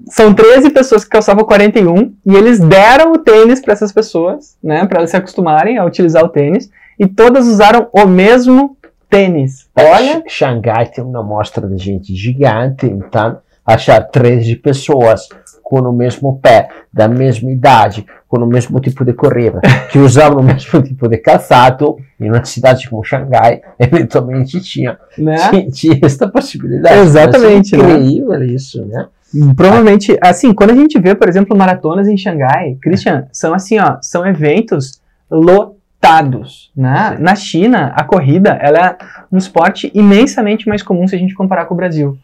são 0.08 0.34
13 0.34 0.70
pessoas 0.70 1.04
que 1.04 1.10
calçavam 1.10 1.44
41 1.44 2.14
e 2.26 2.34
eles 2.34 2.58
deram 2.58 3.12
o 3.12 3.18
tênis 3.18 3.60
para 3.60 3.72
essas 3.72 3.92
pessoas, 3.92 4.56
né, 4.62 4.84
para 4.86 4.98
elas 4.98 5.10
se 5.10 5.16
acostumarem 5.16 5.78
a 5.78 5.84
utilizar 5.84 6.24
o 6.24 6.28
tênis, 6.28 6.70
e 6.98 7.06
todas 7.06 7.46
usaram 7.46 7.88
o 7.92 8.06
mesmo 8.06 8.76
tênis. 9.08 9.68
Olha. 9.76 10.22
Xangai 10.26 10.86
tem 10.86 11.04
uma 11.04 11.20
amostra 11.20 11.66
de 11.68 11.76
gente 11.76 12.14
gigante, 12.14 12.86
então 12.86 13.38
achar 13.64 14.00
13 14.00 14.56
pessoas 14.56 15.28
com 15.68 15.80
o 15.80 15.92
mesmo 15.92 16.38
pé, 16.38 16.68
da 16.92 17.08
mesma 17.08 17.50
idade, 17.50 18.06
com 18.28 18.38
o 18.38 18.46
mesmo 18.46 18.78
tipo 18.78 19.04
de 19.04 19.12
corrida, 19.12 19.60
que 19.90 19.98
usavam 19.98 20.38
o 20.38 20.42
mesmo 20.44 20.78
tipo 20.80 21.08
de 21.08 21.16
calçado, 21.16 21.96
em 22.20 22.30
uma 22.30 22.44
cidade 22.44 22.88
como 22.88 23.02
Xangai, 23.02 23.60
eventualmente 23.76 24.60
tinha, 24.60 24.96
Né? 25.18 25.34
tinha, 25.50 25.70
tinha 25.70 25.98
essa 26.04 26.28
possibilidade. 26.28 27.00
Exatamente, 27.00 27.74
é 27.74 27.78
né? 27.78 27.98
incrível 27.98 28.44
isso, 28.44 28.86
né? 28.86 29.08
Provavelmente, 29.56 30.16
assim, 30.22 30.54
quando 30.54 30.70
a 30.70 30.76
gente 30.76 31.00
vê, 31.00 31.16
por 31.16 31.28
exemplo, 31.28 31.56
maratonas 31.56 32.06
em 32.06 32.16
Xangai, 32.16 32.76
Christian, 32.80 33.26
são 33.32 33.52
assim, 33.52 33.80
ó, 33.80 33.96
são 34.00 34.24
eventos 34.24 35.00
lotados, 35.28 36.70
né? 36.76 37.16
Na 37.18 37.34
China, 37.34 37.92
a 37.96 38.04
corrida, 38.04 38.50
ela 38.50 38.78
é 38.78 38.96
um 39.32 39.36
esporte 39.36 39.90
imensamente 39.92 40.68
mais 40.68 40.80
comum 40.80 41.08
se 41.08 41.16
a 41.16 41.18
gente 41.18 41.34
comparar 41.34 41.64
com 41.64 41.74
o 41.74 41.76
Brasil. 41.76 42.16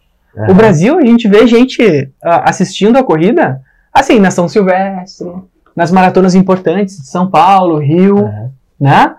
O 0.49 0.55
Brasil, 0.55 0.99
a 0.99 1.03
gente 1.05 1.29
vê 1.29 1.47
gente 1.47 2.11
ah, 2.23 2.49
assistindo 2.49 2.97
a 2.97 3.03
corrida, 3.03 3.61
assim, 3.93 4.19
na 4.19 4.31
São 4.31 4.49
Silvestre, 4.49 5.29
nas 5.77 5.91
maratonas 5.91 6.35
importantes 6.35 6.97
de 6.99 7.07
São 7.07 7.29
Paulo, 7.31 7.79
Rio, 7.79 8.19
Aham. 8.27 8.51
né? 8.81 9.15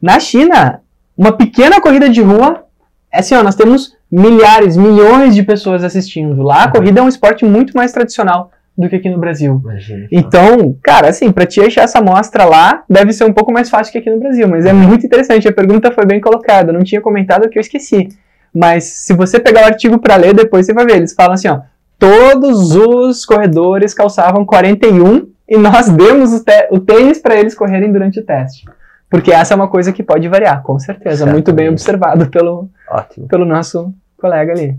Na 0.00 0.18
China, 0.20 0.80
uma 1.16 1.32
pequena 1.32 1.80
corrida 1.80 2.08
de 2.08 2.20
rua, 2.22 2.64
é 3.12 3.20
assim, 3.20 3.34
ó, 3.34 3.42
nós 3.42 3.54
temos 3.54 3.94
milhares, 4.10 4.76
milhões 4.76 5.34
de 5.34 5.42
pessoas 5.42 5.84
assistindo. 5.84 6.42
Lá 6.42 6.62
a 6.62 6.66
Uhum. 6.66 6.72
corrida 6.72 7.00
é 7.00 7.02
um 7.02 7.08
esporte 7.08 7.44
muito 7.44 7.76
mais 7.76 7.92
tradicional 7.92 8.50
do 8.76 8.88
que 8.88 8.96
aqui 8.96 9.10
no 9.10 9.18
Brasil. 9.18 9.60
Imagina. 9.62 10.06
Então, 10.10 10.74
cara, 10.82 11.08
assim, 11.08 11.30
pra 11.30 11.44
te 11.46 11.60
achar 11.60 11.82
essa 11.82 11.98
amostra 11.98 12.44
lá, 12.44 12.82
deve 12.88 13.12
ser 13.12 13.24
um 13.24 13.32
pouco 13.32 13.52
mais 13.52 13.68
fácil 13.68 13.92
que 13.92 13.98
aqui 13.98 14.08
no 14.10 14.18
Brasil, 14.18 14.48
mas 14.48 14.64
é 14.64 14.72
muito 14.72 15.04
interessante, 15.04 15.46
a 15.46 15.52
pergunta 15.52 15.90
foi 15.92 16.06
bem 16.06 16.20
colocada, 16.20 16.72
não 16.72 16.82
tinha 16.82 17.00
comentado 17.00 17.48
que 17.48 17.58
eu 17.58 17.60
esqueci. 17.60 18.08
Mas 18.54 18.84
se 18.84 19.14
você 19.14 19.38
pegar 19.38 19.62
o 19.62 19.66
artigo 19.66 19.98
pra 19.98 20.16
ler, 20.16 20.34
depois 20.34 20.66
você 20.66 20.74
vai 20.74 20.84
ver, 20.84 20.96
eles 20.96 21.14
falam 21.14 21.34
assim, 21.34 21.48
ó, 21.48 21.60
todos 21.98 22.74
os 22.74 23.24
corredores 23.24 23.94
calçavam 23.94 24.44
41 24.44 25.28
e 25.48 25.56
nós 25.56 25.88
demos 25.88 26.32
o, 26.32 26.44
o 26.72 26.80
tênis 26.80 27.18
pra 27.18 27.36
eles 27.36 27.54
correrem 27.54 27.92
durante 27.92 28.20
o 28.20 28.24
teste. 28.24 28.64
Porque 29.08 29.32
essa 29.32 29.54
é 29.54 29.56
uma 29.56 29.68
coisa 29.68 29.92
que 29.92 30.02
pode 30.02 30.28
variar, 30.28 30.62
com 30.62 30.78
certeza, 30.78 31.26
muito 31.26 31.52
bem 31.52 31.68
observado 31.68 32.30
pelo, 32.30 32.70
Ótimo. 32.88 33.26
pelo 33.26 33.44
nosso 33.44 33.92
colega 34.16 34.52
ali. 34.52 34.76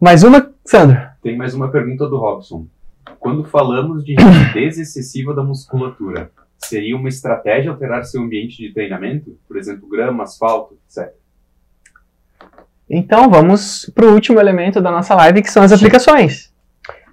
Mais 0.00 0.22
uma, 0.22 0.50
Sandro? 0.64 1.00
Tem 1.22 1.36
mais 1.36 1.54
uma 1.54 1.70
pergunta 1.70 2.08
do 2.08 2.18
Robson. 2.18 2.66
Quando 3.18 3.44
falamos 3.44 4.04
de 4.04 4.14
rigidez 4.14 4.78
excessiva 4.78 5.34
da 5.34 5.42
musculatura, 5.42 6.30
seria 6.58 6.96
uma 6.96 7.08
estratégia 7.08 7.70
alterar 7.70 8.04
seu 8.04 8.22
ambiente 8.22 8.56
de 8.56 8.72
treinamento? 8.72 9.36
Por 9.46 9.56
exemplo, 9.56 9.88
grama, 9.88 10.22
asfalto, 10.22 10.78
etc. 10.86 11.12
Então 12.92 13.30
vamos 13.30 13.90
pro 13.94 14.12
último 14.12 14.38
elemento 14.38 14.80
da 14.80 14.90
nossa 14.90 15.14
live, 15.14 15.42
que 15.42 15.50
são 15.50 15.62
as 15.62 15.70
Sim. 15.70 15.76
aplicações. 15.76 16.52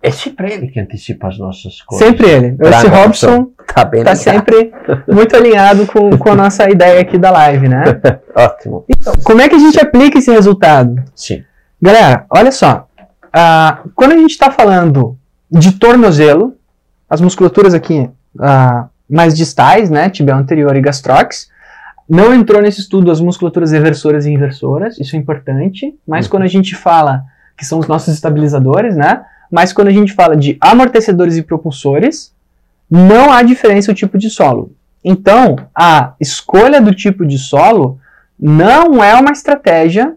É 0.03 0.11
sempre 0.11 0.53
ele 0.53 0.67
que 0.67 0.79
antecipa 0.79 1.27
as 1.27 1.37
nossas 1.37 1.81
coisas. 1.81 2.07
Sempre 2.07 2.29
ele. 2.29 2.57
Esse 2.61 2.87
Robson 2.87 3.51
Tá 3.73 3.85
bem 3.85 4.03
tá 4.03 4.13
ligado. 4.13 4.23
sempre 4.23 4.73
muito 5.07 5.35
alinhado 5.35 5.85
com, 5.87 6.17
com 6.17 6.31
a 6.31 6.35
nossa 6.35 6.69
ideia 6.69 7.01
aqui 7.01 7.17
da 7.17 7.31
live, 7.31 7.69
né? 7.69 7.83
Ótimo. 8.35 8.85
Então, 8.89 9.13
como 9.23 9.41
é 9.41 9.49
que 9.49 9.55
a 9.55 9.59
gente 9.59 9.79
aplica 9.79 10.17
esse 10.17 10.31
resultado? 10.31 11.03
Sim. 11.15 11.43
Galera, 11.81 12.25
olha 12.29 12.51
só. 12.51 12.87
Ah, 13.31 13.79
quando 13.95 14.13
a 14.13 14.17
gente 14.17 14.31
está 14.31 14.49
falando 14.49 15.17
de 15.51 15.73
tornozelo, 15.73 16.55
as 17.09 17.21
musculaturas 17.21 17.73
aqui 17.73 18.09
ah, 18.39 18.87
mais 19.09 19.35
distais, 19.35 19.89
né, 19.89 20.09
tibial 20.09 20.39
anterior 20.39 20.75
e 20.75 20.81
gastrox, 20.81 21.49
não 22.09 22.33
entrou 22.33 22.61
nesse 22.61 22.79
estudo 22.81 23.11
as 23.11 23.21
musculaturas 23.21 23.71
eversoras 23.71 24.25
e 24.25 24.31
inversoras, 24.31 24.99
isso 24.99 25.15
é 25.15 25.19
importante, 25.19 25.95
mas 26.07 26.25
Uhum. 26.25 26.31
quando 26.31 26.43
a 26.43 26.47
gente 26.47 26.75
fala 26.75 27.23
que 27.55 27.65
são 27.65 27.77
os 27.77 27.87
nossos 27.87 28.13
estabilizadores, 28.13 28.95
né, 28.95 29.23
mas 29.51 29.71
quando 29.73 29.89
a 29.89 29.91
gente 29.91 30.13
fala 30.13 30.35
de 30.35 30.57
amortecedores 30.59 31.37
e 31.37 31.43
propulsores, 31.43 32.33
não 32.89 33.31
há 33.31 33.43
diferença 33.43 33.91
o 33.91 33.95
tipo 33.95 34.17
de 34.17 34.29
solo. 34.29 34.71
Então, 35.03 35.55
a 35.75 36.13
escolha 36.19 36.81
do 36.81 36.93
tipo 36.93 37.25
de 37.25 37.37
solo 37.37 37.99
não 38.39 39.03
é 39.03 39.13
uma 39.15 39.31
estratégia 39.31 40.15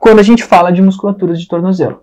quando 0.00 0.18
a 0.18 0.22
gente 0.22 0.42
fala 0.42 0.72
de 0.72 0.82
musculaturas 0.82 1.40
de 1.40 1.46
tornozelo. 1.46 2.02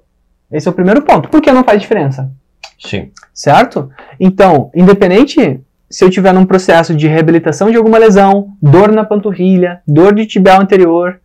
Esse 0.51 0.67
é 0.67 0.71
o 0.71 0.73
primeiro 0.73 1.01
ponto. 1.01 1.29
Por 1.29 1.41
que 1.41 1.51
não 1.51 1.63
faz 1.63 1.81
diferença? 1.81 2.31
Sim. 2.79 3.11
Certo? 3.33 3.89
Então, 4.19 4.69
independente 4.75 5.59
se 5.89 6.03
eu 6.03 6.09
tiver 6.09 6.33
num 6.33 6.45
processo 6.45 6.95
de 6.95 7.07
reabilitação 7.07 7.69
de 7.69 7.77
alguma 7.77 7.97
lesão, 7.97 8.53
dor 8.61 8.91
na 8.91 9.03
panturrilha, 9.03 9.81
dor 9.87 10.13
de 10.13 10.25
tibial 10.25 10.61
anterior, 10.61 11.19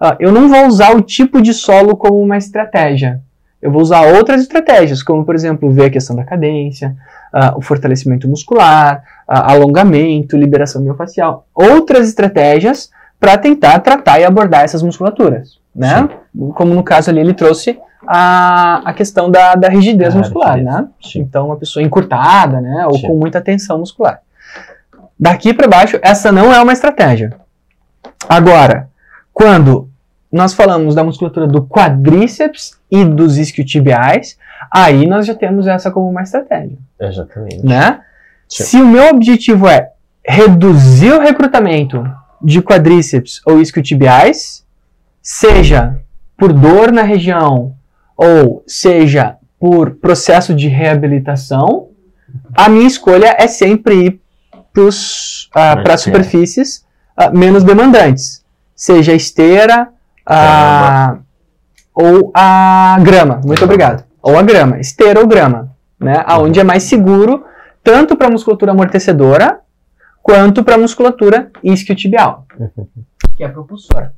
ah, 0.00 0.16
eu 0.18 0.32
não 0.32 0.48
vou 0.48 0.66
usar 0.66 0.94
o 0.96 1.02
tipo 1.02 1.40
de 1.40 1.52
solo 1.52 1.96
como 1.96 2.20
uma 2.20 2.36
estratégia. 2.36 3.20
Eu 3.60 3.70
vou 3.70 3.80
usar 3.80 4.02
outras 4.02 4.42
estratégias, 4.42 5.02
como 5.02 5.24
por 5.24 5.34
exemplo, 5.34 5.70
ver 5.70 5.86
a 5.86 5.90
questão 5.90 6.14
da 6.14 6.24
cadência, 6.24 6.94
ah, 7.32 7.54
o 7.56 7.62
fortalecimento 7.62 8.28
muscular, 8.28 9.02
ah, 9.26 9.52
alongamento, 9.52 10.36
liberação 10.36 10.82
miofacial, 10.82 11.46
outras 11.54 12.08
estratégias 12.08 12.90
para 13.24 13.38
tentar 13.38 13.78
tratar 13.78 14.20
e 14.20 14.24
abordar 14.24 14.64
essas 14.64 14.82
musculaturas, 14.82 15.58
né? 15.74 16.06
Como 16.54 16.74
no 16.74 16.82
caso 16.82 17.08
ali 17.08 17.20
ele 17.20 17.32
trouxe 17.32 17.78
a, 18.06 18.82
a 18.84 18.92
questão 18.92 19.30
da, 19.30 19.54
da 19.54 19.68
rigidez 19.70 20.14
Ah, 20.14 20.18
muscular, 20.18 20.56
rigidez. 20.56 20.74
né? 20.74 20.88
Sim. 21.02 21.20
Então, 21.20 21.46
uma 21.46 21.56
pessoa 21.56 21.82
encurtada, 21.82 22.60
né? 22.60 22.86
Ou 22.86 22.98
Sim. 22.98 23.06
com 23.06 23.14
muita 23.16 23.40
tensão 23.40 23.78
muscular. 23.78 24.20
Daqui 25.18 25.54
para 25.54 25.66
baixo, 25.66 25.98
essa 26.02 26.30
não 26.30 26.52
é 26.52 26.60
uma 26.60 26.72
estratégia. 26.74 27.34
Agora, 28.28 28.88
quando 29.32 29.88
nós 30.30 30.52
falamos 30.52 30.94
da 30.94 31.02
musculatura 31.02 31.46
do 31.46 31.62
quadríceps 31.64 32.78
e 32.90 33.04
dos 33.06 33.38
isquiotibiais, 33.38 34.36
aí 34.70 35.06
nós 35.06 35.24
já 35.26 35.34
temos 35.34 35.66
essa 35.66 35.90
como 35.90 36.10
uma 36.10 36.22
estratégia, 36.22 36.76
Exatamente. 37.00 37.64
né? 37.64 38.00
Sim. 38.46 38.64
Se 38.64 38.76
o 38.82 38.86
meu 38.86 39.08
objetivo 39.08 39.66
é 39.66 39.88
reduzir 40.26 41.12
o 41.12 41.20
recrutamento 41.20 42.04
de 42.44 42.60
quadríceps 42.60 43.40
ou 43.46 43.60
isquiotibiais, 43.60 44.64
seja 45.22 45.98
por 46.36 46.52
dor 46.52 46.92
na 46.92 47.02
região 47.02 47.74
ou 48.16 48.62
seja 48.66 49.36
por 49.58 49.92
processo 49.92 50.54
de 50.54 50.68
reabilitação, 50.68 51.88
a 52.54 52.68
minha 52.68 52.86
escolha 52.86 53.34
é 53.38 53.46
sempre 53.46 53.94
ir 54.06 54.20
para 55.52 55.82
Pra 55.82 55.96
superfícies 55.96 56.84
ah, 57.16 57.30
menos 57.30 57.62
demandantes, 57.62 58.44
seja 58.74 59.12
a 59.12 59.14
esteira 59.14 59.88
ah, 60.26 61.18
ou 61.94 62.32
a 62.34 62.98
grama. 63.00 63.40
Muito 63.44 63.64
obrigado. 63.64 64.04
Ou 64.20 64.36
a 64.36 64.42
grama, 64.42 64.80
esteira 64.80 65.20
ou 65.20 65.26
grama, 65.26 65.70
né? 65.98 66.24
Aonde 66.26 66.58
é 66.58 66.64
mais 66.64 66.82
seguro 66.82 67.44
tanto 67.84 68.16
para 68.16 68.26
a 68.26 68.30
musculatura 68.30 68.72
amortecedora 68.72 69.60
quanto 70.24 70.64
para 70.64 70.76
a 70.76 70.78
musculatura 70.78 71.50
isquiotibial, 71.62 72.46
que 73.36 73.44
é 73.44 73.46
a 73.46 73.50
propulsora. 73.50 74.10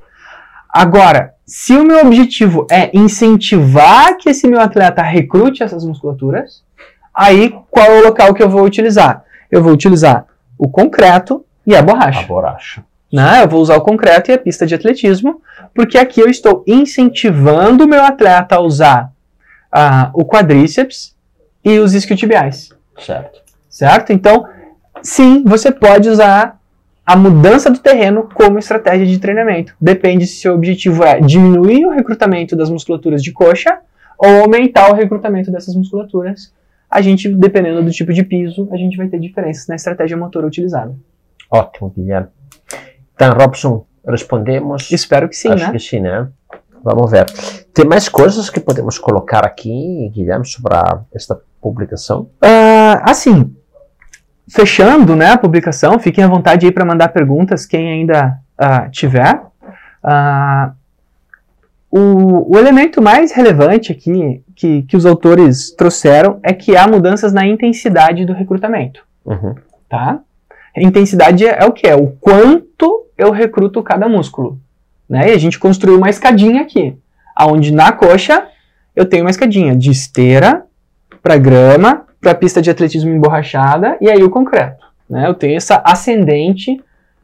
Agora, 0.69 1.33
se 1.45 1.73
o 1.73 1.83
meu 1.83 1.99
objetivo 1.99 2.65
é 2.71 2.89
incentivar 2.97 4.15
que 4.15 4.29
esse 4.29 4.47
meu 4.47 4.61
atleta 4.61 5.01
recrute 5.01 5.63
essas 5.63 5.83
musculaturas, 5.83 6.63
aí 7.13 7.53
qual 7.69 7.85
é 7.87 7.99
o 7.99 8.03
local 8.05 8.33
que 8.33 8.41
eu 8.41 8.49
vou 8.49 8.63
utilizar? 8.63 9.25
Eu 9.51 9.61
vou 9.61 9.73
utilizar 9.73 10.25
o 10.57 10.69
concreto 10.69 11.43
e 11.65 11.75
a 11.75 11.81
borracha. 11.81 12.21
A 12.21 12.23
borracha. 12.23 12.85
né? 13.11 13.43
Eu 13.43 13.49
vou 13.49 13.61
usar 13.61 13.75
o 13.75 13.81
concreto 13.81 14.31
e 14.31 14.33
a 14.33 14.37
pista 14.37 14.65
de 14.65 14.75
atletismo, 14.75 15.41
porque 15.75 15.97
aqui 15.97 16.21
eu 16.21 16.29
estou 16.29 16.63
incentivando 16.65 17.83
o 17.83 17.87
meu 17.87 18.01
atleta 18.03 18.55
a 18.55 18.61
usar 18.61 19.11
ah, 19.69 20.09
o 20.13 20.23
quadríceps 20.23 21.13
e 21.65 21.79
os 21.79 21.93
isquiotibiais, 21.93 22.69
Certo. 22.97 23.41
certo? 23.69 24.13
Então, 24.13 24.47
sim, 25.01 25.43
você 25.45 25.71
pode 25.71 26.09
usar 26.09 26.59
a 27.05 27.15
mudança 27.15 27.69
do 27.71 27.79
terreno 27.79 28.27
como 28.33 28.59
estratégia 28.59 29.05
de 29.05 29.17
treinamento. 29.19 29.73
Depende 29.79 30.27
se 30.27 30.41
seu 30.41 30.53
objetivo 30.53 31.03
é 31.03 31.19
diminuir 31.21 31.85
o 31.85 31.91
recrutamento 31.91 32.55
das 32.55 32.69
musculaturas 32.69 33.23
de 33.23 33.31
coxa 33.31 33.79
ou 34.17 34.41
aumentar 34.43 34.91
o 34.91 34.95
recrutamento 34.95 35.51
dessas 35.51 35.75
musculaturas. 35.75 36.53
A 36.89 37.01
gente, 37.01 37.29
dependendo 37.29 37.83
do 37.83 37.91
tipo 37.91 38.11
de 38.13 38.23
piso, 38.23 38.67
a 38.71 38.77
gente 38.77 38.97
vai 38.97 39.07
ter 39.07 39.19
diferenças 39.19 39.67
na 39.67 39.75
estratégia 39.75 40.17
motora 40.17 40.47
utilizada. 40.47 40.93
Ótimo, 41.51 41.89
Guilherme. 41.95 42.27
Então, 43.13 43.33
Robson, 43.33 43.85
respondemos. 44.07 44.91
Espero 44.91 45.27
que 45.29 45.35
sim, 45.35 45.49
Acho 45.49 45.65
né? 45.67 45.71
que 45.71 45.79
sim, 45.79 45.99
né? 45.99 46.27
Vamos 46.83 47.09
ver. 47.11 47.25
Tem 47.73 47.85
mais 47.85 48.07
coisas 48.07 48.49
que 48.49 48.59
podemos 48.59 48.97
colocar 48.97 49.45
aqui, 49.45 50.09
Guilherme, 50.13 50.45
sobre 50.45 50.73
a- 50.75 51.01
esta 51.13 51.39
publicação? 51.61 52.29
Ah, 52.41 53.03
assim, 53.09 53.53
fechando 54.49 55.15
né, 55.15 55.31
a 55.31 55.37
publicação, 55.37 55.99
fiquem 55.99 56.23
à 56.23 56.27
vontade 56.27 56.65
aí 56.65 56.71
para 56.71 56.85
mandar 56.85 57.09
perguntas, 57.09 57.65
quem 57.65 57.89
ainda 57.89 58.39
ah, 58.57 58.89
tiver. 58.89 59.41
Ah, 60.03 60.71
o, 61.91 62.53
o 62.55 62.57
elemento 62.57 63.01
mais 63.01 63.31
relevante 63.31 63.91
aqui 63.91 64.43
que, 64.55 64.83
que 64.83 64.97
os 64.97 65.05
autores 65.05 65.71
trouxeram 65.71 66.39
é 66.43 66.53
que 66.53 66.75
há 66.75 66.87
mudanças 66.87 67.33
na 67.33 67.45
intensidade 67.45 68.25
do 68.25 68.33
recrutamento. 68.33 69.03
Uhum. 69.25 69.55
Tá? 69.89 70.19
A 70.75 70.81
intensidade 70.81 71.45
é 71.45 71.65
o 71.65 71.71
que? 71.71 71.87
É 71.87 71.95
o 71.95 72.07
quanto 72.07 73.07
eu 73.17 73.31
recruto 73.31 73.81
cada 73.81 74.07
músculo. 74.07 74.59
Né? 75.09 75.29
E 75.29 75.33
a 75.33 75.37
gente 75.37 75.57
construiu 75.57 75.97
uma 75.97 76.09
escadinha 76.09 76.61
aqui, 76.61 76.97
onde 77.41 77.73
na 77.73 77.91
coxa 77.91 78.47
eu 78.95 79.05
tenho 79.05 79.23
uma 79.23 79.29
escadinha 79.29 79.75
de 79.75 79.91
esteira 79.91 80.66
para 81.27 81.37
grama, 81.37 82.05
para 82.21 82.31
a 82.31 82.35
pista 82.35 82.61
de 82.61 82.69
atletismo 82.69 83.09
emborrachada 83.09 83.97
e 83.99 84.09
aí 84.09 84.23
o 84.23 84.29
concreto. 84.29 84.85
Né? 85.09 85.27
Eu 85.27 85.33
tenho 85.33 85.57
essa 85.57 85.81
ascendente 85.83 86.81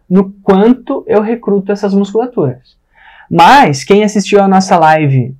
no 0.09 0.29
quanto 0.43 1.05
eu 1.07 1.21
recruto 1.21 1.71
essas 1.71 1.93
musculaturas. 1.93 2.75
Mas 3.31 3.85
quem 3.85 4.03
assistiu 4.03 4.41
a 4.41 4.47
nossa 4.47 4.77
live 4.77 5.33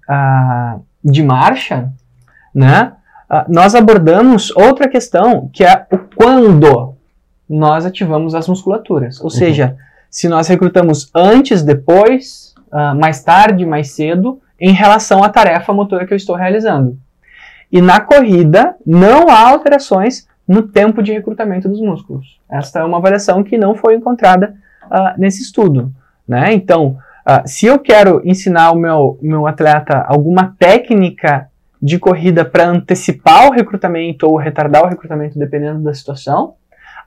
de 1.03 1.22
marcha, 1.22 1.91
né, 2.55 2.93
nós 3.49 3.76
abordamos 3.76 4.49
outra 4.55 4.88
questão 4.88 5.49
que 5.51 5.66
é 5.66 5.86
o 5.91 5.97
quando 5.97 6.95
nós 7.49 7.86
ativamos 7.86 8.34
as 8.34 8.47
musculaturas. 8.47 9.20
Ou 9.20 9.26
uhum. 9.26 9.30
seja, 9.30 9.76
se 10.09 10.30
nós 10.30 10.47
recrutamos 10.47 11.11
antes, 11.14 11.64
depois, 11.64 12.55
uh, 12.72 12.97
mais 12.97 13.22
tarde, 13.22 13.66
mais 13.66 13.91
cedo, 13.91 14.39
em 14.57 14.72
relação 14.72 15.22
à 15.22 15.28
tarefa 15.28 15.74
motora 15.74 16.07
que 16.07 16.14
eu 16.14 16.18
estou 16.18 16.38
realizando. 16.38 16.97
E 17.74 17.82
na 17.82 17.99
corrida, 17.99 18.76
não 18.86 19.30
há 19.30 19.49
alterações 19.49 20.28
no 20.47 20.61
tempo 20.61 21.01
de 21.01 21.11
recrutamento 21.11 21.67
dos 21.67 21.82
músculos. 21.82 22.39
Esta 22.47 22.82
é 22.82 22.84
uma 22.84 22.97
avaliação 22.97 23.43
que 23.43 23.57
não 23.57 23.74
foi 23.74 23.95
encontrada 23.95 24.53
uh, 24.86 25.19
nesse 25.19 25.41
estudo. 25.41 25.91
Né? 26.28 26.53
Então, 26.53 26.99
uh, 27.28 27.41
se 27.47 27.65
eu 27.65 27.80
quero 27.80 28.21
ensinar 28.24 28.69
o 28.69 28.76
meu, 28.76 29.17
meu 29.19 29.47
atleta 29.47 30.05
alguma 30.07 30.55
técnica 30.59 31.49
de 31.82 31.97
corrida 31.97 32.45
para 32.45 32.67
antecipar 32.67 33.47
o 33.47 33.51
recrutamento 33.51 34.28
ou 34.28 34.38
retardar 34.38 34.84
o 34.84 34.88
recrutamento, 34.88 35.39
dependendo 35.39 35.80
da 35.80 35.95
situação, 35.95 36.53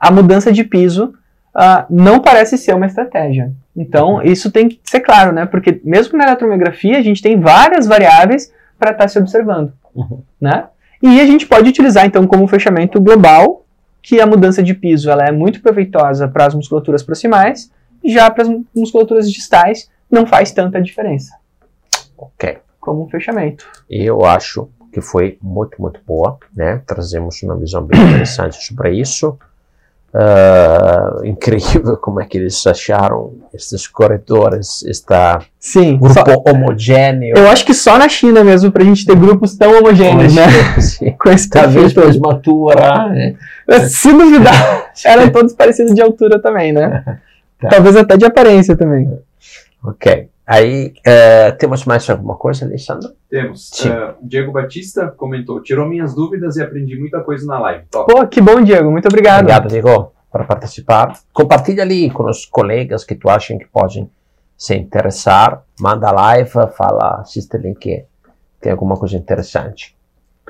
a 0.01 0.11
mudança 0.11 0.51
de 0.51 0.65
piso 0.65 1.15
uh, 1.55 1.87
não 1.89 2.19
parece 2.19 2.59
ser 2.59 2.75
uma 2.75 2.87
estratégia. 2.87 3.53
Então, 3.77 4.21
isso 4.21 4.51
tem 4.51 4.69
que 4.69 4.81
ser 4.83 4.99
claro, 4.99 5.31
né? 5.31 5.47
Porque 5.47 5.81
mesmo 5.85 6.19
na 6.19 6.25
eletromiografia, 6.25 6.99
a 6.99 7.03
gente 7.03 7.23
tem 7.23 7.39
várias 7.39 7.87
variáveis 7.87 8.53
para 8.77 8.91
estar 8.91 9.05
tá 9.05 9.09
se 9.09 9.19
observando, 9.19 9.73
uhum. 9.97 10.23
né? 10.41 10.69
E 11.03 11.21
a 11.21 11.27
gente 11.27 11.47
pode 11.47 11.69
utilizar, 11.69 12.07
então, 12.07 12.27
como 12.27 12.49
fechamento 12.49 13.01
global, 13.01 13.65
que 14.03 14.21
a 14.21 14.27
mudança 14.27 14.63
de 14.63 14.73
piso 14.73 15.11
ela 15.11 15.25
é 15.25 15.33
muito 15.33 15.61
proveitosa 15.61 16.29
para 16.29 16.47
as 16.47 16.55
musculaturas 16.55 17.03
proximais, 17.03 17.71
já 18.05 18.31
para 18.31 18.45
as 18.45 18.49
musculaturas 18.75 19.31
distais 19.31 19.91
não 20.11 20.27
faz 20.27 20.53
tanta 20.53 20.81
diferença. 20.81 21.37
Ok. 22.17 22.59
Como 22.81 23.05
um 23.05 23.09
fechamento. 23.09 23.67
Eu 23.91 24.25
acho 24.25 24.69
que 24.93 25.01
foi 25.01 25.37
muito, 25.43 25.81
muito 25.81 26.01
boa, 26.07 26.39
né? 26.55 26.81
Trazemos 26.87 27.43
uma 27.43 27.57
visão 27.57 27.83
bem 27.85 28.01
interessante 28.09 28.57
sobre 28.65 28.93
isso. 28.93 29.37
Uh, 30.17 31.27
incrível 31.27 31.95
como 32.01 32.23
é 32.23 32.25
que 32.25 32.39
eles 32.39 32.67
acharam 32.67 33.35
esses 33.53 33.87
corredores, 33.87 34.83
esta 34.89 35.43
Sim, 35.61 35.99
grupo 35.99 36.15
só, 36.15 36.43
homogêneo. 36.49 37.37
Eu 37.37 37.47
acho 37.51 37.67
que 37.67 37.75
só 37.75 37.99
na 37.99 38.09
China 38.09 38.43
mesmo, 38.43 38.73
para 38.73 38.83
a 38.83 38.87
gente 38.87 39.05
ter 39.05 39.15
grupos 39.15 39.59
tão 39.59 39.77
homogêneos, 39.77 40.35
né? 40.35 40.47
Sim. 40.81 41.15
Com 41.21 41.29
esse 41.29 41.51
Talvez 41.51 41.93
pela 41.93 42.11
altura. 42.33 43.09
Né? 43.11 43.37
Se 43.89 44.11
duvidar, 44.11 44.91
eram 45.05 45.29
todos 45.29 45.53
parecidos 45.53 45.95
de 45.95 46.01
altura 46.01 46.41
também, 46.41 46.73
né? 46.73 47.21
Tá. 47.61 47.69
Talvez 47.69 47.95
até 47.95 48.17
de 48.17 48.25
aparência 48.25 48.75
também. 48.75 49.19
Ok. 49.85 50.29
Aí, 50.47 50.95
uh, 50.99 51.59
temos 51.59 51.85
mais 51.85 52.09
alguma 52.09 52.37
coisa, 52.37 52.65
Alexandre? 52.65 53.09
Temos. 53.29 53.71
Uh, 53.85 54.15
Diego 54.23 54.53
Batista 54.53 55.09
comentou: 55.09 55.61
tirou 55.61 55.89
minhas 55.89 56.15
dúvidas 56.15 56.57
e 56.57 56.63
aprendi 56.63 56.97
muita 56.97 57.21
coisa 57.21 57.45
na 57.47 57.59
live. 57.59 57.85
Top. 57.91 58.13
Pô, 58.13 58.25
que 58.29 58.41
bom, 58.41 58.63
Diego. 58.63 58.91
Muito 58.91 59.09
obrigado. 59.09 59.41
Obrigado, 59.41 59.69
Diego, 59.69 60.13
por 60.31 60.47
participar. 60.47 61.19
Compartilha 61.33 61.83
ali 61.83 62.09
com 62.11 62.31
os 62.31 62.47
colegas 62.47 63.03
que 63.05 63.17
tu 63.17 63.29
acham 63.29 63.59
que 63.59 63.67
podem 63.67 64.09
se 64.57 64.77
interessar. 64.77 65.65
Manda 65.81 66.13
live, 66.13 66.51
fala, 66.77 67.21
assiste 67.23 67.59
link, 67.59 68.05
tem 68.61 68.71
alguma 68.71 68.97
coisa 68.97 69.17
interessante. 69.17 69.97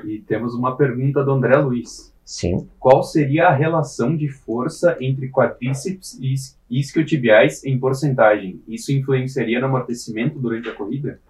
E 0.05 0.19
temos 0.19 0.53
uma 0.53 0.77
pergunta 0.77 1.23
do 1.23 1.31
André 1.31 1.57
Luiz. 1.57 2.13
Sim. 2.27 2.67
Qual 2.77 3.03
seria 3.03 3.47
a 3.47 3.53
relação 3.53 4.13
de 4.13 4.27
força 4.27 4.97
entre 4.99 5.29
quadríceps 5.29 6.19
e 6.19 6.35
isquiotibiais 6.69 7.63
em 7.63 7.79
porcentagem? 7.79 8.61
Isso 8.67 8.91
influenciaria 8.91 9.61
no 9.61 9.67
amortecimento 9.67 10.37
durante 10.37 10.67
a 10.67 10.73
corrida? 10.73 11.21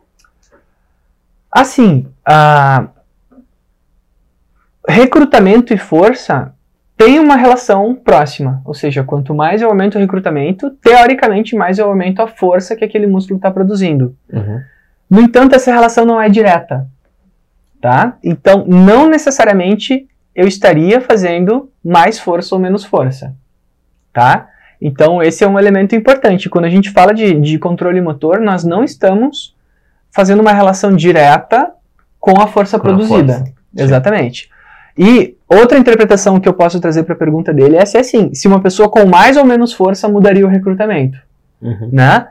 Assim, 1.51 2.07
a... 2.25 2.87
recrutamento 4.89 5.71
e 5.71 5.77
força 5.77 6.55
tem 6.97 7.19
uma 7.19 7.35
relação 7.35 7.93
próxima, 7.93 8.59
ou 8.65 8.73
seja, 8.73 9.03
quanto 9.03 9.35
mais 9.35 9.61
eu 9.61 9.69
aumento 9.69 9.99
o 9.99 10.01
recrutamento, 10.01 10.71
teoricamente 10.81 11.55
mais 11.55 11.77
eu 11.77 11.87
aumento 11.87 12.23
a 12.23 12.27
força 12.27 12.75
que 12.75 12.83
aquele 12.83 13.05
músculo 13.05 13.37
está 13.37 13.51
produzindo. 13.51 14.17
Uhum. 14.33 14.61
No 15.07 15.21
entanto, 15.21 15.53
essa 15.53 15.71
relação 15.71 16.05
não 16.05 16.19
é 16.19 16.27
direta, 16.27 16.89
tá? 17.79 18.17
Então, 18.23 18.65
não 18.65 19.07
necessariamente 19.07 20.07
eu 20.37 20.47
estaria 20.47 21.01
fazendo 21.01 21.71
mais 21.83 22.19
força 22.19 22.53
ou 22.53 22.61
menos 22.61 22.85
força, 22.85 23.33
tá? 24.13 24.47
Então, 24.79 25.23
esse 25.23 25.43
é 25.43 25.47
um 25.47 25.57
elemento 25.57 25.95
importante. 25.95 26.47
Quando 26.47 26.65
a 26.65 26.69
gente 26.69 26.91
fala 26.91 27.11
de, 27.11 27.33
de 27.33 27.57
controle 27.57 27.99
motor, 27.99 28.39
nós 28.39 28.63
não 28.63 28.83
estamos 28.83 29.55
fazendo 30.11 30.41
uma 30.41 30.53
relação 30.53 30.95
direta 30.95 31.71
com 32.19 32.39
a 32.39 32.45
força 32.45 32.77
com 32.77 32.83
produzida. 32.83 33.33
A 33.33 33.37
força. 33.37 33.53
Exatamente. 33.75 34.49
E 34.95 35.35
outra 35.49 35.79
interpretação 35.79 36.39
que 36.39 36.47
eu 36.47 36.53
posso 36.53 36.79
trazer 36.79 37.01
para 37.01 37.15
a 37.15 37.17
pergunta 37.17 37.51
dele 37.51 37.75
é 37.75 37.85
se, 37.85 37.97
assim, 37.97 38.31
se 38.35 38.47
uma 38.47 38.61
pessoa 38.61 38.87
com 38.89 39.07
mais 39.07 39.37
ou 39.37 39.45
menos 39.45 39.73
força 39.73 40.07
mudaria 40.07 40.45
o 40.45 40.49
recrutamento, 40.49 41.17
uhum. 41.59 41.89
né? 41.91 42.27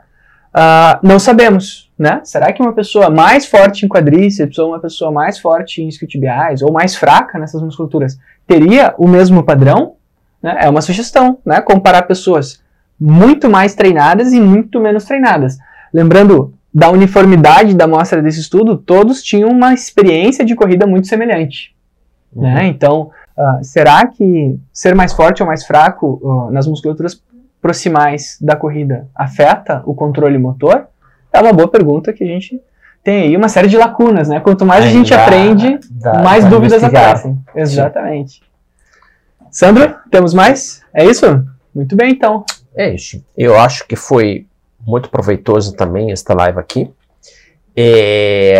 Uh, 0.57 0.97
não 1.03 1.19
sabemos, 1.19 1.91
né? 1.99 2.19
Será 2.23 2.51
que 2.51 2.63
uma 2.63 2.73
pessoa 2.73 3.11
mais 3.11 3.45
forte 3.45 3.85
em 3.85 3.87
quadríceps 3.87 4.57
ou 4.57 4.69
uma 4.69 4.79
pessoa 4.79 5.11
mais 5.11 5.37
forte 5.37 5.83
em 5.83 5.87
isquiotibiais 5.87 6.63
ou 6.63 6.73
mais 6.73 6.95
fraca 6.95 7.37
nessas 7.37 7.61
musculaturas 7.61 8.17
teria 8.47 8.95
o 8.97 9.07
mesmo 9.07 9.43
padrão? 9.43 9.97
Né? 10.41 10.57
É 10.61 10.69
uma 10.69 10.81
sugestão, 10.81 11.37
né? 11.45 11.61
Comparar 11.61 12.03
pessoas 12.03 12.59
muito 12.99 13.47
mais 13.47 13.75
treinadas 13.75 14.33
e 14.33 14.41
muito 14.41 14.79
menos 14.79 15.05
treinadas. 15.05 15.59
Lembrando 15.93 16.51
da 16.73 16.89
uniformidade 16.89 17.75
da 17.75 17.85
amostra 17.85 18.19
desse 18.19 18.39
estudo, 18.39 18.77
todos 18.77 19.21
tinham 19.21 19.51
uma 19.51 19.75
experiência 19.75 20.43
de 20.43 20.55
corrida 20.55 20.87
muito 20.87 21.07
semelhante. 21.07 21.75
Uhum. 22.35 22.41
Né? 22.41 22.65
Então, 22.65 23.11
uh, 23.37 23.63
será 23.63 24.07
que 24.07 24.57
ser 24.73 24.95
mais 24.95 25.13
forte 25.13 25.43
ou 25.43 25.47
mais 25.47 25.65
fraco 25.65 26.19
uh, 26.21 26.51
nas 26.51 26.65
musculaturas 26.65 27.21
proximais 27.67 28.37
da 28.39 28.55
corrida 28.55 29.09
afeta 29.13 29.83
o 29.85 29.93
controle 29.93 30.37
motor? 30.37 30.87
É 31.33 31.41
uma 31.41 31.51
boa 31.51 31.67
pergunta 31.67 32.13
que 32.13 32.23
a 32.23 32.27
gente 32.27 32.61
tem 33.03 33.23
aí 33.23 33.35
uma 33.35 33.49
série 33.49 33.67
de 33.67 33.75
lacunas, 33.75 34.29
né? 34.29 34.39
Quanto 34.39 34.65
mais 34.65 34.85
a 34.85 34.87
gente 34.87 35.09
dá, 35.09 35.25
aprende, 35.25 35.77
dá, 35.91 36.23
mais 36.23 36.45
dúvidas 36.45 36.81
aparecem. 36.81 37.37
Exatamente. 37.53 38.41
Sandro, 39.51 39.95
temos 40.09 40.33
mais? 40.33 40.81
É 40.93 41.03
isso? 41.03 41.25
Muito 41.75 41.93
bem, 41.93 42.11
então. 42.11 42.45
É 42.73 42.95
isso. 42.95 43.21
Eu 43.35 43.59
acho 43.59 43.85
que 43.85 43.97
foi 43.97 44.47
muito 44.85 45.09
proveitoso 45.09 45.75
também 45.75 46.13
esta 46.13 46.33
live 46.33 46.59
aqui. 46.59 46.89
E 47.75 48.53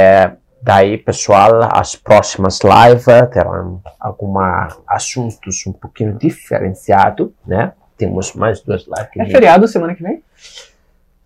daí, 0.61 0.97
pessoal, 0.97 1.69
as 1.71 1.95
próximas 1.95 2.59
lives 2.61 3.05
terão 3.31 3.81
alguns 3.97 4.77
assuntos 4.85 5.65
um 5.65 5.71
pouquinho 5.71 6.17
diferenciados, 6.17 7.29
né? 7.45 7.71
Temos 7.97 8.33
mais 8.33 8.61
duas 8.61 8.85
lives. 8.85 9.09
É 9.17 9.25
feriado 9.25 9.67
semana 9.67 9.95
que 9.95 10.03
vem? 10.03 10.23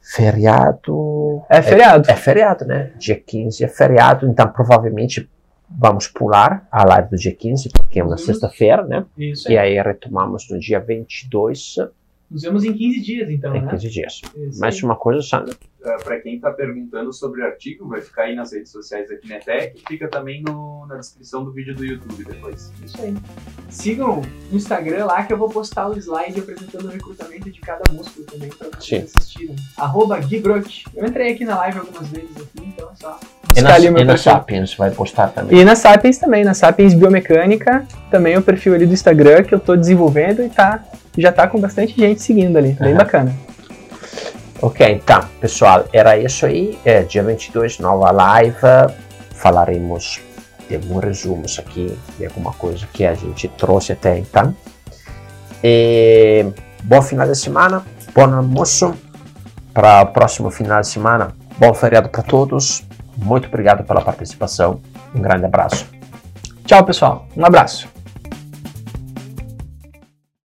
Feriado. 0.02 1.44
É 1.50 1.62
feriado. 1.62 2.10
É, 2.10 2.14
é, 2.14 2.16
feriado, 2.16 2.66
né? 2.66 2.92
Dia 2.98 3.16
15 3.16 3.64
é 3.64 3.68
feriado, 3.68 4.28
então 4.28 4.48
provavelmente 4.48 5.30
vamos 5.70 6.08
pular 6.08 6.68
a 6.70 6.84
live 6.84 7.10
do 7.10 7.16
dia 7.16 7.34
15, 7.34 7.70
porque 7.70 8.00
é 8.00 8.04
uma 8.04 8.18
sexta-feira, 8.18 8.84
né? 8.84 9.06
Isso. 9.18 9.50
E 9.50 9.58
aí 9.58 9.82
retomamos 9.82 10.50
no 10.50 10.60
dia 10.60 10.80
22 10.80 11.76
nos 12.32 12.44
vemos 12.44 12.64
em 12.64 12.72
15 12.72 13.02
dias, 13.02 13.30
então, 13.30 13.54
em 13.54 13.62
né? 13.62 13.72
15 13.72 13.90
dias. 13.90 14.22
Isso 14.38 14.60
Mais 14.60 14.76
aí. 14.76 14.84
uma 14.84 14.96
coisa, 14.96 15.22
Sandra. 15.22 15.54
Uh, 15.84 15.90
é, 15.90 15.98
Para 15.98 16.20
quem 16.22 16.36
está 16.36 16.50
perguntando 16.50 17.12
sobre 17.12 17.42
o 17.42 17.46
artigo, 17.46 17.88
vai 17.90 18.00
ficar 18.00 18.24
aí 18.24 18.36
nas 18.36 18.54
redes 18.54 18.72
sociais 18.72 19.10
da 19.10 19.18
Kinetec 19.18 19.78
e 19.78 19.84
fica 19.86 20.08
também 20.08 20.42
no, 20.42 20.86
na 20.88 20.96
descrição 20.96 21.44
do 21.44 21.52
vídeo 21.52 21.76
do 21.76 21.84
YouTube 21.84 22.24
depois. 22.24 22.72
Isso 22.86 23.02
aí. 23.02 23.14
Sigam 23.70 24.22
o 24.50 24.56
Instagram 24.56 25.06
lá 25.06 25.26
que 25.26 25.34
eu 25.34 25.38
vou 25.38 25.50
postar 25.50 25.90
o 25.90 25.98
slide 25.98 26.40
apresentando 26.40 26.86
o 26.86 26.90
recrutamento 26.90 27.52
de 27.52 27.60
cada 27.60 27.92
músculo 27.92 28.26
também 28.26 28.50
para 28.50 28.70
vocês 28.70 29.10
Sim. 29.10 29.18
assistirem. 29.18 29.56
Arroba 29.78 30.22
Gigrot. 30.22 30.86
Eu 30.96 31.06
entrei 31.06 31.34
aqui 31.34 31.44
na 31.44 31.58
live 31.58 31.80
algumas 31.80 32.08
vezes 32.08 32.38
aqui, 32.38 32.66
então 32.66 32.90
é 32.90 32.96
só 32.96 33.20
e 33.56 33.62
na, 33.62 33.80
e 33.80 34.04
na 34.06 34.18
Sapiens 34.18 34.76
vai 34.76 34.92
postar 34.92 35.28
também. 35.28 35.60
E 35.60 35.66
na 35.66 35.76
Sapiens 35.76 36.18
também, 36.18 36.44
na 36.44 36.54
Sapiens 36.54 36.94
Biomecânica, 36.94 37.86
também 38.10 38.38
o 38.38 38.42
perfil 38.42 38.74
ali 38.74 38.86
do 38.86 38.94
Instagram 38.94 39.44
que 39.44 39.54
eu 39.54 39.58
estou 39.58 39.76
desenvolvendo 39.76 40.44
e 40.44 40.50
tá 40.50 40.80
já 41.18 41.32
tá 41.32 41.48
com 41.48 41.60
bastante 41.60 41.96
gente 41.98 42.22
seguindo 42.22 42.58
ali, 42.58 42.72
bem 42.74 42.92
uhum. 42.92 42.98
bacana. 42.98 43.36
Ok, 44.62 44.88
então, 44.88 45.22
pessoal, 45.40 45.86
era 45.92 46.18
isso 46.18 46.46
aí. 46.46 46.78
É, 46.86 47.02
dia 47.02 47.24
22, 47.24 47.80
nova 47.80 48.12
live. 48.12 48.56
Falaremos 49.34 50.22
de 50.70 50.76
alguns 50.76 51.04
resumos 51.04 51.60
aqui, 51.60 51.98
de 52.18 52.26
alguma 52.26 52.54
coisa 52.54 52.88
que 52.94 53.04
a 53.06 53.16
gente 53.16 53.48
trouxe 53.50 53.92
até 53.92 54.20
então. 54.20 54.56
E, 55.64 56.46
bom 56.84 57.02
final 57.02 57.28
de 57.28 57.38
semana, 57.38 57.84
bom 58.14 58.32
almoço. 58.34 58.94
Para 59.74 60.02
o 60.02 60.08
próximo 60.08 60.52
final 60.52 60.82
de 60.82 60.88
semana, 60.88 61.30
bom 61.58 61.74
feriado 61.74 62.10
para 62.10 62.22
todos. 62.22 62.84
Muito 63.22 63.48
obrigado 63.48 63.84
pela 63.84 64.02
participação. 64.02 64.82
Um 65.14 65.22
grande 65.22 65.46
abraço. 65.46 65.88
Tchau, 66.66 66.84
pessoal. 66.86 67.28
Um 67.36 67.46
abraço. 67.46 67.91